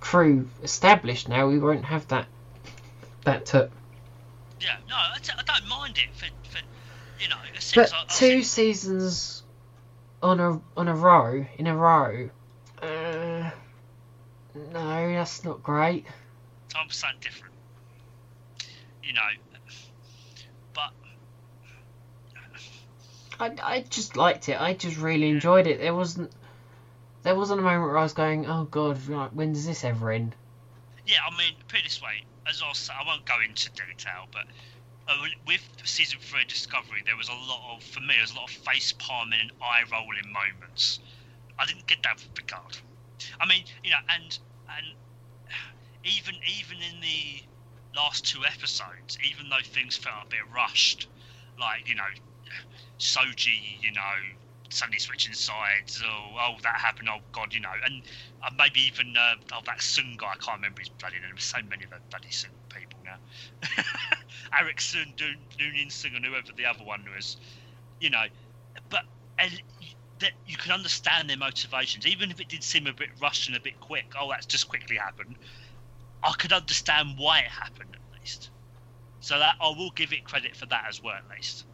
crew 0.00 0.48
established 0.62 1.28
now, 1.28 1.46
we 1.48 1.58
won't 1.58 1.84
have 1.84 2.08
that 2.08 2.26
that. 3.24 3.46
T- 3.46 3.58
yeah, 4.60 4.76
no, 4.88 4.96
I, 4.96 5.18
t- 5.22 5.32
I 5.36 5.42
don't 5.42 5.68
mind 5.68 5.98
it 5.98 6.14
for, 6.14 6.26
for 6.50 6.58
you 7.20 7.28
know. 7.28 7.36
but 7.74 7.92
two 8.08 8.42
seasons 8.42 9.42
on 10.22 10.40
a 10.40 10.60
on 10.76 10.88
a 10.88 10.94
row 10.94 11.46
in 11.56 11.66
a 11.66 11.76
row. 11.76 12.30
No, 14.54 15.12
that's 15.12 15.44
not 15.44 15.62
great. 15.62 16.06
I'm 16.74 16.90
saying 16.90 17.14
different. 17.20 17.54
You 19.02 19.14
know, 19.14 19.20
but 20.74 20.92
I, 23.40 23.56
I 23.62 23.80
just 23.88 24.16
liked 24.16 24.48
it. 24.48 24.60
I 24.60 24.74
just 24.74 24.96
really 24.98 25.28
enjoyed 25.28 25.66
it. 25.66 25.80
There 25.80 25.94
wasn't 25.94 26.30
there 27.22 27.34
wasn't 27.34 27.60
a 27.60 27.62
moment 27.62 27.84
where 27.84 27.98
I 27.98 28.02
was 28.02 28.12
going, 28.12 28.46
oh 28.46 28.64
god, 28.64 28.98
when 29.34 29.52
does 29.52 29.66
this 29.66 29.84
ever 29.84 30.10
end? 30.12 30.34
yeah, 31.06 31.18
I 31.26 31.36
mean, 31.36 31.54
put 31.68 31.80
it 31.80 31.84
this 31.84 32.00
way, 32.00 32.24
as 32.46 32.62
I 32.64 32.72
say, 32.72 32.92
I 32.92 33.06
won't 33.06 33.24
go 33.24 33.40
into 33.40 33.70
detail, 33.70 34.28
but 34.32 34.44
uh, 35.08 35.16
with 35.46 35.60
season 35.84 36.18
three 36.20 36.42
of 36.42 36.48
Discovery, 36.48 37.02
there 37.04 37.16
was 37.16 37.28
a 37.28 37.32
lot 37.32 37.76
of, 37.76 37.82
for 37.82 38.00
me, 38.00 38.14
there 38.14 38.22
was 38.22 38.32
a 38.32 38.36
lot 38.36 38.50
of 38.50 38.56
face 38.56 38.92
palming 38.92 39.40
and 39.40 39.52
eye 39.60 39.82
rolling 39.90 40.32
moments. 40.32 41.00
I 41.58 41.66
didn't 41.66 41.86
get 41.86 42.02
that 42.04 42.16
with 42.16 42.34
Picard. 42.34 42.78
I 43.40 43.46
mean, 43.46 43.64
you 43.82 43.90
know, 43.90 43.98
and 44.08 44.38
and 44.78 44.86
even 46.04 46.34
even 46.58 46.78
in 46.82 47.00
the 47.00 47.42
last 47.96 48.24
two 48.26 48.44
episodes, 48.44 49.18
even 49.28 49.48
though 49.48 49.62
things 49.64 49.96
felt 49.96 50.24
a 50.24 50.28
bit 50.28 50.40
rushed, 50.54 51.08
like 51.58 51.88
you 51.88 51.94
know, 51.94 52.08
Soji, 52.98 53.80
you 53.80 53.92
know, 53.92 54.14
suddenly 54.70 54.98
switching 54.98 55.34
sides. 55.34 56.02
Oh, 56.04 56.36
oh, 56.40 56.54
that 56.62 56.80
happened. 56.80 57.08
Oh 57.10 57.20
God, 57.32 57.52
you 57.52 57.60
know, 57.60 57.72
and 57.84 58.02
uh, 58.42 58.50
maybe 58.58 58.80
even 58.80 59.14
uh, 59.16 59.34
oh 59.52 59.60
that 59.66 59.78
Soong 59.78 60.16
guy. 60.16 60.28
I 60.32 60.36
can't 60.44 60.58
remember 60.58 60.80
his 60.80 60.90
bloody 60.90 61.16
name. 61.16 61.36
So 61.38 61.58
many 61.68 61.84
of 61.84 61.90
the 61.90 61.98
bloody 62.10 62.28
Soong 62.28 62.56
people 62.74 63.00
now. 63.04 63.18
Arik 64.58 64.78
Soong, 64.78 65.14
Noonien 65.60 65.92
Singh, 65.92 66.14
and 66.16 66.24
whoever 66.24 66.52
the 66.56 66.66
other 66.66 66.84
one 66.84 67.04
was. 67.14 67.36
You 68.00 68.10
know, 68.10 68.24
but 68.90 69.02
and 69.38 69.52
that 70.22 70.32
you 70.46 70.56
can 70.56 70.72
understand 70.72 71.28
their 71.28 71.36
motivations, 71.36 72.06
even 72.06 72.30
if 72.30 72.40
it 72.40 72.48
did 72.48 72.62
seem 72.64 72.86
a 72.86 72.92
bit 72.92 73.10
rushed 73.20 73.48
and 73.48 73.56
a 73.56 73.60
bit 73.60 73.78
quick. 73.80 74.06
Oh, 74.18 74.30
that's 74.30 74.46
just 74.46 74.68
quickly 74.68 74.96
happened. 74.96 75.36
I 76.22 76.32
could 76.32 76.52
understand 76.52 77.18
why 77.18 77.40
it 77.40 77.46
happened 77.50 77.90
at 77.92 78.20
least. 78.20 78.50
So 79.20 79.38
that 79.38 79.56
I 79.60 79.68
will 79.68 79.90
give 79.90 80.12
it 80.12 80.24
credit 80.24 80.56
for 80.56 80.66
that 80.66 80.86
as 80.88 81.02
well, 81.02 81.14
at 81.14 81.36
least. 81.36 81.64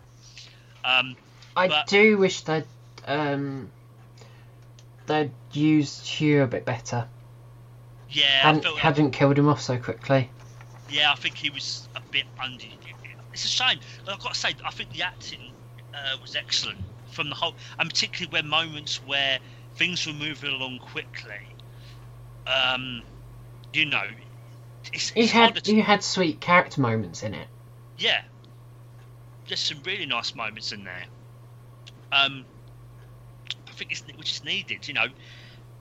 Um, 0.85 1.17
I 1.57 1.69
But- 1.69 1.87
do 1.87 2.19
wish 2.19 2.43
they'd 2.43 2.67
um, 3.07 3.71
they'd 5.07 5.31
used 5.53 6.07
Hugh 6.07 6.43
a 6.43 6.47
bit 6.47 6.65
better. 6.67 7.09
yeah, 8.11 8.25
hadn't, 8.43 8.65
like- 8.65 8.75
hadn't 8.77 9.13
killed 9.13 9.39
him 9.39 9.49
off 9.49 9.61
so 9.63 9.79
quickly. 9.79 10.31
Yeah, 10.91 11.13
I 11.13 11.15
think 11.15 11.37
he 11.37 11.51
was 11.51 11.89
a 11.95 12.01
bit 12.01 12.25
under. 12.43 12.65
It's 13.33 13.45
a 13.45 13.49
shame. 13.49 13.79
I've 14.07 14.19
got 14.21 14.35
to 14.35 14.39
say, 14.39 14.55
I 14.65 14.71
think 14.71 14.93
the 14.93 15.03
acting 15.03 15.53
uh, 15.95 16.17
was 16.21 16.35
excellent 16.35 16.79
from 17.19 17.31
the 17.31 17.35
whole, 17.35 17.57
and 17.81 17.89
particularly 17.91 18.31
when 18.31 18.49
moments 18.49 19.03
where 19.05 19.41
things 19.75 20.07
were 20.07 20.13
moving 20.13 20.53
along 20.53 20.79
quickly. 20.79 21.35
Um, 22.47 23.03
you 23.73 23.87
know, 23.87 24.05
it's, 24.93 25.13
You 25.17 25.25
it's 25.25 25.33
had 25.33 25.57
to, 25.65 25.75
you 25.75 25.83
had 25.83 26.05
sweet 26.05 26.41
character 26.41 26.81
moments 26.81 27.25
in 27.25 27.35
it. 27.35 27.49
yeah. 27.99 28.21
There's 29.49 29.59
some 29.61 29.83
really 29.85 30.07
nice 30.07 30.37
moments 30.37 30.71
in 30.71 30.85
there. 30.85 31.07
Um, 32.13 32.45
I 33.67 33.73
think 33.73 33.91
it's 33.91 34.05
which 34.17 34.31
is 34.31 34.45
needed. 34.45 34.87
You 34.87 34.95
know, 34.95 35.07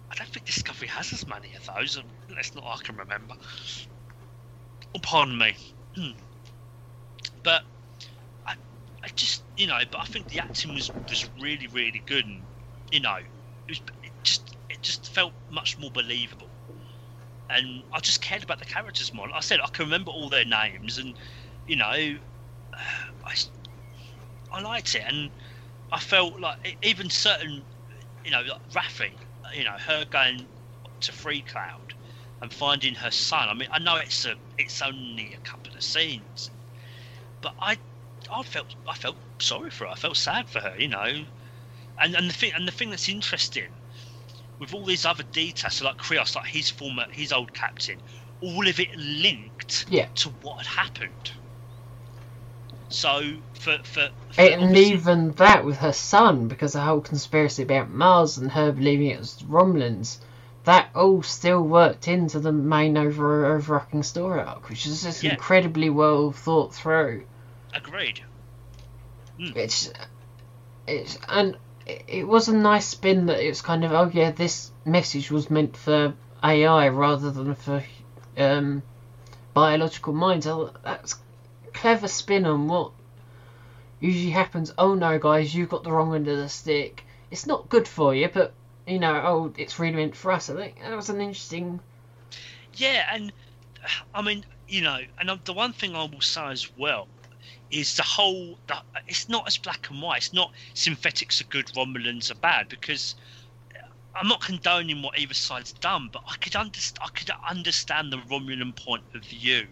I 0.10 0.16
don't 0.16 0.30
think 0.30 0.48
Discovery 0.48 0.88
has 0.88 1.14
as 1.14 1.28
many 1.28 1.54
of 1.54 1.70
those. 1.76 2.02
That's 2.30 2.56
not 2.56 2.64
I 2.66 2.78
can 2.84 2.98
remember. 2.98 3.36
Oh, 4.96 5.00
pardon 5.04 5.38
me. 5.38 5.56
Hmm. 5.96 6.12
But 7.44 7.62
I, 8.48 8.54
I 9.04 9.08
just 9.16 9.44
you 9.58 9.68
know, 9.68 9.80
but 9.92 10.00
I 10.00 10.06
think 10.06 10.30
the 10.30 10.40
acting 10.40 10.74
was 10.74 10.92
was 11.10 11.30
really 11.42 11.68
really 11.68 12.04
good, 12.06 12.26
and 12.26 12.46
you 12.92 13.02
know, 13.02 13.18
it 13.18 13.26
was 13.70 13.82
it 14.04 14.12
just 14.24 14.56
it 14.70 14.82
just 14.84 15.10
felt 15.10 15.34
much 15.50 15.78
more 15.80 15.92
believable. 15.92 16.52
And 17.50 17.84
I 17.94 18.00
just 18.02 18.22
cared 18.22 18.44
about 18.44 18.60
the 18.60 18.66
characters 18.66 19.14
more. 19.14 19.28
Like 19.28 19.38
I 19.38 19.42
said 19.42 19.60
I 19.62 19.68
can 19.70 19.86
remember 19.86 20.12
all 20.12 20.30
their 20.30 20.46
names, 20.46 20.98
and 20.98 21.18
you 21.68 21.76
know, 21.76 21.86
I, 23.26 23.34
I 24.52 24.62
liked 24.62 24.96
it, 24.96 25.04
and 25.08 25.32
I 25.92 26.00
felt 26.00 26.40
like 26.40 26.78
even 26.84 27.10
certain, 27.10 27.66
you 28.24 28.32
know, 28.32 28.42
like 28.42 28.70
Raffi, 28.72 29.14
you 29.56 29.64
know, 29.64 29.78
her 29.80 30.06
going 30.06 30.48
to 31.02 31.12
Freecloud 31.12 31.92
and 32.42 32.54
finding 32.54 32.96
her 32.96 33.12
son. 33.12 33.50
I 33.50 33.54
mean, 33.54 33.70
I 33.72 33.80
know 33.80 33.96
it's 33.98 34.26
a, 34.26 34.36
it's 34.58 34.82
only 34.82 35.34
a 35.34 35.40
couple 35.40 35.74
of 35.76 35.84
scenes, 35.84 36.52
but 37.42 37.54
I, 37.60 37.78
I 38.32 38.44
felt, 38.44 38.76
I 38.88 38.96
felt 38.96 39.18
sorry 39.40 39.70
for 39.72 39.86
her. 39.86 39.92
I 39.92 39.96
felt 39.96 40.18
sad 40.18 40.50
for 40.50 40.60
her, 40.62 40.76
you 40.78 40.88
know, 40.88 41.26
and 42.02 42.16
and 42.16 42.30
the 42.30 42.34
thing, 42.34 42.52
and 42.56 42.68
the 42.68 42.72
thing 42.72 42.90
that's 42.90 43.10
interesting 43.10 43.76
with 44.60 44.74
all 44.74 44.86
these 44.86 45.06
other 45.06 45.24
details, 45.24 45.76
so 45.76 45.86
like 45.86 45.98
Krios, 45.98 46.36
like 46.36 46.48
his 46.48 46.70
former, 46.70 47.06
his 47.12 47.32
old 47.32 47.54
captain, 47.54 48.02
all 48.42 48.68
of 48.68 48.80
it 48.80 48.90
linked 48.98 49.86
Yeah. 49.90 50.08
to 50.16 50.30
what 50.42 50.66
had 50.66 50.84
happened. 50.84 51.32
So 52.90 53.42
for 53.54 53.78
for, 53.84 54.10
for 54.32 54.42
And 54.42 54.78
even 54.78 55.32
that 55.34 55.66
with 55.66 55.78
her 55.78 55.94
son, 55.94 56.48
because 56.48 56.74
the 56.74 56.82
whole 56.82 57.02
conspiracy 57.02 57.64
about 57.64 57.90
Mars 57.90 58.38
and 58.38 58.52
her 58.52 58.72
believing 58.72 59.08
it 59.08 59.20
was 59.20 59.38
Romulans, 59.44 60.20
that 60.64 60.90
all 60.96 61.24
still 61.24 61.62
worked 61.64 62.08
into 62.08 62.40
the 62.40 62.52
main 62.52 62.98
over 62.98 63.46
overarching 63.46 64.04
story 64.04 64.42
arc, 64.42 64.70
which 64.70 64.86
is 64.86 65.04
just 65.04 65.24
Yeah. 65.24 65.32
incredibly 65.32 65.90
well 65.90 66.32
thought 66.32 66.74
through. 66.74 67.26
agreed. 67.74 68.22
Mm. 69.40 69.56
It's 69.56 69.92
it's 70.88 71.20
and 71.28 71.58
it, 71.86 72.04
it 72.08 72.28
was 72.28 72.48
a 72.48 72.56
nice 72.56 72.88
spin 72.88 73.28
that 73.28 73.40
it's 73.40 73.62
kind 73.62 73.84
of 73.84 73.92
oh 73.92 74.10
yeah 74.14 74.32
this 74.32 74.72
message 74.86 75.30
was 75.30 75.50
meant 75.50 75.78
for 75.78 76.14
AI 76.44 76.88
rather 76.90 77.32
than 77.32 77.56
for 77.56 77.84
um, 78.38 78.84
biological 79.54 80.14
minds. 80.14 80.48
Oh, 80.48 80.72
that's 80.84 81.16
clever 81.74 82.08
spin 82.08 82.46
on 82.46 82.68
what 82.68 82.92
usually 84.00 84.32
happens. 84.32 84.74
Oh 84.78 84.96
no, 84.96 85.20
guys, 85.20 85.54
you've 85.54 85.70
got 85.70 85.84
the 85.84 85.92
wrong 85.92 86.16
end 86.16 86.28
of 86.28 86.38
the 86.38 86.50
stick. 86.50 87.04
It's 87.32 87.46
not 87.46 87.70
good 87.70 87.88
for 87.88 88.16
you, 88.16 88.30
but 88.34 88.54
you 88.86 89.00
know, 89.00 89.16
oh, 89.16 89.54
it's 89.58 89.80
really 89.80 89.98
meant 89.98 90.16
for 90.16 90.32
us. 90.32 90.50
I 90.50 90.56
think 90.56 90.80
that 90.80 90.96
was 90.96 91.10
an 91.10 91.22
interesting. 91.22 91.80
Yeah, 92.76 93.06
and 93.12 93.34
I 94.14 94.22
mean, 94.22 94.46
you 94.68 94.82
know, 94.82 95.00
and 95.20 95.40
the 95.44 95.54
one 95.54 95.74
thing 95.74 95.96
I 95.96 96.04
will 96.04 96.22
say 96.22 96.46
as 96.48 96.70
well 96.78 97.08
is 97.72 97.96
the 97.96 98.04
whole. 98.04 98.58
The, 98.68 98.78
it's 99.08 99.30
not 99.30 99.48
as 99.48 99.58
black 99.58 99.90
and 99.90 100.02
white. 100.02 100.18
It's 100.18 100.34
not 100.34 100.52
synthetics 100.74 101.42
are 101.42 101.46
good, 101.46 101.68
Romulans 101.76 102.32
are 102.32 102.36
bad 102.36 102.70
because. 102.70 103.16
I'm 104.20 104.28
not 104.28 104.42
condoning 104.42 105.04
what 105.04 105.20
either 105.20 105.36
side's 105.36 105.74
done, 105.74 106.10
but 106.12 106.24
I 106.28 106.38
could 106.38 106.56
understand. 106.56 107.08
I 107.08 107.10
could 107.10 107.30
understand 107.48 108.12
the 108.12 108.18
Romulan 108.18 108.76
point 108.76 109.04
of 109.14 109.24
view. 109.24 109.68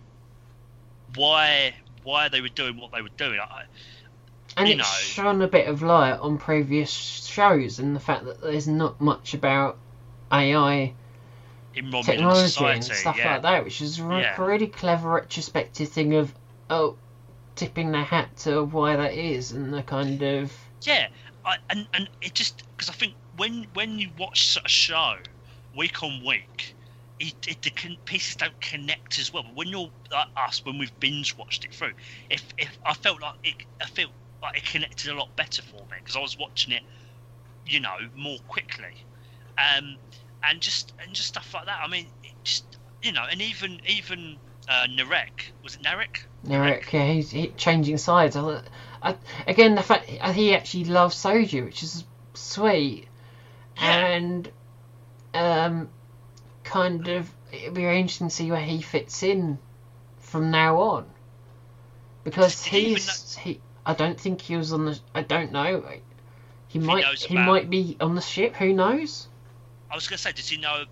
Why, 1.15 1.73
why 2.03 2.29
they 2.29 2.41
were 2.41 2.49
doing 2.49 2.77
what 2.77 2.91
they 2.91 3.01
were 3.01 3.09
doing. 3.17 3.39
I, 3.39 3.63
and 4.57 4.67
you 4.69 4.75
it's 4.75 4.83
know. 4.83 5.23
shone 5.23 5.41
a 5.41 5.47
bit 5.47 5.67
of 5.67 5.81
light 5.81 6.19
on 6.19 6.37
previous 6.37 6.89
shows 6.91 7.79
and 7.79 7.95
the 7.95 7.99
fact 7.99 8.25
that 8.25 8.41
there's 8.41 8.67
not 8.67 9.01
much 9.01 9.33
about 9.33 9.77
AI 10.31 10.93
in 11.73 11.85
Romulan 11.91 12.05
technology 12.05 12.47
society, 12.47 12.75
and 12.75 12.85
stuff 12.85 13.17
yeah. 13.17 13.33
like 13.33 13.41
that, 13.41 13.63
which 13.65 13.81
is 13.81 13.99
a 13.99 14.03
Yeah. 14.03 14.41
really 14.41 14.67
clever 14.67 15.09
retrospective 15.09 15.89
thing 15.89 16.15
of 16.15 16.33
oh, 16.69 16.95
tipping 17.55 17.91
their 17.91 18.03
hat 18.03 18.35
to 18.37 18.63
why 18.63 18.95
that 18.95 19.13
is 19.13 19.51
and 19.51 19.73
the 19.73 19.83
kind 19.83 20.21
of 20.21 20.51
Yeah, 20.85 21.07
I, 21.45 21.57
and 21.69 21.87
and 21.93 22.09
it 22.21 22.35
just 22.35 22.63
because 22.77 22.89
I 22.89 22.93
think 22.93 23.15
when 23.35 23.65
when 23.73 23.99
you 23.99 24.11
watch 24.17 24.57
a 24.63 24.69
show 24.69 25.15
week 25.75 26.03
on 26.03 26.23
week, 26.25 26.75
it, 27.19 27.35
it 27.47 27.61
the 27.61 27.71
con- 27.71 27.97
pieces 28.05 28.35
don't 28.35 28.59
connect 28.61 29.19
as 29.19 29.33
well. 29.33 29.43
But 29.43 29.55
when 29.55 29.67
you're 29.67 29.91
like 30.11 30.27
us, 30.37 30.61
when 30.63 30.77
we've 30.77 30.97
binge 30.99 31.35
watched 31.37 31.65
it 31.65 31.73
through, 31.73 31.93
if 32.29 32.53
if 32.57 32.77
I 32.85 32.93
felt 32.93 33.21
like 33.21 33.35
it, 33.43 33.55
I 33.81 33.85
felt 33.87 34.11
like 34.43 34.57
it 34.57 34.65
connected 34.65 35.11
a 35.11 35.15
lot 35.15 35.35
better 35.35 35.61
for 35.61 35.81
me 35.91 35.97
because 35.97 36.15
I 36.15 36.19
was 36.19 36.37
watching 36.37 36.73
it, 36.73 36.83
you 37.65 37.79
know, 37.79 37.95
more 38.13 38.39
quickly, 38.47 38.95
um, 39.57 39.97
and 40.43 40.61
just 40.61 40.93
and 41.03 41.13
just 41.15 41.29
stuff 41.29 41.53
like 41.53 41.65
that. 41.65 41.79
I 41.83 41.87
mean, 41.87 42.11
just 42.43 42.77
you 43.01 43.11
know, 43.11 43.25
and 43.29 43.41
even 43.41 43.79
even 43.87 44.39
uh, 44.67 44.87
Narek 44.87 45.51
was 45.63 45.75
it 45.75 45.81
Narek? 45.83 46.23
Narek, 46.45 46.91
yeah, 46.91 47.11
he's 47.11 47.31
he, 47.31 47.47
changing 47.49 47.97
sides. 47.97 48.35
I, 48.35 48.61
I, 49.01 49.15
again, 49.47 49.75
the 49.75 49.83
fact 49.83 50.05
he 50.05 50.55
actually 50.55 50.85
loves 50.85 51.15
Soji, 51.15 51.63
which 51.63 51.83
is 51.83 52.03
sweet, 52.33 53.07
Yeah. 53.77 54.07
and 54.07 54.51
um, 55.33 55.89
kind 56.63 57.07
of 57.07 57.29
it'll 57.51 57.73
be 57.73 57.83
interesting 57.83 58.29
to 58.29 58.35
see 58.35 58.51
where 58.51 58.61
he 58.61 58.81
fits 58.81 59.23
in 59.23 59.57
from 60.19 60.51
now 60.51 60.77
on, 60.79 61.05
because 62.23 62.63
he's 62.63 63.35
he. 63.35 63.61
I 63.85 63.93
don't 63.93 64.19
think 64.19 64.41
he 64.41 64.55
was 64.55 64.73
on 64.73 64.85
the. 64.85 64.99
I 65.13 65.21
don't 65.21 65.51
know. 65.51 65.83
He 66.67 66.79
he 66.79 66.85
might. 66.85 67.03
knows 67.03 67.23
He 67.23 67.35
might 67.35 67.69
be 67.69 67.97
on 67.99 68.15
the 68.15 68.21
ship. 68.21 68.55
Who 68.55 68.73
knows? 68.73 69.27
I 69.89 69.95
was 69.95 70.07
going 70.07 70.17
to 70.17 70.23
say, 70.23 70.31
did 70.31 70.45
he 70.45 70.57
know? 70.57 70.85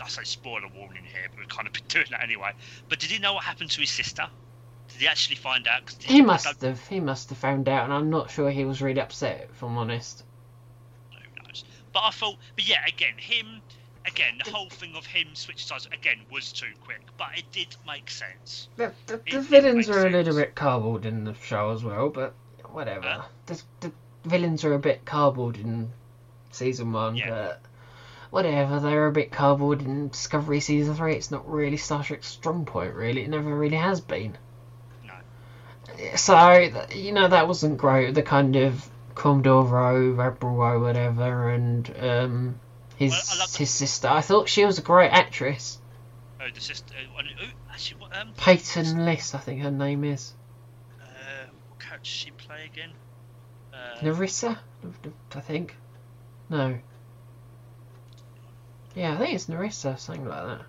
I, 0.00 0.08
say 0.08 0.22
spoiler 0.24 0.68
warning 0.76 1.04
here, 1.04 1.26
but 1.30 1.38
we've 1.38 1.48
kind 1.48 1.66
of 1.66 1.72
been 1.72 1.82
doing 1.88 2.06
that 2.10 2.22
anyway. 2.22 2.52
But 2.88 2.98
did 3.00 3.10
he 3.10 3.18
know 3.18 3.34
what 3.34 3.44
happened 3.44 3.70
to 3.72 3.80
his 3.80 3.90
sister? 3.90 4.26
Did 4.88 5.00
he 5.00 5.06
actually 5.08 5.36
find 5.36 5.66
out? 5.68 5.86
'Cause 5.86 5.94
did 5.94 6.10
He 6.10 6.20
must 6.20 6.46
have. 6.62 6.88
He 6.88 7.00
must 7.00 7.28
have 7.30 7.38
found 7.38 7.68
out, 7.68 7.84
and 7.84 7.92
I'm 7.92 8.10
not 8.10 8.30
sure 8.30 8.50
he 8.50 8.64
was 8.64 8.82
really 8.82 9.00
upset. 9.00 9.48
If 9.52 9.62
I'm 9.62 9.78
honest. 9.78 10.24
Who 11.12 11.42
knows? 11.42 11.64
But 11.92 12.00
I 12.04 12.10
thought, 12.10 12.36
but 12.56 12.68
yeah, 12.68 12.84
again, 12.86 13.14
him, 13.16 13.62
again, 14.06 14.40
the 14.44 14.50
whole 14.50 14.68
thing 14.68 14.94
of 14.96 15.06
him 15.06 15.28
switching 15.34 15.66
sides 15.66 15.86
again 15.92 16.18
was 16.30 16.52
too 16.52 16.72
quick, 16.84 17.00
but 17.16 17.28
it 17.36 17.50
did 17.52 17.74
make 17.86 18.10
sense. 18.10 18.68
The, 18.76 18.92
the, 19.06 19.14
It- 19.14 19.30
the 19.30 19.40
villains 19.40 19.88
are 19.88 20.06
a 20.06 20.10
little 20.10 20.34
bit 20.34 20.54
cardboard 20.54 21.06
in 21.06 21.24
the 21.24 21.34
show 21.34 21.70
as 21.70 21.82
well, 21.84 22.08
but 22.10 22.34
whatever. 22.66 23.08
Huh? 23.08 23.22
The, 23.46 23.62
the 23.80 23.92
villains 24.24 24.64
are 24.64 24.74
a 24.74 24.78
bit 24.78 25.04
cardboard 25.04 25.56
in 25.56 25.90
season 26.50 26.92
one, 26.92 27.14
Yeah. 27.16 27.30
but 27.30 27.62
whatever. 28.30 28.80
They're 28.80 29.06
a 29.06 29.12
bit 29.12 29.30
cardboard 29.32 29.82
in 29.82 30.08
Discovery 30.08 30.60
season 30.60 30.94
three. 30.94 31.14
It's 31.14 31.30
not 31.30 31.48
really 31.48 31.76
Star 31.76 32.02
Trek's 32.02 32.28
strong 32.28 32.64
point, 32.64 32.94
really. 32.94 33.22
It 33.22 33.30
never 33.30 33.54
really 33.54 33.76
has 33.76 34.00
been. 34.00 34.36
No. 35.06 35.14
So 36.16 36.86
you 36.94 37.12
know 37.12 37.28
that 37.28 37.48
wasn't 37.48 37.78
great. 37.78 38.14
The 38.14 38.22
kind 38.22 38.56
of 38.56 38.88
Commodore 39.14 39.64
Rowe, 39.64 40.10
Rowe, 40.40 40.80
whatever, 40.80 41.50
and 41.50 41.94
um, 42.00 42.60
his 42.96 43.12
Well, 43.12 43.46
the- 43.46 43.58
his 43.58 43.70
sister. 43.70 44.08
I 44.08 44.20
thought 44.22 44.48
she 44.48 44.64
was 44.64 44.78
a 44.78 44.82
great 44.82 45.10
actress. 45.10 45.78
Oh, 46.40 46.46
the 46.54 46.60
sister. 46.60 46.94
Uh, 46.94 47.22
oh, 47.22 47.46
actually, 47.70 48.00
what, 48.00 48.16
um, 48.16 48.32
Peyton 48.36 49.04
List, 49.04 49.34
I 49.34 49.38
think 49.38 49.60
her 49.60 49.70
name 49.70 50.04
is. 50.04 50.32
uh, 51.02 51.04
what 51.68 51.78
character 51.80 52.04
did 52.04 52.06
she 52.06 52.30
play 52.30 52.64
again? 52.72 52.90
Uh, 53.74 54.00
Narissa, 54.00 54.58
I 55.34 55.40
think. 55.40 55.76
No. 56.48 56.78
Yeah, 58.94 59.14
I 59.14 59.18
think 59.18 59.34
it's 59.34 59.46
Narissa, 59.46 59.98
something 59.98 60.26
like 60.26 60.44
that. 60.44 60.62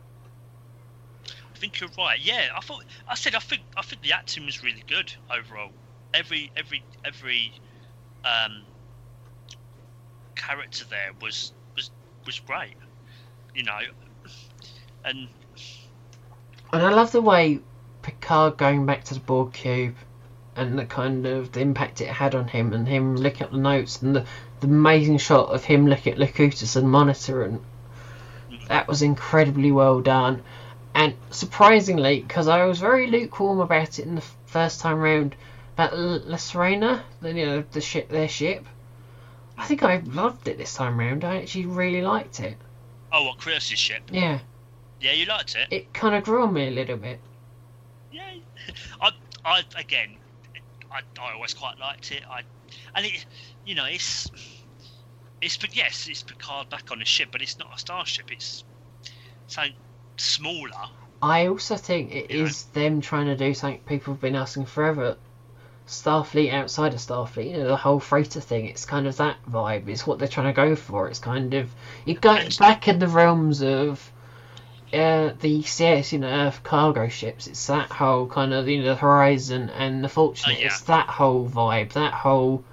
I 1.53 1.57
think 1.57 1.79
you're 1.79 1.89
right. 1.97 2.19
Yeah, 2.19 2.49
I 2.55 2.61
thought 2.61 2.83
I 3.07 3.15
said 3.15 3.35
I 3.35 3.39
think 3.39 3.61
I 3.77 3.81
think 3.81 4.01
the 4.01 4.13
acting 4.13 4.45
was 4.45 4.63
really 4.63 4.83
good 4.87 5.13
overall. 5.29 5.71
Every 6.13 6.51
every 6.55 6.83
every 7.05 7.53
um, 8.25 8.63
character 10.35 10.85
there 10.85 11.11
was 11.21 11.53
was 11.75 11.91
was 12.25 12.39
great. 12.39 12.75
You 13.55 13.63
know, 13.63 13.79
and 15.03 15.27
And 16.73 16.81
I 16.83 16.89
love 16.89 17.11
the 17.11 17.21
way 17.21 17.59
Picard 18.01 18.57
going 18.57 18.85
back 18.85 19.03
to 19.05 19.13
the 19.13 19.19
Borg 19.19 19.53
cube 19.53 19.95
and 20.55 20.79
the 20.79 20.85
kind 20.85 21.25
of 21.25 21.51
the 21.51 21.59
impact 21.59 22.01
it 22.01 22.07
had 22.07 22.33
on 22.35 22.47
him 22.47 22.73
and 22.73 22.87
him 22.87 23.15
looking 23.15 23.43
at 23.43 23.51
the 23.51 23.57
notes 23.57 24.01
and 24.01 24.15
the, 24.15 24.25
the 24.61 24.67
amazing 24.67 25.17
shot 25.17 25.49
of 25.49 25.63
him 25.63 25.87
looking 25.87 26.13
at 26.13 26.19
Locutus 26.19 26.75
and 26.75 26.89
monitor 26.89 27.43
and 27.43 27.59
that 28.71 28.87
was 28.87 29.01
incredibly 29.01 29.69
well 29.69 29.99
done. 29.99 30.41
And 30.95 31.13
surprisingly, 31.29 32.21
because 32.21 32.47
I 32.47 32.63
was 32.63 32.79
very 32.79 33.07
lukewarm 33.07 33.59
about 33.59 33.99
it 33.99 34.05
in 34.05 34.15
the 34.15 34.23
first 34.45 34.79
time 34.79 34.97
round, 34.99 35.35
about 35.73 35.91
L- 35.91 36.21
La 36.25 36.37
Sirena, 36.37 37.01
the, 37.21 37.33
you 37.33 37.45
know, 37.45 37.63
the 37.73 37.81
ship, 37.81 38.07
their 38.07 38.29
ship. 38.29 38.65
I 39.57 39.65
think 39.65 39.83
I 39.83 39.97
loved 40.05 40.47
it 40.47 40.57
this 40.57 40.73
time 40.73 40.97
round. 40.97 41.25
I 41.25 41.41
actually 41.41 41.65
really 41.65 42.01
liked 42.01 42.39
it. 42.39 42.57
oh, 43.11 43.25
what 43.25 43.37
Chris's 43.39 43.77
ship? 43.77 44.03
Yeah, 44.09 44.39
Yeah, 45.01 45.11
you 45.11 45.25
liked 45.25 45.55
it. 45.55 45.67
it 45.69 45.93
kind 45.93 46.15
of 46.15 46.23
grew 46.23 46.43
on 46.43 46.53
me 46.53 46.69
a 46.69 46.71
little 46.71 46.97
bit. 46.97 47.19
Yeah, 48.09 48.23
I, 49.01 49.11
I 49.43 49.63
again, 49.77 50.15
I, 50.89 51.01
I 51.21 51.33
always 51.33 51.53
quite 51.53 51.77
liked 51.77 52.09
it. 52.11 52.23
I, 52.29 52.43
and 52.95 53.05
it, 53.05 53.25
you 53.65 53.75
know, 53.75 53.85
it's, 53.85 54.31
it's, 55.41 55.57
but 55.57 55.75
yes, 55.75 56.07
it's 56.09 56.23
Picard 56.23 56.69
back 56.69 56.91
on 56.91 57.01
a 57.01 57.05
ship, 57.05 57.29
but 57.31 57.41
it's 57.41 57.57
not 57.57 57.73
a 57.75 57.79
starship. 57.79 58.31
It's 58.31 58.63
something 59.47 59.73
smaller. 60.17 60.89
I 61.21 61.47
also 61.47 61.77
think 61.77 62.13
it 62.13 62.31
is 62.31 62.65
Yeah. 62.73 62.81
them 62.81 63.01
trying 63.01 63.27
to 63.27 63.35
do 63.35 63.53
something 63.53 63.81
people 63.81 64.13
have 64.13 64.21
been 64.21 64.35
asking 64.35 64.65
forever. 64.65 65.17
Starfleet 65.87 66.53
outside 66.53 66.93
of 66.93 66.99
Starfleet, 66.99 67.51
you 67.51 67.57
know, 67.57 67.67
the 67.67 67.75
whole 67.75 67.99
freighter 67.99 68.39
thing. 68.39 68.65
It's 68.65 68.85
kind 68.85 69.07
of 69.07 69.17
that 69.17 69.37
vibe. 69.49 69.87
It's 69.89 70.07
what 70.07 70.19
they're 70.19 70.27
trying 70.27 70.47
to 70.47 70.53
go 70.53 70.75
for. 70.75 71.07
It's 71.09 71.19
kind 71.19 71.53
of 71.53 71.69
it 72.05 72.21
goes 72.21 72.57
back 72.57 72.87
in 72.87 72.99
the 72.99 73.07
realms 73.07 73.61
of 73.61 74.11
uh, 74.93 75.31
the 75.39 75.61
CS, 75.63 76.13
you 76.13 76.19
know, 76.19 76.27
Earth 76.29 76.63
cargo 76.63 77.07
ships. 77.09 77.47
It's 77.47 77.67
that 77.67 77.91
whole 77.91 78.27
kind 78.27 78.53
of 78.53 78.67
you 78.67 78.79
know 78.79 78.89
the 78.89 78.95
Horizon 78.95 79.69
and 79.69 80.03
the 80.03 80.09
Fortune. 80.09 80.53
Oh, 80.55 80.59
yeah. 80.59 80.67
It's 80.67 80.81
that 80.81 81.07
whole 81.09 81.49
vibe. 81.49 81.93
That 81.93 82.13
whole 82.13 82.63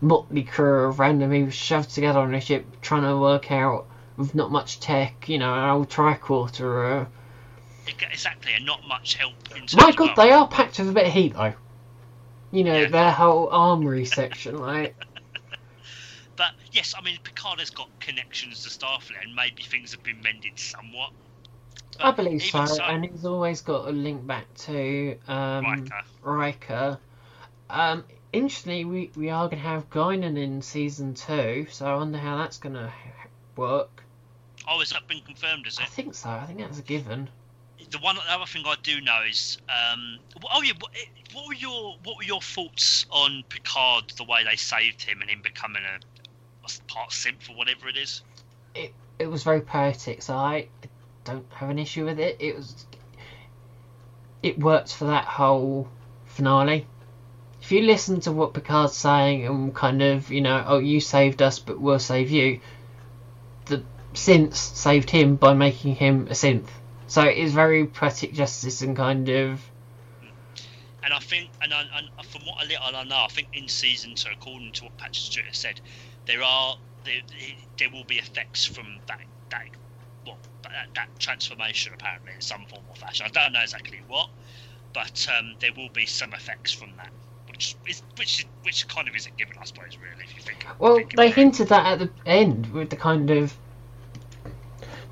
motley 0.00 0.42
crew 0.42 0.84
of 0.84 0.98
random 0.98 1.30
people 1.30 1.50
shoved 1.50 1.90
together 1.90 2.20
on 2.20 2.34
a 2.34 2.40
ship 2.40 2.64
trying 2.80 3.02
to 3.02 3.18
work 3.18 3.50
out 3.50 3.86
with 4.16 4.34
not 4.34 4.50
much 4.50 4.80
tech. 4.80 5.28
You 5.28 5.38
know, 5.38 5.54
an 5.54 5.70
old 5.70 5.88
tricorder. 5.88 7.02
Uh, 7.02 7.06
Exactly, 8.12 8.52
and 8.54 8.66
not 8.66 8.86
much 8.86 9.14
help 9.14 9.34
in 9.56 9.66
My 9.76 9.92
god, 9.92 10.14
they 10.16 10.30
are 10.30 10.46
packed 10.46 10.78
with 10.78 10.90
a 10.90 10.92
bit 10.92 11.06
of 11.06 11.12
heat 11.12 11.34
though. 11.34 11.54
You 12.50 12.64
know, 12.64 12.82
Yeah. 12.82 12.88
their 12.88 13.12
whole 13.12 13.48
armory 13.50 14.04
section, 14.04 14.58
like 14.60 14.94
But 16.36 16.52
yes, 16.72 16.94
I 16.96 17.02
mean 17.02 17.18
Picard 17.24 17.58
has 17.58 17.70
got 17.70 17.88
connections 18.00 18.62
to 18.62 18.68
Starfleet, 18.70 19.22
and 19.22 19.34
maybe 19.34 19.62
things 19.62 19.92
have 19.92 20.02
been 20.02 20.20
mended 20.22 20.52
somewhat. 20.56 21.10
But 21.96 22.06
I 22.06 22.10
believe 22.12 22.42
so, 22.42 22.58
even 22.58 22.80
and 22.80 23.04
he's 23.04 23.24
always 23.24 23.60
got 23.60 23.88
a 23.88 23.92
link 23.92 24.26
back 24.26 24.52
to 24.66 25.16
um, 25.26 25.64
Riker. 25.64 26.02
Riker. 26.22 26.98
Um, 27.70 28.04
interestingly, 28.32 28.84
we, 28.84 29.10
we 29.16 29.30
are 29.30 29.48
going 29.48 29.62
to 29.62 29.68
have 29.68 29.90
Guinan 29.90 30.36
in 30.36 30.62
season 30.62 31.14
two, 31.14 31.66
so 31.70 31.86
I 31.86 31.94
wonder 31.96 32.18
how 32.18 32.36
that's 32.36 32.58
going 32.58 32.74
to 32.74 32.92
work. 33.56 34.02
Oh, 34.68 34.78
has 34.80 34.90
that 34.90 35.06
been 35.08 35.20
confirmed? 35.22 35.66
Is 35.66 35.78
it? 35.78 35.84
I 35.84 35.86
think 35.86 36.14
so. 36.14 36.30
I 36.30 36.44
think 36.46 36.58
that's 36.58 36.78
a 36.78 36.82
given. 36.82 37.28
the 37.90 37.98
one 37.98 38.16
the 38.16 38.22
other 38.32 38.44
thing 38.46 38.64
I 38.66 38.74
do 38.82 39.00
know 39.00 39.22
is 39.28 39.58
um, 39.68 40.18
oh 40.52 40.62
yeah 40.62 40.72
what, 40.80 40.90
what 41.32 41.46
were 41.46 41.54
your 41.54 41.96
what 42.04 42.16
were 42.16 42.24
your 42.24 42.40
thoughts 42.40 43.06
on 43.10 43.44
Picard 43.48 44.12
the 44.16 44.24
way 44.24 44.44
they 44.44 44.56
saved 44.56 45.02
him 45.02 45.20
and 45.20 45.30
him 45.30 45.40
becoming 45.42 45.82
a, 45.82 45.98
a 46.66 46.92
part 46.92 47.10
synth 47.10 47.48
or 47.50 47.56
whatever 47.56 47.88
it 47.88 47.96
is 47.96 48.22
it 48.74 48.92
it 49.18 49.26
was 49.26 49.42
very 49.42 49.60
poetic 49.60 50.22
so 50.22 50.34
I 50.34 50.68
don't 51.24 51.46
have 51.52 51.70
an 51.70 51.78
issue 51.78 52.04
with 52.04 52.18
it 52.18 52.36
it 52.40 52.56
was 52.56 52.86
it 54.42 54.58
worked 54.58 54.94
for 54.94 55.06
that 55.06 55.24
whole 55.24 55.88
finale 56.26 56.86
if 57.68 57.72
you 57.72 57.82
listen 57.82 58.18
to 58.18 58.32
what 58.32 58.54
Picard's 58.54 58.96
saying 58.96 59.46
and 59.46 59.74
kind 59.74 60.00
of 60.00 60.30
you 60.30 60.40
know 60.40 60.64
oh 60.66 60.78
you 60.78 61.00
saved 61.00 61.42
us 61.42 61.58
but 61.58 61.78
we'll 61.78 61.98
save 61.98 62.30
you 62.30 62.60
the 63.66 63.82
synths 64.14 64.54
saved 64.56 65.10
him 65.10 65.36
by 65.36 65.52
making 65.52 65.94
him 65.94 66.28
a 66.28 66.32
synth 66.32 66.70
so 67.08 67.22
it 67.22 67.36
is 67.36 67.52
very 67.52 67.86
poetic 67.86 68.34
justice 68.34 68.82
and 68.82 68.94
kind 68.94 69.28
of. 69.30 69.70
And 71.02 71.14
I 71.14 71.18
think, 71.20 71.50
and, 71.62 71.72
I, 71.72 71.84
and 71.94 72.26
from 72.26 72.42
what 72.46 72.62
a 72.62 72.66
little 72.66 72.84
I 72.84 73.04
know, 73.04 73.24
I 73.24 73.28
think 73.28 73.48
in 73.54 73.66
season 73.66 74.14
two, 74.14 74.28
according 74.30 74.72
to 74.72 74.84
what 74.84 74.96
Patrick 74.98 75.16
Stewart 75.16 75.46
said, 75.52 75.80
there 76.26 76.42
are 76.42 76.76
there, 77.04 77.22
there 77.78 77.90
will 77.90 78.04
be 78.04 78.16
effects 78.16 78.66
from 78.66 78.98
that 79.06 79.20
that 79.50 79.68
that, 80.64 80.88
that 80.94 81.08
transformation 81.18 81.94
apparently 81.94 82.32
in 82.34 82.40
some 82.42 82.66
form 82.66 82.82
or 82.90 82.96
fashion. 82.96 83.24
I 83.26 83.30
don't 83.30 83.54
know 83.54 83.62
exactly 83.62 84.00
what, 84.06 84.28
but 84.92 85.26
um, 85.38 85.54
there 85.60 85.72
will 85.74 85.88
be 85.88 86.04
some 86.04 86.34
effects 86.34 86.72
from 86.72 86.90
that. 86.98 87.10
Which 87.58 87.76
is, 87.88 88.02
which 88.16 88.46
which 88.62 88.86
kind 88.86 89.08
of 89.08 89.16
isn't 89.16 89.36
given, 89.36 89.56
I 89.60 89.64
suppose, 89.64 89.98
really, 89.98 90.22
if 90.22 90.36
you 90.36 90.42
think. 90.42 90.64
Well, 90.78 90.96
think 90.96 91.16
they 91.16 91.30
hinted 91.30 91.70
that 91.70 91.86
at 91.86 91.98
the 91.98 92.10
end 92.24 92.68
with 92.72 92.90
the 92.90 92.96
kind 92.96 93.30
of 93.30 93.56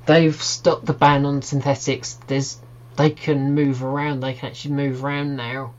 they've 0.05 0.41
stopped 0.41 0.85
the 0.85 0.93
ban 0.93 1.25
on 1.25 1.41
synthetics. 1.41 2.13
There's 2.27 2.61
they 2.95 3.09
can 3.09 3.53
move 3.53 3.83
around. 3.83 4.21
They 4.21 4.33
can 4.33 4.49
actually 4.49 4.75
move 4.75 5.03
around 5.03 5.35
now. 5.35 5.73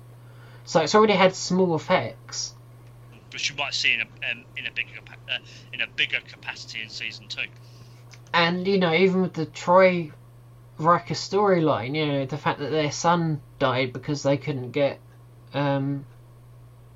So 0.67 0.81
it's 0.81 0.95
already 0.95 1.15
had 1.15 1.35
small 1.35 1.75
effects. 1.75 2.55
Which 3.33 3.49
you 3.49 3.57
might 3.57 3.73
see 3.73 3.95
in 3.95 4.03
a 4.03 4.31
um, 4.31 4.45
in 4.55 4.67
a 4.67 4.71
bigger 4.71 5.01
uh, 5.09 5.39
in 5.73 5.81
a 5.81 5.87
bigger 5.87 6.19
capacity 6.21 6.83
in 6.83 6.91
season 6.91 7.29
two. 7.29 7.47
And 8.35 8.67
you 8.69 8.79
know, 8.79 8.93
even 8.93 9.23
with 9.23 9.33
the 9.33 9.47
Troi 9.47 10.13
Riker 10.77 11.15
storyline, 11.15 11.97
you 11.97 12.07
know, 12.07 12.27
the 12.27 12.37
fact 12.37 12.59
that 12.59 12.71
their 12.71 12.93
son 12.93 13.41
died 13.59 13.95
because 13.95 14.23
they 14.23 14.37
couldn't 14.37 14.73
get 14.73 15.01
um, 15.55 16.05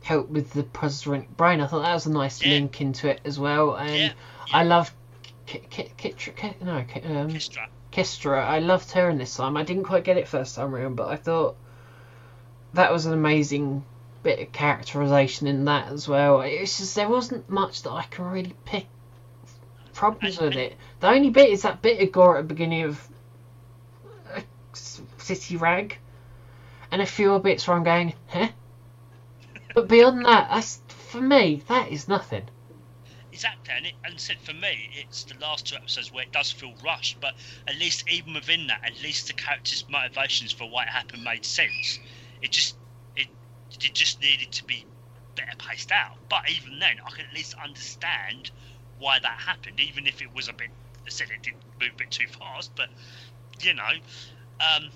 help 0.03 0.29
with 0.29 0.53
the 0.53 0.63
positronic 0.63 1.29
brain, 1.37 1.61
I 1.61 1.67
thought 1.67 1.83
that 1.83 1.95
was 1.95 2.07
a 2.07 2.13
nice 2.13 2.43
yeah. 2.43 2.53
link 2.53 2.81
into 2.81 3.09
it 3.09 3.21
as 3.25 3.39
well. 3.39 3.75
And 3.75 3.91
yeah. 3.91 4.05
Yeah. 4.07 4.13
I 4.53 4.65
loved 4.65 4.93
Kitra, 5.47 6.61
no, 6.63 6.77
um, 6.77 6.87
Kestra. 7.31 7.67
Kestra. 7.93 8.45
I 8.45 8.59
loved 8.61 8.91
her 8.93 9.11
in 9.11 9.19
this 9.19 9.37
time. 9.37 9.57
I 9.57 9.65
didn't 9.65 9.85
quite 9.85 10.05
get 10.05 10.17
it 10.17 10.29
first 10.29 10.57
time 10.57 10.75
around, 10.75 10.97
but 10.97 11.09
I 11.09 11.17
thought 11.17 11.57
that 12.75 12.91
was 12.93 13.07
an 13.07 13.13
amazing 13.13 13.85
bit 14.23 14.39
of 14.39 14.53
characterization 14.53 15.47
in 15.47 15.65
that 15.67 15.93
as 15.93 16.09
well. 16.09 16.41
It's 16.41 16.79
just 16.79 16.95
there 16.95 17.09
wasn't 17.09 17.51
much 17.51 17.83
that 17.83 17.91
I 17.91 18.05
can 18.05 18.25
really 18.25 18.55
pick 18.65 18.87
problems 19.93 20.41
with 20.41 20.57
it. 20.57 20.77
The 21.01 21.09
only 21.09 21.31
bit 21.31 21.51
is 21.51 21.63
that 21.63 21.83
bit 21.83 22.01
of 22.01 22.13
gore 22.13 22.39
at 22.39 22.49
the 22.49 22.55
beginning 22.55 22.85
of 22.85 23.09
City 25.19 25.57
Rag, 25.57 25.99
and 26.91 27.03
a 27.03 27.07
few 27.07 27.39
bits 27.39 27.67
where 27.67 27.77
I'm 27.77 27.85
going, 27.85 28.15
huh? 28.29 28.49
But 29.75 29.89
beyond 29.89 30.25
that, 30.27 30.49
that's 30.51 30.81
for 30.89 31.21
me, 31.21 31.63
that 31.69 31.91
is 31.91 32.09
nothing 32.09 32.49
exactly, 33.33 33.75
and, 33.77 33.87
it, 33.87 33.95
and 34.05 34.21
said 34.21 34.37
for 34.39 34.53
me, 34.53 34.91
it's 34.95 35.25
the 35.25 35.35
last 35.41 35.67
two 35.67 35.77
episodes 35.77 36.13
where 36.13 36.23
it 36.23 36.33
does 36.33 36.53
feel 36.53 36.75
rushed, 36.85 37.21
but 37.21 37.35
at 37.67 37.77
least 37.77 38.05
even 38.09 38.35
within 38.35 38.67
that, 38.67 38.81
at 38.85 39.03
least 39.03 39.27
the 39.27 39.33
characters' 39.33 39.85
motivations 39.89 40.53
for 40.53 40.69
why 40.69 40.85
it 40.85 40.91
happened 40.91 41.25
made 41.25 41.45
sense. 41.45 41.99
It 42.43 42.53
just 42.53 42.77
it 43.17 43.27
it 43.73 43.95
just 43.95 44.21
needed 44.21 44.53
to 44.53 44.65
be 44.65 44.85
better 45.35 45.57
paced 45.59 45.91
out. 45.91 46.17
But 46.29 46.49
even 46.51 46.79
then, 46.79 46.97
I 47.05 47.11
can 47.11 47.25
at 47.27 47.35
least 47.35 47.55
understand 47.63 48.51
why 48.99 49.19
that 49.19 49.41
happened, 49.41 49.81
even 49.81 50.07
if 50.07 50.21
it 50.21 50.33
was 50.35 50.49
a 50.49 50.53
bit. 50.53 50.69
I 51.07 51.11
said 51.11 51.29
it 51.31 51.43
did 51.43 51.55
move 51.81 51.93
a 51.95 51.99
bit 51.99 52.11
too 52.11 52.27
fast, 52.29 52.71
but 52.77 52.89
you 53.61 53.75
know. 53.75 53.93
Um, 54.61 54.91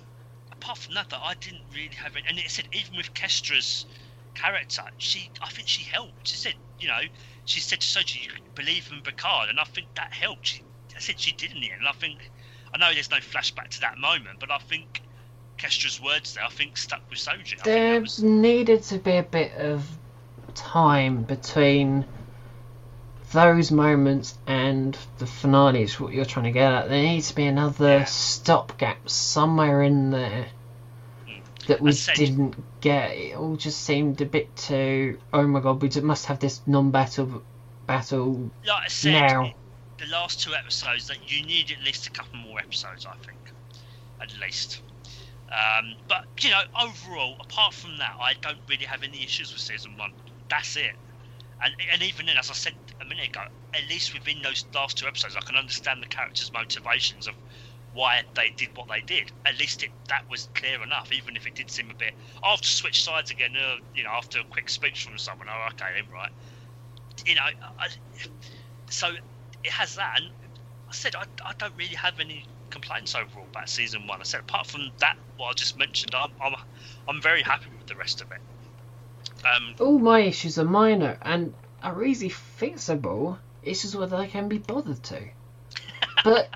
apart 0.53 0.79
from 0.79 0.95
that, 0.95 1.09
though, 1.11 1.21
I 1.21 1.35
didn't 1.35 1.65
really 1.75 1.91
have 1.97 2.15
it. 2.17 2.23
And 2.29 2.39
it 2.39 2.51
said 2.51 2.69
even 2.73 2.97
with 2.97 3.13
Kestra's 3.15 3.87
character, 4.37 4.83
she 4.99 5.31
I 5.43 5.49
think 5.49 5.69
she 5.69 5.83
helped. 5.85 6.29
She 6.29 6.37
said, 6.37 6.55
you 6.79 6.89
know, 6.89 7.01
she 7.45 7.61
said 7.61 7.81
to 7.81 7.87
Soji, 7.87 8.25
"You 8.25 8.31
believe 8.55 8.91
in 8.93 9.03
Picard," 9.03 9.49
and 9.49 9.59
I 9.59 9.65
think 9.65 9.89
that 9.95 10.13
helped. 10.13 10.47
She, 10.47 10.63
I 10.95 11.01
said 11.01 11.19
she 11.19 11.33
did 11.33 11.53
in 11.53 11.61
the 11.61 11.71
end, 11.71 11.81
and 11.81 11.89
I 11.89 11.93
think 11.93 12.31
I 12.73 12.79
know 12.79 12.93
there's 12.93 13.11
no 13.11 13.19
flashback 13.19 13.69
to 13.71 13.81
that 13.81 13.99
moment, 13.99 14.39
but 14.41 14.51
I 14.51 14.59
think 14.59 15.03
Kestra's 15.59 16.01
words 16.01 16.35
there, 16.35 16.45
I 16.45 16.51
think, 16.51 16.77
stuck 16.77 17.03
with 17.09 17.19
Soji. 17.19 17.63
There 17.63 18.01
was... 18.01 18.23
needed 18.23 18.83
to 18.85 18.99
be 18.99 19.17
a 19.17 19.23
bit 19.23 19.53
of 19.55 19.89
time 20.55 21.23
between 21.23 22.05
those 23.33 23.71
moments 23.71 24.37
and 24.47 24.97
the 25.19 25.27
finale 25.27 25.83
is 25.83 25.99
what 25.99 26.13
you're 26.13 26.25
trying 26.25 26.45
to 26.45 26.53
get 26.53 26.73
at. 26.73 26.89
There 26.89 27.03
needs 27.03 27.29
to 27.29 27.35
be 27.35 27.47
another 27.47 27.99
yeah. 27.99 28.05
stopgap 28.05 29.09
somewhere 29.09 29.83
in 29.83 30.11
there 30.11 30.47
that 31.67 31.81
we 31.81 31.93
didn't 32.15 32.57
get. 32.81 33.11
It 33.13 33.37
all 33.37 33.57
just 33.57 33.83
seemed 33.83 34.21
a 34.21 34.27
bit 34.27 34.55
too. 34.57 35.19
Oh 35.33 35.47
my 35.47 35.61
god, 35.61 35.83
we 35.83 36.01
must 36.01 36.27
have 36.27 36.39
this 36.39 36.61
non-battle 36.67 37.43
battle 37.87 38.51
like 38.67 38.85
I 38.85 38.89
said, 38.89 39.13
now. 39.13 39.55
The 39.99 40.07
last 40.07 40.43
two 40.43 40.55
episodes 40.55 41.07
that 41.09 41.31
you 41.31 41.45
need 41.45 41.71
at 41.71 41.83
least 41.85 42.07
a 42.07 42.11
couple 42.11 42.39
more 42.39 42.59
episodes, 42.59 43.07
I 43.07 43.15
think, 43.25 43.39
at 44.21 44.31
least. 44.41 44.83
Um, 45.49 45.95
but 46.09 46.25
you 46.41 46.51
know, 46.51 46.63
overall, 46.79 47.37
apart 47.41 47.73
from 47.73 47.99
that, 47.99 48.17
I 48.21 48.35
don't 48.41 48.59
really 48.69 48.85
have 48.85 49.03
any 49.03 49.23
issues 49.23 49.53
with 49.53 49.63
season 49.63 49.97
one. 49.97 50.13
That's 50.49 50.77
it. 50.77 50.93
And 51.63 51.73
and 51.93 52.03
even 52.03 52.27
then, 52.27 52.37
as 52.37 52.51
I 52.51 52.55
said 52.55 52.75
a 53.01 53.05
minute 53.05 53.29
ago, 53.29 53.43
at 53.73 53.89
least 53.89 54.13
within 54.13 54.43
those 54.43 54.65
last 54.75 54.99
two 54.99 55.07
episodes, 55.07 55.37
I 55.37 55.41
can 55.41 55.57
understand 55.57 56.03
the 56.03 56.07
characters' 56.07 56.53
motivations 56.53 57.27
of 57.27 57.35
why 57.97 58.23
they 58.35 58.51
did 58.57 58.69
what 58.77 58.89
they 58.89 59.01
did. 59.01 59.33
At 59.45 59.59
least 59.59 59.83
it, 59.83 59.91
that 60.09 60.31
was 60.31 60.49
clear 60.55 60.83
enough, 60.83 61.11
even 61.13 61.35
if 61.35 61.47
it 61.47 61.55
did 61.55 61.71
seem 61.71 61.91
a 61.91 61.95
bit. 61.95 62.15
To 62.45 62.69
switch 62.69 63.03
sides 63.03 63.31
again, 63.31 63.57
uh, 63.57 63.77
you 63.95 64.05
know, 64.05 64.11
after 64.11 64.39
a 64.41 64.45
quick 64.45 64.69
speech 64.69 65.05
from 65.05 65.19
someone. 65.19 65.49
Oh, 65.51 65.69
okay, 65.71 65.87
then, 65.97 66.05
right. 66.13 66.31
You 67.27 67.35
know, 67.35 67.43
I, 67.79 67.89
so 68.89 69.09
it 69.65 69.73
has 69.73 69.97
that. 69.97 70.21
And 70.21 70.31
I 70.89 70.93
said 70.93 71.17
I, 71.17 71.25
I 71.45 71.53
don't 71.59 71.75
really 71.77 71.97
have 71.97 72.21
any 72.21 72.45
complaints 72.71 73.15
overall 73.15 73.47
about 73.51 73.69
season 73.69 74.07
one. 74.07 74.21
I 74.21 74.25
said 74.25 74.41
apart 74.41 74.67
from 74.67 74.91
that, 74.99 75.17
what 75.37 75.49
I 75.49 75.53
just 75.55 75.79
mentioned, 75.79 76.15
I'm 76.15 76.31
I'm, 76.43 76.55
I'm 77.09 77.23
very 77.23 77.43
happy 77.43 77.67
with 77.77 77.87
the 77.87 77.97
rest 77.97 78.21
of 78.21 78.31
it. 78.33 78.41
Um, 79.45 79.75
All 79.81 79.99
my 79.99 80.21
issues 80.21 80.59
are 80.59 80.65
minor 80.65 81.19
and 81.23 81.55
are 81.83 82.05
easy 82.05 82.31
fixable. 82.31 83.39
Just 83.65 83.97
whether 83.97 84.17
they 84.17 84.29
can 84.29 84.49
be 84.49 84.59
bothered 84.59 85.03
to 85.05 85.21
but 86.25 86.49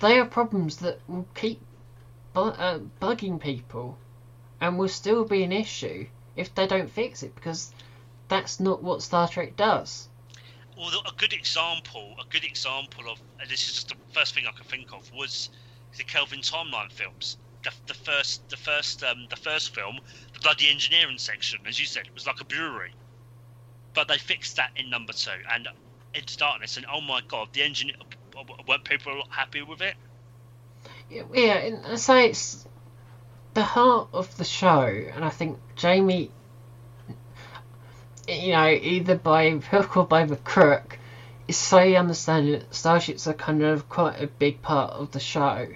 they 0.00 0.18
are 0.18 0.26
problems 0.26 0.78
that 0.78 0.98
will 1.08 1.26
keep 1.34 1.60
bu- 2.32 2.40
uh, 2.40 2.78
bugging 3.00 3.40
people 3.40 3.96
and 4.60 4.78
will 4.78 4.88
still 4.88 5.24
be 5.24 5.42
an 5.42 5.52
issue 5.52 6.06
if 6.36 6.54
they 6.54 6.66
don't 6.66 6.90
fix 6.90 7.22
it 7.22 7.34
because 7.34 7.72
that's 8.28 8.60
not 8.60 8.82
what 8.82 9.02
Star 9.02 9.28
Trek 9.28 9.56
does. 9.56 10.08
Well, 10.76 10.90
a 11.06 11.12
good 11.16 11.32
example, 11.32 12.14
a 12.20 12.30
good 12.30 12.44
example 12.44 13.10
of, 13.10 13.18
and 13.40 13.48
this 13.48 13.66
is 13.66 13.74
just 13.74 13.88
the 13.88 13.96
first 14.12 14.34
thing 14.34 14.44
I 14.46 14.52
can 14.52 14.66
think 14.66 14.92
of, 14.92 15.10
was 15.12 15.48
the 15.96 16.04
Kelvin 16.04 16.40
timeline 16.40 16.92
films. 16.92 17.38
The, 17.62 17.70
the 17.86 17.94
first, 17.94 18.48
the 18.50 18.56
first, 18.58 19.02
um, 19.02 19.26
the 19.30 19.36
first 19.36 19.74
film, 19.74 19.98
the 20.34 20.40
bloody 20.40 20.68
engineering 20.68 21.18
section, 21.18 21.60
as 21.66 21.80
you 21.80 21.86
said, 21.86 22.06
it 22.06 22.14
was 22.14 22.26
like 22.26 22.40
a 22.40 22.44
brewery, 22.44 22.92
but 23.94 24.06
they 24.08 24.18
fixed 24.18 24.56
that 24.56 24.70
in 24.76 24.90
number 24.90 25.14
two 25.14 25.30
and 25.50 25.66
into 26.12 26.36
darkness. 26.36 26.76
And 26.76 26.86
oh 26.92 27.00
my 27.00 27.22
god, 27.28 27.48
the 27.52 27.62
engineer, 27.62 27.96
weren't 28.66 28.84
people 28.84 29.22
happy 29.30 29.62
with 29.62 29.80
it? 29.80 29.94
Yeah, 31.10 31.54
and 31.54 31.98
so 31.98 32.16
it's 32.16 32.66
the 33.54 33.62
heart 33.62 34.08
of 34.12 34.36
the 34.36 34.44
show, 34.44 34.86
and 35.14 35.24
I 35.24 35.30
think 35.30 35.58
Jamie, 35.76 36.30
you 38.28 38.52
know, 38.52 38.68
either 38.68 39.14
by 39.16 39.50
hook 39.50 39.96
or 39.96 40.06
by 40.06 40.24
the 40.24 40.36
crook, 40.36 40.98
is 41.48 41.56
so 41.56 41.78
understanding 41.78 42.52
that 42.52 42.74
starships 42.74 43.26
are 43.26 43.34
kind 43.34 43.62
of 43.62 43.88
quite 43.88 44.20
a 44.20 44.26
big 44.26 44.62
part 44.62 44.92
of 44.92 45.12
the 45.12 45.20
show, 45.20 45.68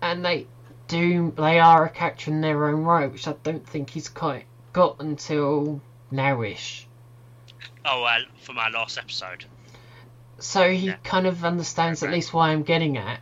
and 0.00 0.24
they 0.24 0.46
do 0.86 1.32
they 1.36 1.58
are 1.58 1.86
a 1.86 1.90
character 1.90 2.30
in 2.30 2.40
their 2.40 2.66
own 2.66 2.84
right, 2.84 3.10
which 3.10 3.26
I 3.26 3.34
don't 3.42 3.66
think 3.66 3.90
he's 3.90 4.08
quite 4.08 4.44
got 4.72 5.00
until 5.00 5.80
nowish. 6.12 6.84
Oh, 7.84 7.98
uh, 7.98 8.02
well, 8.02 8.24
from 8.40 8.58
our 8.58 8.70
last 8.70 8.96
episode 8.96 9.44
so 10.44 10.70
he 10.70 10.88
yeah. 10.88 10.96
kind 11.02 11.26
of 11.26 11.44
understands 11.44 12.02
at 12.02 12.10
least 12.10 12.34
why 12.34 12.50
I'm 12.50 12.62
getting 12.62 12.98
at. 12.98 13.20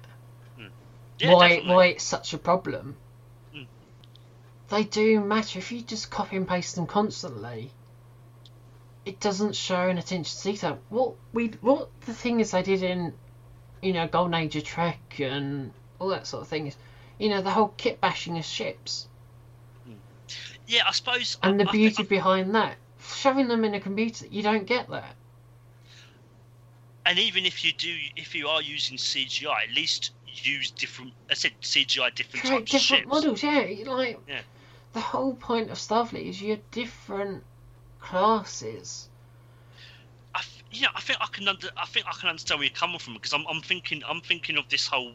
Mm. 0.58 0.68
Yeah, 1.20 1.34
why 1.34 1.48
definitely. 1.48 1.74
why 1.74 1.86
it's 1.86 2.04
such 2.04 2.34
a 2.34 2.38
problem. 2.38 2.96
Mm. 3.54 3.66
They 4.68 4.84
do 4.84 5.20
matter 5.20 5.58
if 5.60 5.70
you 5.70 5.82
just 5.82 6.10
copy 6.10 6.36
and 6.36 6.48
paste 6.48 6.74
them 6.74 6.86
constantly. 6.86 7.70
It 9.04 9.20
doesn't 9.20 9.54
show 9.54 9.88
an 9.88 9.98
attention 9.98 10.36
to 10.36 10.42
detail. 10.42 10.78
What 10.88 11.14
we 11.32 11.48
what 11.60 11.88
the 12.02 12.14
thing 12.14 12.40
is 12.40 12.50
they 12.50 12.62
did 12.62 12.82
in, 12.82 13.14
you 13.80 13.92
know, 13.92 14.08
Golden 14.08 14.34
Age 14.34 14.56
of 14.56 14.64
Trek 14.64 15.20
and 15.20 15.72
all 15.98 16.08
that 16.08 16.26
sort 16.26 16.42
of 16.42 16.48
thing 16.48 16.66
is, 16.66 16.76
you 17.18 17.28
know, 17.28 17.40
the 17.40 17.50
whole 17.50 17.72
kit 17.76 18.00
bashing 18.00 18.36
of 18.36 18.44
ships. 18.44 19.06
Yeah, 20.66 20.82
I 20.88 20.92
suppose. 20.92 21.36
And 21.42 21.60
I, 21.60 21.64
the 21.64 21.70
I 21.70 21.72
beauty 21.72 22.02
behind 22.02 22.54
that. 22.54 22.76
Shoving 23.00 23.48
them 23.48 23.64
in 23.64 23.74
a 23.74 23.80
computer, 23.80 24.26
you 24.26 24.42
don't 24.42 24.66
get 24.66 24.88
that. 24.90 25.16
And 27.06 27.18
even 27.18 27.44
if 27.46 27.64
you 27.64 27.72
do, 27.72 27.94
if 28.16 28.34
you 28.34 28.48
are 28.48 28.62
using 28.62 28.96
CGI, 28.96 29.68
at 29.68 29.74
least 29.74 30.12
use 30.26 30.70
different. 30.70 31.12
I 31.30 31.34
said 31.34 31.52
CGI 31.60 32.14
different 32.14 32.44
Create 32.44 32.66
types 32.66 32.74
of 32.74 32.80
different 32.80 33.02
ships. 33.02 33.08
models, 33.08 33.42
yeah. 33.42 33.90
Like, 33.92 34.18
Yeah. 34.28 34.40
the 34.92 35.00
whole 35.00 35.34
point 35.34 35.70
of 35.70 35.78
Starfleet 35.78 36.26
is 36.28 36.40
you're 36.40 36.58
different 36.70 37.44
classes. 38.00 39.08
I, 40.34 40.42
you 40.70 40.82
know, 40.82 40.88
I 40.94 41.00
think 41.00 41.18
I 41.20 41.26
can 41.26 41.48
under, 41.48 41.68
I 41.76 41.86
think 41.86 42.06
I 42.06 42.12
can 42.12 42.28
understand 42.28 42.58
where 42.60 42.66
you're 42.66 42.74
coming 42.74 42.98
from 42.98 43.14
because 43.14 43.32
I'm, 43.32 43.44
I'm 43.48 43.60
thinking 43.60 44.02
I'm 44.08 44.20
thinking 44.20 44.56
of 44.56 44.68
this 44.68 44.86
whole 44.86 45.12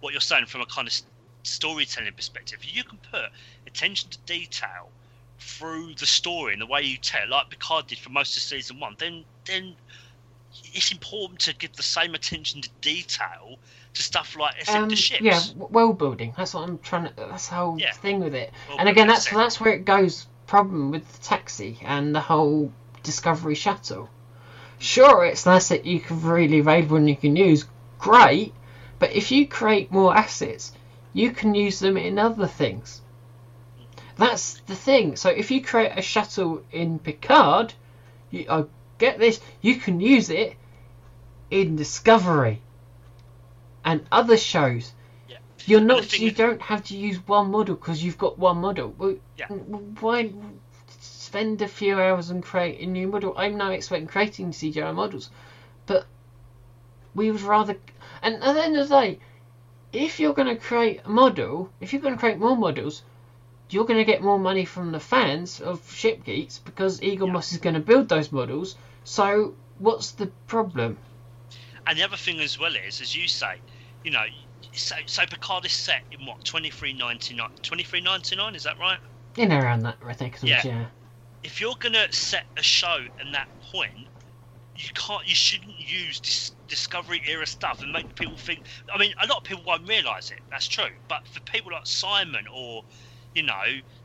what 0.00 0.12
you're 0.12 0.20
saying 0.20 0.46
from 0.46 0.60
a 0.60 0.66
kind 0.66 0.86
of 0.88 0.94
storytelling 1.42 2.12
perspective. 2.14 2.64
You 2.64 2.84
can 2.84 2.98
put 3.10 3.22
attention 3.66 4.10
to 4.10 4.18
detail 4.26 4.90
through 5.38 5.94
the 5.94 6.06
story 6.06 6.52
and 6.52 6.62
the 6.62 6.66
way 6.66 6.82
you 6.82 6.96
tell, 6.98 7.28
like 7.28 7.50
Picard 7.50 7.88
did 7.88 7.98
for 7.98 8.10
most 8.10 8.36
of 8.36 8.42
season 8.42 8.78
one. 8.78 8.94
Then 8.98 9.24
then 9.44 9.74
it's 10.72 10.92
important 10.92 11.40
to 11.40 11.54
give 11.54 11.74
the 11.76 11.82
same 11.82 12.14
attention 12.14 12.60
to 12.62 12.70
detail 12.80 13.58
to 13.94 14.02
stuff 14.02 14.36
like 14.36 14.54
Um, 14.68 14.88
the 14.88 14.96
ships. 14.96 15.20
yeah, 15.22 15.40
world 15.54 15.98
building. 15.98 16.32
That's 16.36 16.54
what 16.54 16.68
I'm 16.68 16.78
trying 16.78 17.04
to. 17.08 17.14
That's 17.16 17.48
the 17.48 17.54
whole 17.56 17.78
Yeah. 17.78 17.92
thing 17.92 18.20
with 18.20 18.34
it. 18.34 18.52
Well, 18.68 18.78
and 18.78 18.88
again, 18.88 19.06
that's 19.08 19.28
that's 19.30 19.60
where 19.60 19.72
it 19.72 19.84
goes. 19.84 20.26
Problem 20.46 20.90
with 20.90 21.10
the 21.12 21.18
taxi 21.22 21.78
and 21.82 22.14
the 22.14 22.20
whole 22.20 22.72
Discovery 23.02 23.54
shuttle. 23.56 24.08
Sure, 24.78 25.24
it's 25.24 25.46
nice 25.46 25.68
that 25.68 25.84
you 25.86 26.00
can 26.00 26.22
really 26.22 26.60
available 26.60 26.96
and 26.96 27.08
you 27.08 27.16
can 27.16 27.34
use. 27.36 27.64
Great, 27.98 28.54
but 28.98 29.12
if 29.12 29.30
you 29.32 29.46
create 29.46 29.90
more 29.90 30.16
assets, 30.16 30.72
you 31.12 31.30
can 31.32 31.54
use 31.54 31.78
them 31.80 31.96
in 31.96 32.18
other 32.18 32.46
things. 32.46 33.00
That's 34.16 34.60
the 34.66 34.74
thing. 34.74 35.16
So 35.16 35.30
if 35.30 35.50
you 35.50 35.62
create 35.62 35.92
a 35.96 36.02
shuttle 36.02 36.62
in 36.70 36.98
Picard, 36.98 37.74
you, 38.30 38.46
I 38.48 38.64
get 39.02 39.18
this. 39.18 39.40
You 39.60 39.76
can 39.76 40.00
use 40.00 40.30
it 40.30 40.54
in 41.50 41.76
Discovery 41.76 42.62
and 43.84 44.06
other 44.12 44.36
shows. 44.36 44.92
Yeah. 45.28 45.38
You're 45.66 45.80
not. 45.80 46.18
You 46.18 46.26
with- 46.26 46.36
don't 46.36 46.62
have 46.62 46.84
to 46.84 46.96
use 46.96 47.18
one 47.26 47.50
model 47.50 47.74
because 47.74 48.02
you've 48.02 48.18
got 48.18 48.38
one 48.38 48.58
model. 48.58 48.94
Yeah. 49.36 49.48
Why 49.48 50.32
spend 51.00 51.62
a 51.62 51.68
few 51.68 52.00
hours 52.00 52.30
and 52.30 52.42
create 52.42 52.80
a 52.80 52.86
new 52.86 53.08
model? 53.08 53.34
I'm 53.36 53.56
no 53.56 53.70
expert 53.70 53.96
in 53.96 54.06
creating 54.06 54.52
CGI 54.52 54.94
models, 54.94 55.30
but 55.86 56.06
we 57.14 57.30
would 57.30 57.42
rather. 57.42 57.76
And 58.22 58.36
at 58.36 58.52
the 58.54 58.64
end 58.64 58.76
of 58.76 58.88
the 58.88 59.00
day, 59.00 59.18
if 59.92 60.20
you're 60.20 60.34
going 60.34 60.54
to 60.54 60.56
create 60.56 61.00
a 61.04 61.10
model, 61.10 61.70
if 61.80 61.92
you're 61.92 62.02
going 62.02 62.14
to 62.14 62.20
create 62.20 62.38
more 62.38 62.56
models, 62.56 63.02
you're 63.72 63.84
going 63.84 63.98
to 63.98 64.04
get 64.04 64.22
more 64.22 64.38
money 64.38 64.64
from 64.64 64.92
the 64.92 65.00
fans 65.00 65.60
of 65.60 65.92
Ship 65.92 66.22
Geeks 66.24 66.58
because 66.58 67.02
Eagle 67.02 67.28
Yeah. 67.28 67.34
Moss 67.34 67.52
is 67.52 67.58
going 67.58 67.74
to 67.74 67.80
build 67.80 68.08
those 68.08 68.30
models. 68.32 68.76
So 69.04 69.54
what's 69.78 70.12
the 70.12 70.26
problem? 70.46 70.98
And 71.86 71.98
the 71.98 72.04
other 72.04 72.16
thing 72.16 72.40
as 72.40 72.58
well 72.58 72.74
is, 72.76 73.00
as 73.00 73.16
you 73.16 73.26
say, 73.28 73.56
you 74.04 74.10
know, 74.10 74.24
so, 74.72 74.94
so 75.06 75.26
Picard 75.26 75.64
is 75.64 75.72
set 75.72 76.02
in 76.12 76.24
what 76.26 76.44
twenty 76.44 76.70
three 76.70 76.92
ninety 76.92 77.34
nine. 77.34 77.50
Twenty 77.62 77.82
three 77.82 78.00
ninety 78.00 78.36
nine, 78.36 78.54
is 78.54 78.62
that 78.62 78.78
right? 78.78 78.98
In 79.36 79.52
around 79.52 79.80
that, 79.80 79.96
I 80.06 80.12
think. 80.12 80.38
Yeah. 80.42 80.60
yeah. 80.64 80.86
if 81.42 81.60
you're 81.60 81.74
gonna 81.78 82.10
set 82.12 82.44
a 82.56 82.62
show 82.62 82.98
in 83.20 83.32
that 83.32 83.48
point, 83.72 84.06
you 84.76 84.88
can't, 84.94 85.26
you 85.26 85.34
shouldn't 85.34 85.78
use 85.78 86.20
dis- 86.20 86.52
Discovery 86.68 87.20
era 87.28 87.46
stuff 87.46 87.82
and 87.82 87.92
make 87.92 88.14
people 88.14 88.36
think. 88.36 88.60
I 88.92 88.96
mean, 88.96 89.12
a 89.22 89.26
lot 89.26 89.38
of 89.38 89.44
people 89.44 89.62
won't 89.66 89.86
realise 89.86 90.30
it. 90.30 90.40
That's 90.50 90.66
true. 90.66 90.88
But 91.08 91.26
for 91.28 91.40
people 91.40 91.72
like 91.72 91.86
Simon 91.86 92.46
or, 92.50 92.82
you 93.34 93.42
know, 93.42 93.62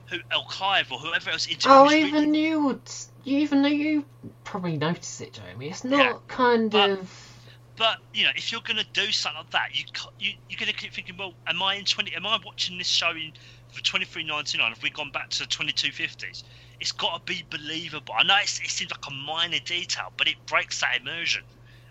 who 0.10 0.18
El 0.32 0.44
Clive 0.46 0.92
or 0.92 1.00
whoever 1.00 1.32
else, 1.32 1.48
Oh, 1.66 1.92
even 1.92 2.34
you 2.34 2.66
would. 2.66 2.82
You, 3.24 3.40
even 3.40 3.62
though 3.62 3.68
you 3.68 4.06
probably 4.44 4.78
notice 4.78 5.20
it, 5.22 5.34
Jamie, 5.34 5.70
it's 5.70 5.84
not 5.84 5.98
Yeah, 6.00 6.14
kind 6.28 6.72
but- 6.72 6.90
of. 6.92 7.34
But 7.76 7.98
you 8.12 8.24
know, 8.24 8.32
if 8.36 8.52
you're 8.52 8.62
gonna 8.62 8.86
do 8.94 9.12
something 9.12 9.38
like 9.38 9.52
that, 9.52 9.68
you 9.74 9.84
you 10.18 10.34
you're 10.50 10.58
gonna 10.58 10.74
keep 10.74 10.94
thinking, 10.94 11.16
well, 11.16 11.34
am 11.46 11.62
I 11.62 11.76
in 11.76 11.86
twenty? 11.86 12.16
Am 12.16 12.26
I 12.26 12.40
watching 12.44 12.80
this 12.80 12.88
show 12.88 13.12
in 13.12 13.34
for 13.72 13.82
twenty 13.84 14.06
three 14.06 14.24
ninety 14.24 14.58
nine? 14.58 14.72
Have 14.72 14.82
we 14.82 14.90
gone 14.90 15.12
back 15.12 15.30
to 15.30 15.40
the 15.40 15.46
twenty 15.46 15.74
two 15.74 15.92
fifties? 15.92 16.44
It's 16.80 16.92
got 16.92 17.24
to 17.28 17.32
be 17.32 17.44
believable. 17.52 18.16
I 18.18 18.24
know 18.24 18.36
it's, 18.42 18.60
it 18.62 18.70
seems 18.70 18.90
like 18.90 19.06
a 19.08 19.14
minor 19.14 19.60
detail, 19.64 20.12
but 20.18 20.28
it 20.28 20.36
breaks 20.48 20.82
that 20.82 20.98
immersion. 21.02 21.44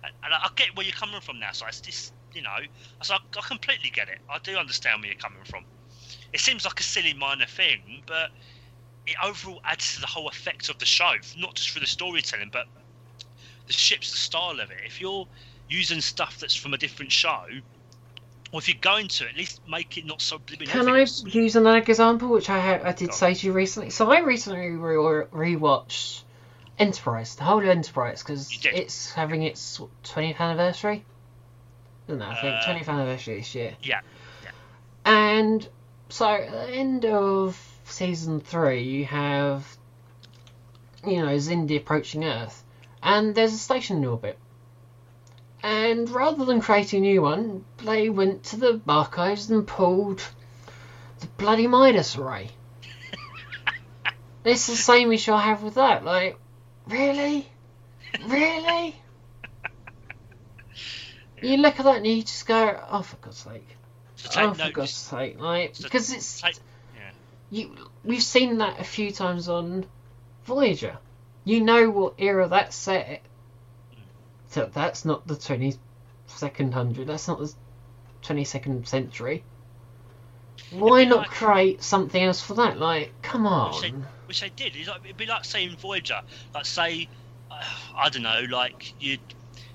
And, 0.03 0.13
and 0.25 0.35
I, 0.35 0.39
I 0.39 0.49
get 0.57 0.75
where 0.77 0.85
you're 0.85 0.93
coming 0.93 1.21
from 1.21 1.39
now. 1.39 1.53
So 1.53 1.67
it's 1.69 1.81
just 1.81 2.13
you 2.33 2.43
know, 2.43 2.57
so 3.03 3.15
I, 3.15 3.19
I 3.39 3.41
completely 3.47 3.91
get 3.91 4.09
it. 4.09 4.19
I 4.29 4.39
do 4.43 4.57
understand 4.57 5.03
where 5.03 5.09
you're 5.11 5.19
coming 5.19 5.45
from. 5.45 5.65
It 6.37 6.41
seems 6.41 6.67
like 6.67 6.79
a 6.79 6.83
silly 6.83 7.15
minor 7.15 7.47
thing, 7.47 8.03
but 8.07 8.29
it 9.07 9.17
overall 9.25 9.59
adds 9.65 9.95
to 9.95 10.03
the 10.03 10.07
whole 10.07 10.29
effect 10.29 10.69
of 10.69 10.79
the 10.79 10.85
show, 10.85 11.15
not 11.39 11.55
just 11.55 11.71
for 11.71 11.81
the 11.81 11.87
storytelling, 11.87 12.51
but 12.53 12.67
the 13.67 13.73
ships, 13.73 14.11
the 14.11 14.19
style 14.19 14.61
of 14.61 14.71
it. 14.71 14.77
If 14.85 15.01
you're 15.01 15.27
using 15.67 16.03
stuff 16.03 16.37
that's 16.39 16.55
from 16.55 16.75
a 16.75 16.77
different 16.77 17.11
show, 17.11 17.47
or 18.53 18.59
if 18.59 18.69
you're 18.69 18.77
going 18.83 19.09
to, 19.09 19.27
at 19.27 19.35
least 19.35 19.63
make 19.67 19.97
it 19.97 20.05
not 20.05 20.21
so 20.21 20.39
Can 20.39 20.91
I 20.91 21.07
use 21.25 21.57
another 21.57 21.79
example, 21.79 22.29
which 22.29 22.51
I 22.51 22.61
ha- 22.61 22.87
I 22.87 22.93
did 22.93 23.15
say 23.15 23.33
to 23.33 23.47
you 23.47 23.55
recently? 23.55 23.89
So 23.89 24.13
I 24.13 24.21
recently 24.21 24.73
re- 24.73 25.25
rewatched 25.33 26.21
Enterprise, 26.79 27.35
the 27.37 27.45
whole 27.45 27.61
of 27.61 27.65
Enterprise, 27.65 28.23
because 28.23 28.51
it's 28.63 29.11
having 29.15 29.43
its 29.43 29.81
20th 30.05 30.39
anniversary. 30.39 31.03
I 32.07 32.11
don't 32.11 32.19
know, 32.19 32.29
I 32.29 32.35
think 32.35 32.57
Uh, 32.57 32.75
20th 32.75 32.89
anniversary 32.89 33.39
this 33.39 33.55
year. 33.55 33.75
Yeah, 33.81 34.03
yeah. 34.45 34.51
And 35.07 35.67
so 36.09 36.27
at 36.27 36.51
the 36.51 36.73
end 36.73 37.05
of 37.05 37.61
season 37.85 38.41
three, 38.41 38.83
you 38.83 39.05
have, 39.07 39.77
you 41.07 41.17
know, 41.17 41.37
Xindi 41.37 41.77
approaching 41.77 42.25
Earth, 42.25 42.63
and 43.03 43.35
there's 43.35 43.53
a 43.53 43.59
station 43.59 43.99
in 43.99 44.05
orbit. 44.05 44.39
And 45.63 46.09
rather 46.11 46.45
than 46.45 46.61
creating 46.61 47.05
a 47.05 47.09
new 47.09 47.23
one, 47.23 47.65
they 47.83 48.09
went 48.09 48.45
to 48.45 48.57
the 48.57 48.81
archives 48.87 49.51
and 49.51 49.67
pulled 49.67 50.23
the 51.21 51.27
bloody 51.39 51.67
Midas 51.67 52.17
array. 52.17 52.51
it's 54.45 54.67
the 54.67 54.77
same 54.77 55.13
issue 55.13 55.33
I 55.33 55.43
have 55.43 55.63
with 55.63 55.75
that. 55.75 56.05
Like, 56.05 56.39
really? 56.87 57.49
Really? 58.27 58.97
You 61.43 61.59
look 61.59 61.79
at 61.79 61.85
that 61.85 61.97
and 61.97 62.07
you 62.07 62.23
just 62.23 62.47
go, 62.47 62.83
oh, 62.91 63.03
for 63.03 63.17
God's 63.17 63.37
sake. 63.37 63.77
So 64.17 64.41
Oh, 64.41 64.53
take 64.55 64.67
for. 64.67 64.73
God's 64.73 64.93
sake, 64.93 65.39
like 65.41 65.77
So 65.77 65.85
because 65.85 66.13
it's 66.13 66.41
take- 66.41 66.57
yeah. 66.95 67.11
you. 67.51 67.77
We've 68.05 68.23
seen 68.23 68.59
that 68.59 68.81
a 68.81 68.85
few 68.85 69.11
times 69.11 69.49
on 69.49 69.87
Voyager. 70.45 70.99
You 71.45 71.61
know 71.63 71.91
what 71.91 72.15
era 72.19 72.49
that's 72.49 72.75
set. 72.75 73.23
So 74.49 74.71
that's 74.73 75.05
not 75.05 75.27
the 75.27 75.37
twenty 75.37 75.75
second 76.27 76.73
hundred. 76.75 77.09
That's 77.09 77.29
not 77.29 77.39
the 77.41 77.53
twenty 78.23 78.45
second 78.45 78.89
century. 78.89 79.45
Why 80.71 81.05
not 81.05 81.19
like- 81.19 81.31
create 81.31 81.83
something 81.83 82.23
else 82.23 82.41
for 82.43 82.55
that? 82.55 82.79
Like, 82.79 83.13
come 83.23 83.45
Which 83.45 83.83
they, 83.83 83.91
on. 83.91 84.07
which 84.27 84.41
they 84.41 84.49
did. 84.49 84.75
Like, 84.87 85.05
it'd 85.05 85.17
be 85.17 85.27
like 85.27 85.45
saying 85.45 85.77
Voyager, 85.77 86.23
like 86.55 86.65
say, 86.65 87.09
uh, 87.51 87.63
I 87.95 88.09
don't 88.09 88.23
know, 88.23 88.45
like 88.51 88.95
you'd 89.01 89.21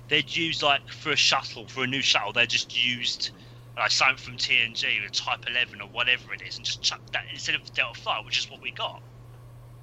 they'd 0.10 0.36
use 0.36 0.62
like 0.62 0.90
for 0.90 1.12
a 1.12 1.16
shuttle 1.16 1.68
for 1.68 1.84
a 1.84 1.88
new 1.88 2.02
shuttle, 2.02 2.34
They're 2.34 2.46
just 2.46 2.76
used 2.78 3.30
like 3.78 3.92
something 3.92 4.18
from 4.18 4.38
TNG, 4.38 5.04
with 5.04 5.14
Type 5.14 5.46
Eleven 5.48 5.82
or 5.82 5.88
whatever 5.88 6.34
it 6.34 6.42
is, 6.42 6.58
and 6.58 6.66
just 6.66 6.82
chuck 6.82 7.02
that 7.14 7.26
instead 7.32 7.56
of 7.56 7.74
Delta 7.74 8.00
Flyer, 8.00 8.24
which 8.24 8.38
is 8.38 8.50
what 8.50 8.62
we 8.62 8.72
got. 8.72 9.02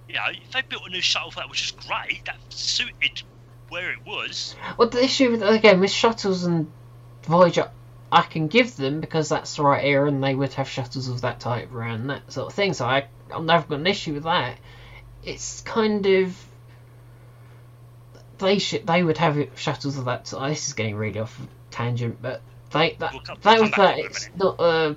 You 0.09 0.15
know, 0.15 0.23
if 0.31 0.53
they 0.53 0.63
built 0.63 0.87
a 0.87 0.91
new 0.91 1.01
shuttle 1.01 1.31
for 1.31 1.41
that, 1.41 1.51
which 1.51 1.65
is 1.65 1.71
great, 1.73 2.25
that 2.27 2.37
suited 2.49 3.23
where 3.69 3.91
it 3.91 4.07
was. 4.07 4.57
Well, 4.77 4.89
the 4.89 5.05
issue 5.05 5.31
with 5.31 5.43
again 5.43 5.81
with 5.81 5.91
shuttles 5.91 6.45
and 6.45 6.71
Voyager, 7.25 7.71
I 8.11 8.23
can 8.23 8.49
give 8.49 8.77
them 8.77 9.01
because 9.01 9.29
that's 9.29 9.57
the 9.57 9.63
right 9.63 9.85
era, 9.85 10.09
and 10.09 10.23
they 10.23 10.35
would 10.35 10.55
have 10.55 10.69
shuttles 10.69 11.09
of 11.09 11.23
that 11.23 11.41
type 11.41 11.73
around 11.73 12.07
that 12.09 12.33
sort 12.33 12.49
of 12.49 12.55
thing. 12.55 12.73
So 12.73 12.87
I, 12.87 13.07
I've 13.33 13.45
never 13.45 13.67
got 13.67 13.81
an 13.81 13.87
issue 13.87 14.15
with 14.15 14.25
that. 14.25 14.59
It's 15.23 15.61
kind 15.63 16.07
of 16.07 16.37
they 18.39 18.59
should 18.59 18.87
they 18.87 19.03
would 19.03 19.19
have 19.19 19.49
shuttles 19.57 19.99
of 19.99 20.07
that. 20.07 20.27
So 20.27 20.41
this 20.49 20.69
is 20.69 20.75
getting 20.75 20.97
really 20.97 21.21
off 21.21 21.39
tangent, 21.71 22.23
but 22.23 22.41
they 22.71 22.97
that 22.99 23.13
We'll 23.13 23.21
come- 23.23 23.39
that 23.43 23.61
was 23.61 23.71
that. 23.73 23.99
It's 23.99 24.29
not 24.37 24.61
a, 24.61 24.97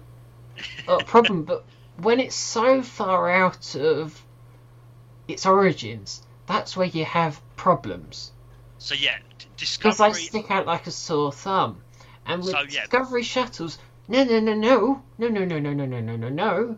a 0.88 1.04
problem, 1.04 1.44
but 1.44 1.66
when 1.98 2.20
it's 2.20 2.36
so 2.36 2.82
far 2.82 3.30
out 3.30 3.76
of 3.76 4.22
its 5.28 5.46
origins, 5.46 6.22
that's 6.48 6.76
where 6.76 6.88
you 6.88 7.06
have 7.06 7.40
problems 7.56 8.32
So 8.80 8.96
yeah, 8.96 9.18
d- 9.40 9.46
because 9.78 9.98
they 9.98 10.14
stick 10.14 10.50
out 10.52 10.66
like 10.66 10.88
a 10.88 10.92
sore 10.92 11.32
thumb. 11.32 11.82
And 12.26 12.42
with 12.44 12.52
So, 12.52 12.62
yeah. 12.62 12.82
Discovery 12.82 13.24
shuttles, 13.24 13.78
no, 14.08 14.24
no, 14.24 14.40
no, 14.40 14.54
no, 14.54 15.02
no, 15.18 15.28
no, 15.28 15.46
no, 15.46 15.60
no, 15.60 15.74
no, 15.74 15.86
no, 15.86 16.00
no, 16.00 16.16
no, 16.18 16.30
no. 16.30 16.78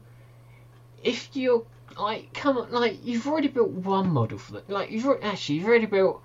If 1.04 1.30
you're 1.34 1.64
like, 1.98 2.34
come 2.34 2.58
on, 2.58 2.72
like 2.72 3.06
you've 3.06 3.28
already 3.28 3.48
built 3.50 3.70
one 3.70 4.12
model 4.12 4.38
for 4.38 4.54
that. 4.54 4.70
Like 4.70 4.92
you've 4.92 5.06
already, 5.06 5.24
actually 5.24 5.56
you've 5.56 5.68
already 5.68 5.86
built 5.86 6.22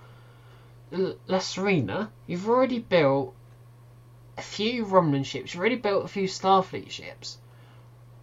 La 0.93 1.39
Sirena. 1.39 2.09
You've 2.27 2.49
already 2.49 2.79
built 2.79 3.35
a 4.39 4.43
few 4.43 4.85
Romulan 4.87 5.25
ships. 5.25 5.53
You've 5.53 5.61
already 5.61 5.77
built 5.77 6.05
a 6.05 6.09
few 6.09 6.29
Starfleet 6.29 6.91
ships. 6.91 7.39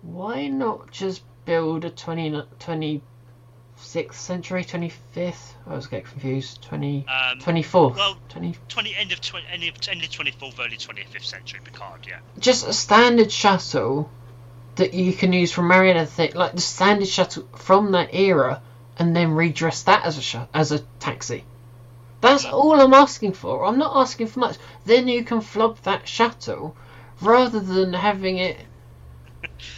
why 0.01 0.47
not 0.47 0.91
just 0.91 1.23
build 1.45 1.83
a 1.83 1.89
20, 1.89 2.31
26th 2.59 4.13
century, 4.13 4.63
25th? 4.63 5.53
I 5.67 5.75
was 5.75 5.87
getting 5.87 6.05
confused. 6.05 6.61
20, 6.61 7.05
Um, 7.07 7.39
24th. 7.39 7.95
well, 7.95 8.17
20, 8.29 8.55
20 8.69 8.95
end 8.95 9.11
of 9.11 9.19
20 9.21 9.45
end 9.51 9.63
of, 9.63 9.75
end 9.89 10.03
of 10.03 10.09
24th, 10.09 10.59
early 10.59 10.77
25th 10.77 11.25
century 11.25 11.59
Picard. 11.63 12.05
Yeah. 12.07 12.19
just 12.39 12.67
a 12.67 12.73
standard 12.73 13.31
shuttle 13.31 14.09
that 14.75 14.93
you 14.93 15.11
can 15.13 15.33
use 15.33 15.51
from 15.51 15.71
thing, 16.05 16.33
like 16.33 16.53
the 16.53 16.61
standard 16.61 17.07
shuttle 17.07 17.47
from 17.55 17.91
that 17.93 18.13
era, 18.13 18.61
and 18.97 19.15
then 19.15 19.31
redress 19.31 19.83
that 19.83 20.05
as 20.05 20.17
a 20.17 20.21
sh- 20.21 20.35
as 20.53 20.71
a 20.71 20.79
taxi. 20.99 21.43
That's 22.25 22.45
all 22.45 22.79
I'm 22.79 22.93
asking 22.93 23.33
for. 23.33 23.65
I'm 23.65 23.77
not 23.77 23.95
asking 23.95 24.27
for 24.27 24.39
much. 24.39 24.57
Then 24.85 25.07
you 25.07 25.23
can 25.23 25.41
flub 25.41 25.77
that 25.83 26.07
shuttle, 26.07 26.75
rather 27.21 27.59
than 27.59 27.93
having 27.93 28.37
it. 28.37 28.57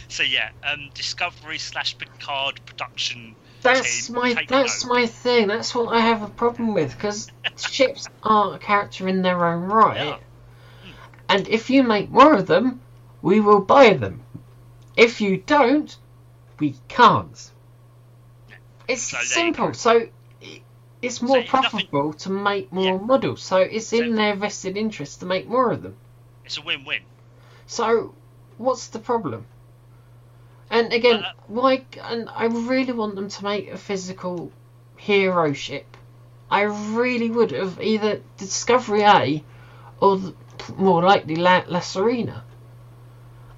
So 0.08 0.22
yeah, 0.22 0.48
um, 0.64 0.88
Discovery 0.94 1.58
slash 1.58 1.96
Picard 1.98 2.60
production. 2.64 3.36
That's 3.62 4.08
my 4.08 4.34
that's 4.48 4.84
note. 4.84 4.90
my 4.94 5.06
thing. 5.06 5.48
That's 5.48 5.74
what 5.74 5.94
I 5.94 6.00
have 6.00 6.22
a 6.22 6.28
problem 6.28 6.72
with 6.74 6.96
because 6.96 7.30
ships 7.58 8.08
are 8.22 8.54
a 8.54 8.58
character 8.58 9.06
in 9.08 9.20
their 9.22 9.44
own 9.44 9.64
right, 9.64 9.96
Yeah. 9.96 10.18
and 11.28 11.46
if 11.48 11.68
you 11.68 11.82
make 11.82 12.10
more 12.10 12.34
of 12.34 12.46
them, 12.46 12.80
we 13.20 13.40
will 13.40 13.60
buy 13.60 13.92
them. 13.92 14.22
If 14.96 15.20
you 15.20 15.36
don't, 15.36 15.94
we 16.58 16.76
can't. 16.88 17.50
It's 18.88 19.02
So 19.02 19.18
simple. 19.20 19.74
So 19.74 20.08
it's 21.02 21.22
more 21.22 21.36
nothing- 21.38 21.48
profitable 21.48 22.12
to 22.12 22.30
make 22.30 22.72
more 22.72 22.84
Yeah. 22.84 22.98
models. 22.98 23.42
So 23.42 23.58
it's 23.58 23.92
in 23.92 24.10
So- 24.10 24.16
their 24.16 24.34
vested 24.34 24.76
interest 24.76 25.20
to 25.20 25.26
make 25.26 25.48
more 25.48 25.70
of 25.70 25.82
them. 25.82 25.96
It's 26.44 26.58
a 26.58 26.62
win-win. 26.62 27.02
So, 27.66 28.14
what's 28.56 28.88
the 28.88 28.98
problem? 28.98 29.46
And 30.70 30.92
again, 30.92 31.24
Uh, 31.24 31.32
why? 31.46 31.84
And 32.02 32.28
I 32.34 32.46
really 32.46 32.92
want 32.92 33.14
them 33.14 33.28
to 33.28 33.44
make 33.44 33.70
a 33.70 33.76
physical 33.76 34.50
hero 34.96 35.52
ship. 35.52 35.96
I 36.50 36.62
really 36.62 37.30
would 37.30 37.50
have 37.52 37.80
either 37.80 38.22
Discovery 38.38 39.02
A 39.02 39.44
or 40.00 40.16
the, 40.16 40.34
more 40.76 41.02
likely 41.02 41.36
La, 41.36 41.62
La 41.68 41.80
Sirena. 41.80 42.42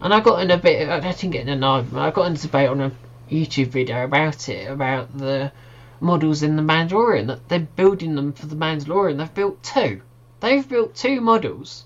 And 0.01 0.12
I 0.14 0.20
got 0.20 0.43
in 0.43 0.51
a 0.51 0.57
bit. 0.57 0.88
I 0.88 1.01
didn't 1.01 1.30
get 1.30 1.43
in 1.43 1.49
an 1.49 1.64
argument. 1.64 2.05
I 2.05 2.11
got 2.11 2.26
into 2.26 2.43
debate 2.43 2.68
on 2.68 2.80
a 2.80 2.93
YouTube 3.30 3.68
video 3.68 4.05
about 4.05 4.49
it 4.49 4.70
about 4.70 5.16
the 5.16 5.53
models 6.01 6.42
in 6.42 6.57
the 6.57 6.62
Mandalorian 6.62 7.26
that 7.28 7.48
they're 7.48 7.61
building 7.61 8.14
them 8.14 8.32
for 8.32 8.46
the 8.46 8.57
Mandalorian. 8.57 9.18
They've 9.18 9.34
built 9.34 9.62
two. 9.62 10.03
They've 10.40 10.66
built 10.66 10.94
two 10.94 11.20
models 11.20 11.84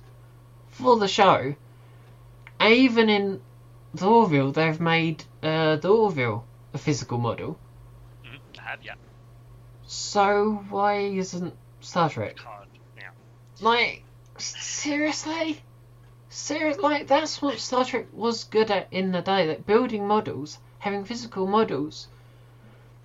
for 0.69 0.97
the 0.97 1.09
show. 1.09 1.55
And 2.61 2.73
even 2.73 3.09
in 3.09 3.41
the 3.93 4.07
Orville, 4.07 4.53
they've 4.53 4.81
made 4.81 5.25
uh, 5.43 5.77
the 5.77 5.89
Orville 5.89 6.45
a 6.73 6.79
physical 6.79 7.19
model. 7.19 7.59
Mhm, 8.25 8.59
I 8.59 8.63
have 8.71 8.83
yeah. 8.83 8.95
So 9.87 10.65
why 10.71 10.99
isn't 10.99 11.55
Star 11.81 12.09
Trek? 12.09 12.37
Yeah. 12.97 13.11
Like, 13.61 14.03
seriously? 14.39 15.63
Serious? 16.29 16.79
Like, 16.79 17.07
that's 17.07 17.41
what 17.41 17.59
Star 17.59 17.85
Trek 17.85 18.07
was 18.13 18.45
good 18.45 18.71
at 18.71 18.89
in 18.91 19.13
the 19.13 19.21
day, 19.21 19.47
that 19.49 19.67
building 19.67 20.07
models, 20.09 20.59
having 20.79 21.05
physical 21.05 21.47
models. 21.47 22.09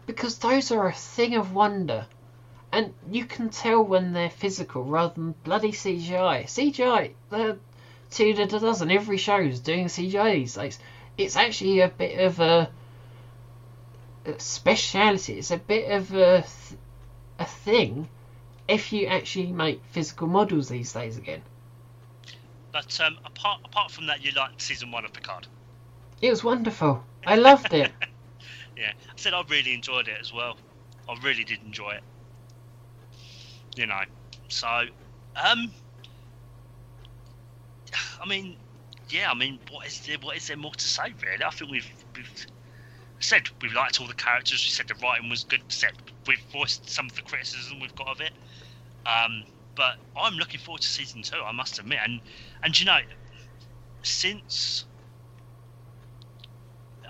Because 0.10 0.39
those 0.39 0.72
are 0.72 0.88
a 0.88 0.91
thing 0.91 1.36
of 1.36 1.53
wonder. 1.53 2.07
And 2.72 2.95
you 3.12 3.26
can 3.26 3.51
tell 3.51 3.84
when 3.84 4.12
they're 4.12 4.32
physical 4.32 4.84
rather 4.84 5.14
than 5.14 5.36
bloody 5.43 5.72
CGI. 5.72 6.45
CGI, 6.45 7.14
they're 7.30 7.57
two 8.10 8.34
to 8.34 8.47
the 8.47 8.60
dozen. 8.60 8.89
Every 8.89 9.18
show's 9.18 9.60
doing 9.60 9.86
CGI 9.86 10.34
these 10.34 10.55
days. 10.55 10.80
It's 11.16 11.36
actually 11.36 11.82
a 11.82 11.89
bit 11.89 12.20
of 12.22 12.39
a, 12.39 12.72
a 14.26 14.39
speciality. 14.39 15.38
It's 15.38 15.51
a 15.51 15.57
bit 15.57 15.91
of 15.91 16.12
a, 16.16 16.41
th- 16.41 16.80
a 17.38 17.45
thing 17.45 18.10
if 18.68 18.91
you 18.91 19.05
actually 19.05 19.51
make 19.51 19.80
physical 19.91 20.26
models 20.26 20.70
these 20.70 20.91
days 20.91 21.20
again. 21.20 21.43
But 22.72 22.99
um, 22.99 23.20
apart 23.24 23.62
apart 23.64 23.91
from 23.91 24.07
that, 24.07 24.26
you 24.26 24.32
liked 24.32 24.60
season 24.60 24.89
one 24.91 25.05
of 25.05 25.14
Picard. 25.14 25.45
It 26.20 26.32
was 26.32 26.43
wonderful. 26.43 27.03
I 27.28 27.36
loved 27.36 27.76
it. 27.76 27.91
Yeah, 28.80 28.91
I 28.91 29.13
said 29.17 29.34
I 29.34 29.43
really 29.49 29.73
enjoyed 29.73 30.07
it 30.07 30.17
as 30.21 30.32
well. 30.32 30.57
I 31.09 31.15
really 31.21 31.43
did 31.43 31.59
enjoy 31.65 31.91
it. 31.91 32.03
You 33.75 33.88
know, 33.88 34.01
so 34.47 34.67
um, 35.36 35.71
I 38.21 38.25
mean, 38.25 38.55
yeah, 39.09 39.30
I 39.30 39.34
mean, 39.34 39.59
what 39.69 39.86
is 39.86 39.99
there? 40.05 40.17
What 40.21 40.38
is 40.38 40.47
there 40.47 40.55
more 40.55 40.73
to 40.73 40.88
say? 40.88 41.13
Really, 41.25 41.43
I 41.43 41.49
think 41.49 41.71
we've 41.71 41.91
we've 42.15 42.45
said 43.19 43.49
we've 43.61 43.73
liked 43.73 43.99
all 43.99 44.07
the 44.07 44.13
characters. 44.13 44.63
We 44.65 44.69
said 44.69 44.88
the 44.88 44.95
writing 44.95 45.30
was 45.30 45.43
good. 45.43 45.61
Said 45.67 45.91
we've 46.25 46.43
voiced 46.51 46.89
some 46.89 47.07
of 47.07 47.15
the 47.15 47.21
criticism 47.21 47.82
we've 47.82 47.95
got 47.95 48.07
of 48.07 48.21
it. 48.21 48.32
Um, 49.05 49.43
but 49.75 49.95
I'm 50.17 50.36
looking 50.36 50.59
forward 50.59 50.82
to 50.82 50.88
season 50.88 51.21
two. 51.21 51.38
I 51.38 51.51
must 51.51 51.80
admit, 51.80 51.99
and 52.03 52.21
and 52.63 52.80
you 52.80 52.86
know, 52.86 52.99
since 54.03 54.86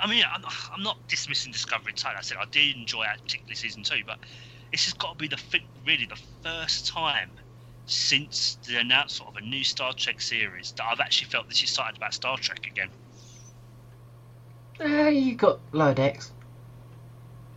I 0.01 0.07
mean, 0.07 0.23
I'm, 0.31 0.43
I'm 0.73 0.83
not 0.83 0.97
dismissing 1.07 1.51
Discovery 1.51 1.91
entirely. 1.91 2.17
I 2.17 2.21
said 2.21 2.37
I 2.39 2.45
did 2.51 2.75
enjoy 2.75 3.03
it, 3.03 3.21
particularly 3.23 3.55
season 3.55 3.83
two, 3.83 4.01
but 4.05 4.19
this 4.71 4.85
has 4.85 4.93
got 4.93 5.13
to 5.13 5.17
be 5.17 5.27
the 5.27 5.39
really 5.85 6.05
the 6.05 6.19
first 6.43 6.87
time 6.87 7.31
since 7.85 8.57
the 8.67 8.77
announcement 8.77 9.29
of 9.35 9.41
a 9.41 9.45
new 9.45 9.63
Star 9.63 9.93
Trek 9.93 10.21
series 10.21 10.71
that 10.73 10.85
I've 10.91 10.99
actually 10.99 11.29
felt 11.29 11.47
this 11.49 11.61
excited 11.61 11.97
about 11.97 12.13
Star 12.13 12.37
Trek 12.37 12.67
again. 12.67 12.89
Uh, 14.79 15.09
you 15.09 15.35
got 15.35 15.59
Lower 15.71 15.93
Decks. 15.93 16.31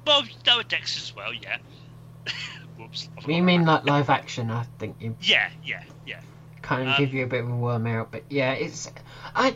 Well, 0.07 0.25
Lower 0.47 0.65
Decks 0.65 0.97
as 0.97 1.15
well, 1.15 1.33
yeah. 1.33 1.59
Whoops. 2.79 3.09
I 3.17 3.21
forgot 3.21 3.37
You 3.37 3.43
mean 3.43 3.65
like 3.65 3.85
live 3.85 4.11
action? 4.11 4.51
I 4.51 4.65
think 4.79 4.97
you. 5.01 5.15
Yeah, 5.21 5.51
yeah, 5.65 5.83
yeah. 6.07 6.21
kind 6.63 6.89
of 6.89 6.95
Um, 6.95 7.05
give 7.05 7.15
you 7.15 7.25
a 7.25 7.27
bit 7.29 7.45
of 7.45 7.51
a 7.51 7.55
worm 7.57 7.87
out, 7.87 8.11
but 8.11 8.25
yeah, 8.31 8.53
it's. 8.53 8.91
I, 9.35 9.55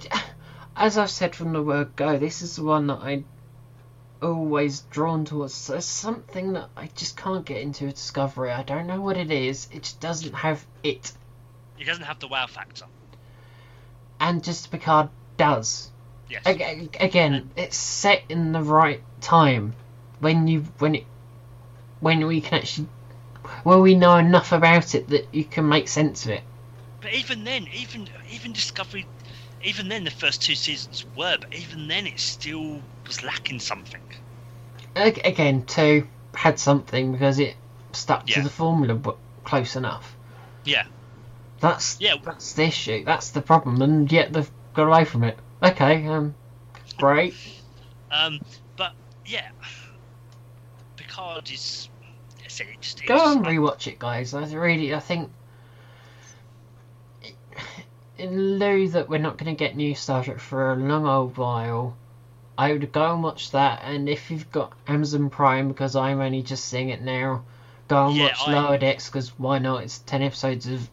as 0.76 0.98
I've 0.98 1.10
said 1.10 1.34
from 1.34 1.52
the 1.52 1.62
word 1.62 1.96
go, 1.96 2.18
this 2.18 2.42
is 2.42 2.56
the 2.56 2.64
one 2.64 2.86
that 2.88 2.98
I 3.00 3.24
always 4.22 4.80
drawn 4.90 5.24
towards. 5.24 5.66
There's 5.66 5.84
something 5.84 6.52
that 6.54 6.68
I 6.76 6.88
just 6.94 7.16
can't 7.16 7.44
get 7.44 7.58
into 7.62 7.86
a 7.86 7.92
Discovery. 7.92 8.50
I 8.50 8.62
don't 8.62 8.86
know 8.86 9.00
what 9.00 9.16
it 9.16 9.30
is. 9.30 9.68
It 9.72 9.82
just 9.84 10.00
doesn't 10.00 10.34
have 10.34 10.64
it, 10.82 11.12
It 11.78 11.84
doesn't 11.84 12.04
have 12.04 12.18
the 12.20 12.28
wow 12.28 12.46
factor. 12.46 12.84
and 14.20 14.42
just 14.44 14.70
Picard 14.70 15.08
does. 15.36 15.90
Yes. 16.28 16.42
Ag- 16.46 16.96
Again, 17.00 17.50
it's 17.56 17.76
set 17.76 18.22
in 18.28 18.52
the 18.52 18.62
right 18.62 19.02
time 19.20 19.74
when 20.20 20.48
you 20.48 20.60
when 20.78 20.94
it 20.96 21.04
when 22.00 22.26
we 22.26 22.40
can 22.40 22.58
actually 22.60 22.88
when 23.62 23.80
we 23.80 23.94
know 23.94 24.16
enough 24.16 24.52
about 24.52 24.94
it 24.94 25.08
that 25.08 25.28
you 25.32 25.44
can 25.44 25.68
make 25.68 25.88
sense 25.88 26.24
of 26.24 26.32
it. 26.32 26.42
But 27.00 27.12
even 27.12 27.44
then, 27.44 27.68
even 27.72 28.08
even 28.32 28.52
Discovery, 28.52 29.06
even 29.66 29.88
then, 29.88 30.04
the 30.04 30.10
first 30.12 30.42
two 30.42 30.54
seasons 30.54 31.04
were, 31.16 31.36
but 31.40 31.52
even 31.52 31.88
then, 31.88 32.06
it 32.06 32.20
still 32.20 32.80
was 33.06 33.22
lacking 33.24 33.58
something. 33.58 34.00
Again, 34.94 35.64
two 35.66 36.06
had 36.34 36.58
something 36.58 37.12
because 37.12 37.40
it 37.40 37.56
stuck 37.92 38.26
to 38.26 38.42
the 38.42 38.48
formula, 38.48 38.94
but 38.94 39.16
close 39.44 39.74
enough. 39.74 40.16
Yeah. 40.64 40.84
That's 41.60 42.00
Yeah. 42.00 42.14
that's 42.22 42.52
the 42.52 42.64
issue. 42.64 43.04
That's 43.04 43.30
the 43.30 43.42
problem, 43.42 43.82
and 43.82 44.10
yet 44.10 44.32
they've 44.32 44.50
got 44.74 44.86
away 44.86 45.04
from 45.04 45.24
it. 45.24 45.36
Okay, 45.62 46.06
um, 46.06 46.34
great. 46.98 47.34
Um, 48.10 48.40
but 48.76 48.92
yeah, 49.24 49.48
Picard 50.96 51.50
is. 51.50 51.88
It. 51.88 53.06
Go 53.06 53.32
and 53.32 53.44
rewatch 53.44 53.86
it, 53.86 53.98
guys. 53.98 54.32
I 54.32 54.46
really, 54.54 54.94
I 54.94 55.00
think, 55.00 55.30
in 58.18 58.58
lieu 58.58 58.88
that 58.88 59.08
we're 59.08 59.18
not 59.18 59.36
going 59.36 59.54
to 59.54 59.58
get 59.58 59.76
new 59.76 59.94
Star 59.94 60.24
Trek 60.24 60.38
for 60.38 60.72
a 60.72 60.76
long 60.76 61.06
old 61.06 61.36
while, 61.36 61.96
I 62.58 62.72
would 62.72 62.92
go 62.92 63.12
and 63.12 63.22
watch 63.22 63.50
that. 63.50 63.82
And 63.84 64.08
if 64.08 64.30
you've 64.30 64.50
got 64.50 64.72
Amazon 64.86 65.30
Prime, 65.30 65.68
because 65.68 65.94
I'm 65.94 66.20
only 66.20 66.42
just 66.42 66.64
seeing 66.66 66.88
it 66.88 67.02
now, 67.02 67.44
go 67.88 68.08
and 68.08 68.16
Yeah, 68.16 68.24
watch 68.24 68.40
I- 68.46 68.52
Lower 68.52 68.78
Decks 68.78 69.08
because 69.08 69.30
why 69.38 69.58
not? 69.58 69.82
It's 69.82 69.98
ten 69.98 70.22
episodes 70.22 70.66
of 70.66 70.88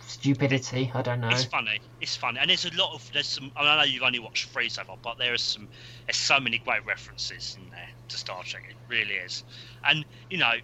stupidity. 0.00 0.90
I 0.94 1.02
don't 1.02 1.20
know. 1.20 1.28
It's 1.28 1.44
funny. 1.44 1.80
It's 2.00 2.16
funny, 2.16 2.38
and 2.40 2.50
there's 2.50 2.64
a 2.64 2.74
lot 2.74 2.94
of 2.94 3.08
there's 3.12 3.26
some. 3.26 3.52
I 3.56 3.76
know 3.76 3.82
you've 3.82 4.02
only 4.02 4.18
watched 4.18 4.50
three 4.50 4.68
so 4.68 4.82
far, 4.84 4.96
but 5.02 5.18
there 5.18 5.34
is 5.34 5.42
some. 5.42 5.68
There's 6.06 6.16
so 6.16 6.40
many 6.40 6.58
great 6.58 6.84
references 6.86 7.56
in 7.58 7.70
there 7.70 7.88
to 8.08 8.16
Star 8.16 8.42
Trek. 8.44 8.64
It 8.68 8.76
really 8.88 9.14
is, 9.14 9.44
and 9.84 10.04
you 10.30 10.38
know, 10.38 10.54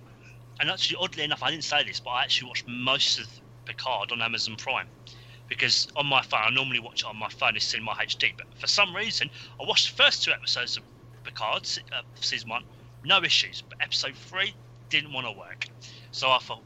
and 0.60 0.70
actually, 0.70 0.96
oddly 1.00 1.24
enough, 1.24 1.42
I 1.42 1.50
didn't 1.50 1.64
say 1.64 1.84
this, 1.84 2.00
but 2.00 2.10
I 2.10 2.22
actually 2.22 2.48
watched 2.48 2.66
most 2.66 3.18
of 3.18 3.26
Picard 3.66 4.12
on 4.12 4.22
Amazon 4.22 4.56
Prime 4.56 4.88
because 5.48 5.86
on 5.96 6.06
my 6.06 6.22
phone, 6.22 6.40
I 6.44 6.50
normally 6.50 6.80
watch 6.80 7.02
it 7.02 7.06
on 7.06 7.16
my 7.16 7.28
phone. 7.28 7.56
It's 7.56 7.74
in 7.74 7.82
my 7.82 7.94
HD, 7.94 8.32
but 8.36 8.46
for 8.58 8.66
some 8.66 8.94
reason, 8.94 9.30
I 9.60 9.64
watched 9.66 9.96
the 9.96 10.02
first 10.02 10.22
two 10.24 10.32
episodes 10.32 10.76
of 10.76 10.84
Picard 11.24 11.68
uh, 11.92 12.02
season 12.16 12.50
one, 12.50 12.64
no 13.04 13.22
issues, 13.22 13.62
but 13.68 13.78
episode 13.80 14.16
three 14.16 14.54
didn't 14.90 15.12
want 15.12 15.26
to 15.26 15.32
work, 15.32 15.66
so 16.10 16.30
I 16.30 16.38
thought. 16.38 16.64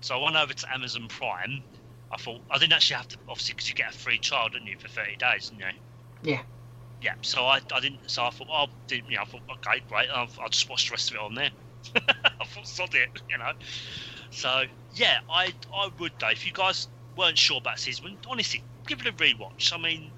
So 0.00 0.18
I 0.20 0.22
went 0.24 0.36
over 0.36 0.52
to 0.52 0.74
Amazon 0.74 1.08
Prime. 1.08 1.64
I 2.12 2.16
thought 2.16 2.42
I 2.50 2.58
didn't 2.58 2.74
actually 2.74 2.96
have 2.96 3.08
to, 3.08 3.18
obviously, 3.28 3.54
because 3.54 3.68
you 3.68 3.74
get 3.74 3.94
a 3.94 3.98
free 3.98 4.18
trial, 4.18 4.48
didn't 4.48 4.68
you, 4.68 4.76
for 4.78 4.88
thirty 4.88 5.16
days, 5.16 5.50
didn't 5.50 5.60
you? 5.60 5.80
Yeah. 6.22 6.42
yeah, 7.00 7.14
so 7.22 7.44
I, 7.46 7.60
I 7.72 7.80
didn't. 7.80 8.00
So 8.08 8.24
I 8.24 8.30
thought, 8.30 8.48
oh, 8.50 8.66
did, 8.88 9.04
you 9.08 9.16
know, 9.16 9.22
I 9.22 9.24
thought, 9.26 9.42
okay, 9.66 9.82
great. 9.88 10.08
I'll, 10.12 10.28
I'll 10.40 10.48
just 10.48 10.68
watch 10.70 10.88
the 10.88 10.92
rest 10.92 11.10
of 11.10 11.16
it 11.16 11.20
on 11.22 11.34
there. 11.34 11.50
I 12.40 12.44
thought, 12.46 12.66
sod 12.66 12.94
it, 12.94 13.08
you 13.30 13.38
know. 13.38 13.52
So 14.30 14.64
yeah, 14.90 15.18
I 15.30 15.54
I 15.74 15.88
would 15.98 16.12
though. 16.20 16.28
If 16.30 16.46
you 16.46 16.52
guys 16.52 16.88
weren't 17.16 17.38
sure 17.38 17.58
about 17.58 17.78
season, 17.78 18.18
honestly, 18.28 18.64
give 18.86 19.00
it 19.00 19.06
a 19.06 19.12
rewatch. 19.12 19.72
I 19.72 19.78
mean, 19.78 20.12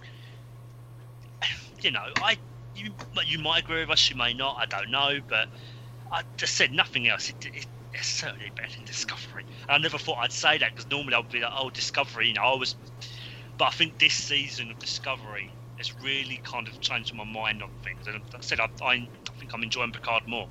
you 1.82 1.90
know, 1.90 2.04
I 2.22 2.38
you 2.74 2.92
you 3.26 3.38
might 3.38 3.60
agree 3.60 3.80
with 3.80 3.90
us, 3.90 4.10
you 4.10 4.16
may 4.16 4.34
not. 4.34 4.56
I 4.60 4.66
don't 4.66 4.90
know, 4.90 5.20
but 5.28 5.48
I 6.12 6.22
just 6.36 6.56
said 6.56 6.72
nothing 6.72 7.08
else. 7.08 7.28
It, 7.30 7.36
it, 7.52 7.66
it's 7.92 8.08
certainly 8.08 8.52
better 8.56 8.70
than 8.76 8.84
Discovery. 8.84 9.44
And 9.68 9.76
I 9.76 9.78
never 9.78 9.98
thought 9.98 10.18
I'd 10.20 10.32
say 10.32 10.58
that 10.58 10.72
because 10.74 10.90
normally 10.90 11.14
I'd 11.14 11.28
be 11.30 11.40
like, 11.40 11.52
oh, 11.56 11.70
Discovery. 11.70 12.28
You 12.28 12.34
know, 12.34 12.42
I 12.42 12.56
was, 12.56 12.76
but 13.58 13.66
I 13.66 13.70
think 13.70 13.98
this 13.98 14.14
season 14.14 14.70
of 14.70 14.78
Discovery 14.78 15.56
has 15.78 15.92
really 16.02 16.40
kind 16.44 16.68
of 16.68 16.78
changed 16.80 17.14
my 17.14 17.24
mind 17.24 17.62
on 17.62 17.70
things. 17.82 18.06
And 18.06 18.16
I 18.34 18.38
said, 18.40 18.60
I, 18.60 18.66
I, 18.82 18.92
I 18.94 19.08
think 19.38 19.52
I'm 19.54 19.62
enjoying 19.62 19.92
Picard 19.92 20.24
more. 20.26 20.48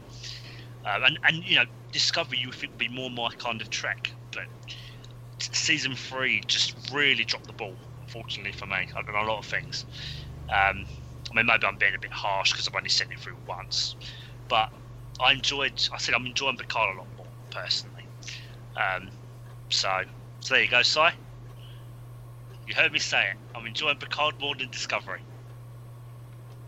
Uh, 0.85 0.99
and 1.05 1.19
and 1.23 1.43
you 1.43 1.55
know, 1.55 1.65
Discovery 1.91 2.37
you 2.39 2.47
would 2.49 2.55
think 2.55 2.73
would 2.73 2.77
be 2.77 2.89
more 2.89 3.09
my 3.09 3.29
kind 3.37 3.61
of 3.61 3.69
trek, 3.69 4.11
but 4.31 4.43
season 5.39 5.95
three 5.95 6.41
just 6.47 6.91
really 6.91 7.23
dropped 7.23 7.47
the 7.47 7.53
ball. 7.53 7.75
Unfortunately 8.01 8.51
for 8.51 8.65
me, 8.65 8.87
I've 8.95 9.05
done 9.05 9.15
a 9.15 9.27
lot 9.27 9.39
of 9.39 9.45
things. 9.45 9.85
Um, 10.49 10.85
I 11.31 11.35
mean, 11.35 11.45
maybe 11.45 11.65
I'm 11.65 11.77
being 11.77 11.95
a 11.95 11.99
bit 11.99 12.11
harsh 12.11 12.51
because 12.51 12.67
I've 12.67 12.75
only 12.75 12.89
seen 12.89 13.07
it 13.11 13.19
through 13.19 13.35
once, 13.47 13.95
but 14.47 14.71
I 15.21 15.33
enjoyed. 15.33 15.73
I 15.93 15.97
said 15.97 16.15
I'm 16.15 16.25
enjoying 16.25 16.57
Picard 16.57 16.95
a 16.95 16.97
lot 16.99 17.07
more 17.17 17.27
personally. 17.51 18.03
Um, 18.75 19.09
so, 19.69 19.89
so 20.39 20.53
there 20.53 20.63
you 20.63 20.69
go, 20.69 20.81
Si. 20.81 20.99
You 22.67 22.75
heard 22.75 22.91
me 22.91 22.99
say 22.99 23.21
it. 23.21 23.37
I'm 23.55 23.65
enjoying 23.65 23.97
Picard 23.97 24.35
more 24.39 24.55
than 24.55 24.69
Discovery. 24.69 25.21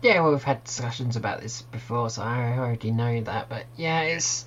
Yeah, 0.02 0.22
well, 0.22 0.32
we've 0.32 0.42
had 0.42 0.64
discussions 0.64 1.16
about 1.16 1.42
this 1.42 1.60
before, 1.60 2.08
so 2.08 2.22
I 2.22 2.56
already 2.56 2.90
know 2.90 3.20
that. 3.20 3.50
But 3.50 3.66
yeah, 3.76 4.00
it's 4.00 4.46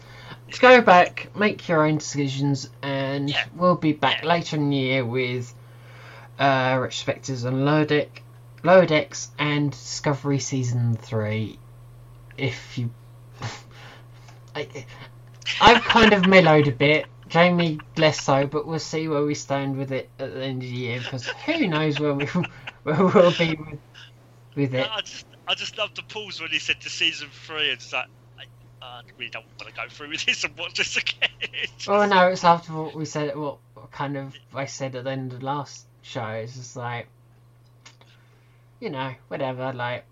to 0.52 0.60
go 0.60 0.82
back, 0.82 1.30
make 1.36 1.68
your 1.68 1.86
own 1.86 1.98
decisions, 1.98 2.70
and 2.82 3.03
Yeah. 3.20 3.46
we'll 3.56 3.76
be 3.76 3.94
back 3.94 4.24
later 4.24 4.56
in 4.58 4.70
the 4.70 4.78
year 4.78 5.06
with 5.06 5.54
uh, 6.40 6.76
retrospectives 6.76 7.46
on 7.46 7.66
Lower 7.66 7.86
Deck, 7.86 8.22
Lower 8.64 8.86
Decks, 8.86 9.32
and 9.38 9.72
Discovery 9.72 10.40
season 10.40 10.96
three. 10.96 11.60
If 12.38 12.78
you, 12.78 12.92
I, 14.56 14.86
I've 15.62 15.84
kind 15.84 16.14
of 16.14 16.28
mellowed 16.28 16.68
a 16.68 16.72
bit. 16.72 17.06
Jamie 17.30 17.80
less 17.98 18.22
so, 18.22 18.46
but 18.46 18.68
we'll 18.68 18.78
see 18.78 19.08
where 19.08 19.24
we 19.24 19.34
stand 19.34 19.76
with 19.76 19.92
it 19.92 20.08
at 20.20 20.34
the 20.34 20.44
end 20.44 20.62
of 20.62 20.70
the 20.70 20.76
year 20.76 21.00
because 21.00 21.28
who 21.28 21.68
knows 21.68 22.00
where 22.00 22.14
we 22.14 22.26
where 22.84 23.06
we'll 23.08 23.32
be 23.32 23.56
with, 23.56 23.80
with 24.56 24.76
it. 24.76 24.88
I 24.92 25.02
just, 25.02 25.26
I 25.48 25.56
just 25.56 25.78
loved 25.78 25.96
the 25.96 26.04
pause 26.04 26.40
when 26.40 26.52
he 26.52 26.60
said 26.60 26.82
to 26.82 26.90
season 26.92 27.30
three. 27.32 27.70
It's 27.70 27.92
like, 27.92 28.06
Really 29.18 29.30
don't 29.30 29.46
want 29.60 29.74
to 29.74 29.76
go 29.76 29.88
through 29.90 30.10
with 30.10 30.26
this 30.26 30.44
and 30.44 30.58
watch 30.58 30.78
this 30.78 30.98
again. 30.98 31.30
Oh 31.88 32.06
no, 32.06 32.28
it's 32.32 32.44
after 32.44 32.74
what 32.74 32.96
we 32.96 33.06
said. 33.06 33.36
What 33.36 33.60
kind 33.92 34.18
of 34.18 34.36
I 34.54 34.66
said 34.66 34.96
at 34.96 35.04
the 35.04 35.12
end 35.12 35.34
of 35.34 35.40
the 35.40 35.46
last 35.46 35.86
show. 36.02 36.28
It's 36.28 36.56
just 36.56 36.76
like, 36.76 37.08
you 38.80 38.90
know, 38.90 39.14
whatever. 39.28 39.72
Like, 39.74 40.06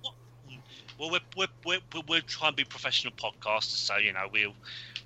Well, 1.00 1.12
we're, 1.12 1.20
we're, 1.36 1.48
we're, 1.66 1.80
we're, 1.94 2.02
we're 2.08 2.22
trying 2.22 2.52
to 2.52 2.58
be 2.58 2.64
professional 2.64 3.14
podcasters, 3.14 3.78
so 3.78 3.98
you 3.98 4.14
know 4.14 4.28
we'll 4.32 4.54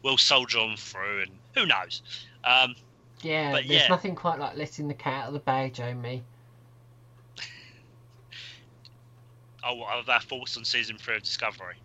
we'll 0.03 0.17
soldier 0.17 0.59
on 0.59 0.75
through, 0.77 1.21
and 1.21 1.31
who 1.55 1.65
knows. 1.65 2.01
Um, 2.43 2.75
yeah, 3.21 3.51
But 3.51 3.67
there's 3.67 3.83
yeah. 3.83 3.87
nothing 3.87 4.15
quite 4.15 4.39
like 4.39 4.57
letting 4.57 4.87
the 4.87 4.93
cat 4.93 5.23
out 5.23 5.27
of 5.29 5.33
the 5.33 5.39
bag, 5.39 5.73
Jamie. 5.73 6.23
oh, 9.63 9.75
what 9.75 9.89
are 9.89 10.13
our 10.13 10.21
thoughts 10.21 10.57
on 10.57 10.65
season 10.65 10.97
three 10.97 11.15
of 11.15 11.23
Discovery? 11.23 11.75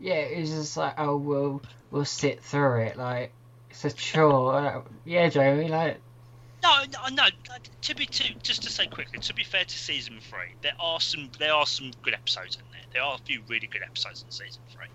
Yeah, 0.00 0.14
it's 0.14 0.50
just 0.50 0.76
like, 0.76 0.94
oh, 0.98 1.16
we'll 1.16 1.62
we'll 1.90 2.04
sit 2.04 2.42
through 2.42 2.82
it. 2.82 2.96
Like, 2.96 3.32
it's 3.70 3.84
a 3.84 3.90
chore. 3.90 4.84
Yeah, 5.04 5.28
Jamie. 5.28 5.68
Like, 5.68 6.00
No, 6.62 6.84
no, 6.92 7.14
no. 7.14 7.24
To 7.82 7.94
be 7.94 8.06
to, 8.06 8.34
just 8.42 8.62
to 8.62 8.70
say 8.70 8.86
quickly, 8.86 9.18
to 9.18 9.34
be 9.34 9.44
fair 9.44 9.64
to 9.64 9.78
season 9.78 10.18
three, 10.20 10.54
there 10.62 10.74
are 10.78 11.00
some 11.00 11.30
there 11.38 11.52
are 11.52 11.66
some 11.66 11.90
good 12.02 12.14
episodes 12.14 12.56
in 12.56 12.62
there. 12.72 12.82
There 12.92 13.02
are 13.02 13.14
a 13.14 13.18
few 13.18 13.42
really 13.48 13.66
good 13.66 13.82
episodes 13.82 14.22
in 14.22 14.30
season 14.30 14.62
three, 14.70 14.86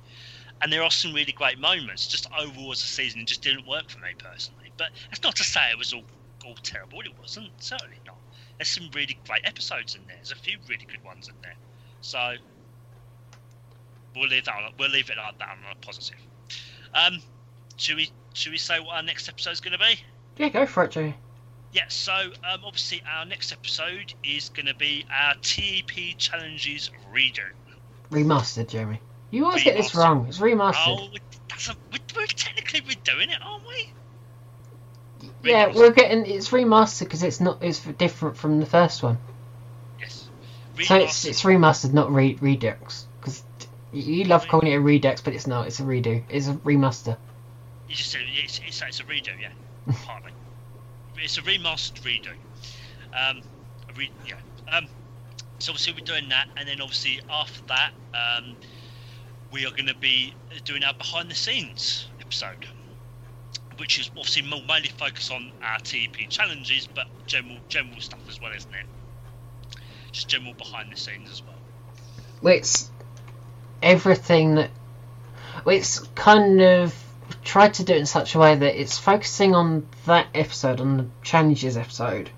and 0.62 0.72
there 0.72 0.84
are 0.84 0.92
some 0.92 1.14
really 1.14 1.34
great 1.34 1.60
moments. 1.60 2.08
Just 2.08 2.28
overall 2.38 2.72
as 2.72 2.80
a 2.80 2.86
season, 2.86 3.22
it 3.22 3.28
just 3.28 3.42
didn't 3.42 3.68
work 3.68 3.90
for 3.90 4.00
me 4.00 4.10
personally. 4.18 4.72
But 4.78 4.90
that's 5.10 5.24
not 5.24 5.36
to 5.38 5.44
say 5.44 5.62
it 5.72 5.78
was 5.78 5.94
all 5.94 6.04
all 6.46 6.56
terrible. 6.64 7.02
It 7.02 7.18
wasn't 7.20 7.52
certainly 7.60 8.00
not. 8.06 8.18
There's 8.58 8.70
some 8.70 8.90
really 8.94 9.18
great 9.28 9.42
episodes 9.46 9.96
in 9.96 10.02
there. 10.08 10.18
There's 10.18 10.32
a 10.32 10.36
few 10.36 10.58
really 10.68 10.86
good 10.86 11.04
ones 11.04 11.28
in 11.28 11.36
there. 11.42 11.56
So 12.02 12.36
we'll 14.16 14.30
leave 14.30 14.46
that 14.46 14.56
on. 14.56 14.72
We'll 14.78 14.90
leave 14.90 15.10
it 15.10 15.18
like 15.18 15.38
that 15.40 15.50
on 15.50 15.58
a 15.72 15.76
positive. 15.86 16.20
Um, 16.94 17.20
should 17.78 17.96
we 17.96 18.12
should 18.34 18.52
we 18.52 18.58
say 18.58 18.80
what 18.80 18.96
our 18.96 19.04
next 19.04 19.30
episode 19.30 19.52
is 19.52 19.62
going 19.62 19.74
to 19.74 19.80
be? 19.80 20.00
yeah, 20.38 20.50
go 20.50 20.66
for 20.66 20.84
it, 20.84 20.92
Jamie. 20.92 21.16
Yeah, 21.72 21.88
so 21.88 22.14
um, 22.14 22.62
obviously 22.64 23.02
our 23.10 23.26
next 23.26 23.52
episode 23.52 24.14
is 24.24 24.50
going 24.50 24.68
to 24.68 24.76
be 24.76 25.06
our 25.12 25.34
TEP 25.42 26.18
challenges 26.18 26.92
redo. 27.12 27.50
Remastered, 28.12 28.68
Jeremy. 28.68 29.00
You 29.32 29.46
always 29.46 29.64
get 29.64 29.76
this 29.76 29.96
wrong. 29.96 30.28
It's 30.28 30.38
remastered. 30.38 30.76
Oh, 30.86 31.10
that's 31.50 31.70
a, 31.70 31.76
we're, 32.16 32.28
technically 32.28 32.82
redoing 32.82 33.32
it, 33.32 33.40
aren't 33.42 33.68
we? 33.68 33.92
yeah, 35.44 35.70
remastered. 35.70 35.76
we're 35.76 35.92
getting 35.92 36.26
it's 36.28 36.50
remastered 36.50 37.06
because 37.06 37.24
it's 37.24 37.40
not 37.40 37.64
it's 37.64 37.80
different 37.80 38.38
from 38.38 38.60
the 38.60 38.68
first 38.68 39.02
one. 39.02 39.18
Yes. 40.00 40.30
So 40.84 40.96
it's 40.96 41.26
Remastered. 41.26 41.30
it's 41.30 41.42
remastered, 41.42 41.94
not 41.94 42.14
re- 42.14 42.38
redux. 42.40 43.08
Because 43.20 43.44
you 43.94 44.24
love 44.26 44.48
calling 44.48 44.68
it 44.68 44.76
a 44.76 44.80
redux, 44.80 45.22
but 45.22 45.34
it's 45.34 45.48
not. 45.48 45.68
It's 45.68 45.80
a 45.80 45.84
redo. 45.84 46.24
It's 46.30 46.48
a 46.48 46.54
remaster. 46.54 47.18
You 47.88 47.96
just 47.96 48.12
said 48.12 48.22
it's, 48.26 48.60
it's, 48.66 48.82
it's 48.82 49.00
a 49.00 49.04
redo, 49.04 49.30
yeah. 49.40 49.52
Partly. 50.06 50.32
It's 51.18 51.38
a 51.38 51.42
remastered 51.42 52.02
redo. 52.02 52.32
Um, 53.14 53.42
a 53.90 53.94
re, 53.96 54.10
yeah. 54.28 54.36
Um, 54.72 54.88
so 55.60 55.72
obviously 55.72 55.94
we're 55.94 56.06
doing 56.06 56.30
that, 56.30 56.48
and 56.58 56.68
then 56.68 56.82
obviously 56.82 57.22
after 57.30 57.62
that, 57.68 57.92
um, 58.14 58.56
we 59.52 59.66
are 59.66 59.72
going 59.72 59.88
to 59.88 59.96
be 59.96 60.34
doing 60.66 60.84
our 60.84 60.94
behind 60.94 61.30
the 61.30 61.36
scenes 61.36 62.08
episode, 62.20 62.66
which 63.78 64.00
is 64.00 64.10
obviously 64.10 64.42
more 64.42 64.62
mainly 64.68 64.90
focused 64.90 65.32
on 65.32 65.52
our 65.62 65.78
TEP 65.80 66.30
challenges, 66.30 66.88
but 66.88 67.08
general 67.28 67.58
general 67.70 68.00
stuff 68.02 68.20
as 68.28 68.42
well, 68.42 68.52
isn't 68.52 68.74
it? 68.74 68.86
Just 70.12 70.28
general 70.28 70.54
behind 70.56 70.92
the 70.92 70.98
scenes 70.98 71.30
as 71.32 71.44
well. 71.44 71.54
Well, 72.42 72.56
It's 72.56 72.90
everything 73.84 74.56
that. 74.56 74.72
It's 75.66 76.00
kind 76.16 76.62
of 76.62 76.94
tried 77.44 77.76
to 77.76 77.84
do 77.84 77.94
it 77.94 78.00
in 78.00 78.06
such 78.06 78.36
a 78.36 78.40
way 78.40 78.56
that 78.56 78.82
it's 78.82 78.98
focusing 78.98 79.56
on 79.56 79.88
that 80.06 80.28
episode, 80.34 80.82
on 80.82 80.98
the 80.98 81.06
challenges 81.22 81.78
episode, 81.78 82.30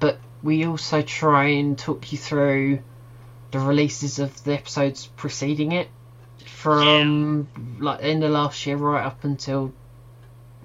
but 0.00 0.18
we 0.42 0.66
also 0.66 1.02
try 1.02 1.46
and 1.46 1.78
talk 1.78 2.10
you 2.10 2.18
through 2.18 2.80
the 3.50 3.58
releases 3.58 4.18
of 4.18 4.42
the 4.44 4.54
episodes 4.54 5.06
preceding 5.16 5.72
it 5.72 5.88
from 6.46 7.48
like 7.78 8.02
end 8.02 8.22
of 8.24 8.30
last 8.30 8.66
year 8.66 8.76
right 8.76 9.04
up 9.04 9.24
until 9.24 9.72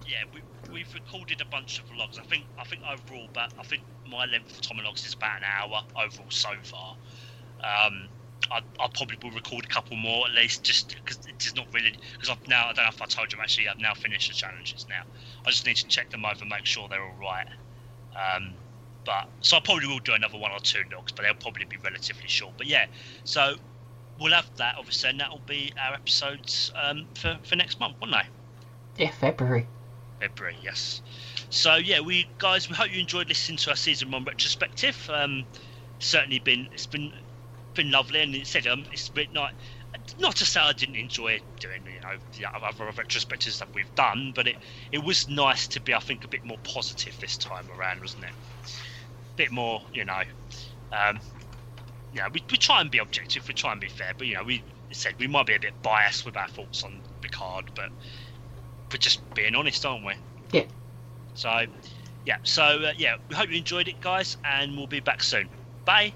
yeah, 0.08 0.24
we, 0.34 0.42
we've 0.72 0.94
recorded 0.94 1.42
a 1.42 1.46
bunch 1.46 1.80
of 1.80 1.90
vlogs. 1.90 2.20
I 2.20 2.24
think 2.24 2.46
I 2.58 2.64
think 2.66 2.82
overall, 2.82 3.28
but 3.34 3.54
I 3.60 3.64
think 3.64 3.84
my 4.08 4.26
length 4.26 4.52
of 4.52 4.62
Tommy 4.62 4.84
Logs 4.84 5.06
is 5.06 5.14
about 5.14 5.38
an 5.38 5.44
hour 5.44 5.84
overall 5.96 6.30
so 6.30 6.50
far. 6.64 6.96
Um, 7.64 8.08
I, 8.52 8.62
I 8.80 8.88
probably 8.94 9.18
will 9.22 9.32
record 9.32 9.66
a 9.66 9.68
couple 9.68 9.96
more 9.98 10.28
at 10.28 10.34
least, 10.34 10.64
just 10.64 10.96
because 11.04 11.20
it's 11.28 11.56
not 11.56 11.68
really 11.74 11.94
because 12.14 12.30
I've 12.30 12.48
now 12.48 12.70
I 12.70 12.74
don't 12.74 12.86
know 12.86 12.90
if 12.90 13.02
I 13.02 13.06
told 13.06 13.32
you 13.32 13.40
actually 13.42 13.68
I've 13.68 13.80
now 13.80 13.94
finished 13.94 14.30
the 14.30 14.36
challenges 14.36 14.86
now. 14.90 15.04
I 15.46 15.50
just 15.50 15.66
need 15.66 15.78
to 15.78 15.88
check 15.88 16.10
them 16.10 16.26
over, 16.26 16.42
and 16.42 16.50
make 16.50 16.66
sure 16.66 16.88
they're 16.88 17.04
all 17.04 17.20
right. 17.20 17.48
Um, 18.16 18.54
but 19.06 19.28
so 19.42 19.58
I 19.58 19.60
probably 19.60 19.88
will 19.88 20.00
do 20.00 20.14
another 20.14 20.38
one 20.38 20.52
or 20.52 20.60
two 20.60 20.84
logs, 20.94 21.12
but 21.12 21.24
they'll 21.24 21.34
probably 21.34 21.66
be 21.66 21.78
relatively 21.78 22.28
short. 22.28 22.54
But 22.58 22.68
yeah, 22.68 22.86
so 23.24 23.56
we'll 24.20 24.34
have 24.34 24.50
that 24.58 24.76
obviously, 24.78 25.10
and 25.10 25.20
that 25.20 25.30
will 25.32 25.42
be 25.46 25.74
our 25.82 25.94
episodes 25.94 26.72
um, 26.76 27.08
for 27.16 27.38
for 27.44 27.56
next 27.56 27.80
month, 27.80 27.96
won't 28.02 28.14
they? 28.14 29.04
yeah 29.04 29.12
February. 29.12 29.68
February, 30.20 30.58
yes. 30.64 31.02
So 31.50 31.76
yeah, 31.76 32.00
we 32.00 32.30
guys, 32.38 32.70
we 32.70 32.76
hope 32.76 32.94
you 32.94 33.00
enjoyed 33.00 33.28
listening 33.28 33.58
to 33.60 33.72
our 33.72 33.76
season 33.76 34.12
one 34.12 34.24
retrospective. 34.24 35.10
Um, 35.12 35.46
certainly 36.00 36.40
been 36.40 36.68
it's 36.72 36.86
been 36.86 37.14
been 37.74 37.92
lovely, 37.92 38.22
and 38.22 38.36
it 38.36 38.48
said 38.48 38.68
um, 38.68 38.86
it's 38.92 39.10
been 39.10 39.28
not 39.34 39.54
not 40.18 40.36
to 40.38 40.46
say 40.46 40.60
I 40.60 40.74
didn't 40.74 40.96
enjoy 40.96 41.40
doing 41.60 41.82
you 41.86 42.02
know 42.02 42.18
the 42.38 42.46
other 42.46 42.92
retrospectives 42.92 43.60
that 43.60 43.74
we've 43.74 43.94
done, 43.96 44.32
but 44.36 44.48
it 44.48 44.58
it 44.92 45.04
was 45.04 45.28
nice 45.28 45.68
to 45.70 45.82
be 45.82 45.94
I 45.94 46.00
think 46.00 46.24
a 46.24 46.28
bit 46.28 46.44
more 46.44 46.58
positive 46.64 47.18
this 47.20 47.38
time 47.38 47.68
around, 47.78 48.02
wasn't 48.02 48.26
it? 48.26 48.32
A 48.34 49.36
bit 49.36 49.52
more, 49.52 49.82
you 49.94 50.06
know. 50.06 50.22
Um, 50.92 51.20
yeah, 52.14 52.28
we, 52.32 52.44
we 52.52 52.58
try 52.58 52.82
and 52.82 52.92
be 52.92 53.00
objective, 53.00 53.48
we 53.48 53.54
try 53.54 53.72
and 53.72 53.82
be 53.82 53.90
fair, 53.90 54.14
but 54.18 54.28
you 54.28 54.36
know, 54.36 54.44
we 54.44 54.64
said 54.92 55.16
we 55.20 55.28
might 55.28 55.48
be 55.48 55.56
a 55.56 55.60
bit 55.60 55.74
biased 55.82 56.26
with 56.26 56.38
our 56.38 56.48
thoughts 56.48 56.84
on 56.84 57.02
Picard, 57.22 57.66
but 57.76 57.90
we're 58.92 58.98
just 58.98 59.22
being 59.34 59.56
honest, 59.56 59.86
aren't 59.86 60.06
we? 60.06 60.14
Yeah. 60.52 60.66
So, 61.34 61.66
yeah. 62.26 62.38
So, 62.44 62.64
uh, 62.64 62.94
yeah, 62.96 63.16
we 63.28 63.36
hope 63.36 63.50
you 63.50 63.58
enjoyed 63.58 63.88
it, 63.88 64.00
guys, 64.02 64.38
and 64.46 64.78
we'll 64.78 64.88
be 64.88 65.00
back 65.00 65.24
soon. 65.24 65.50
Bye. 65.86 66.14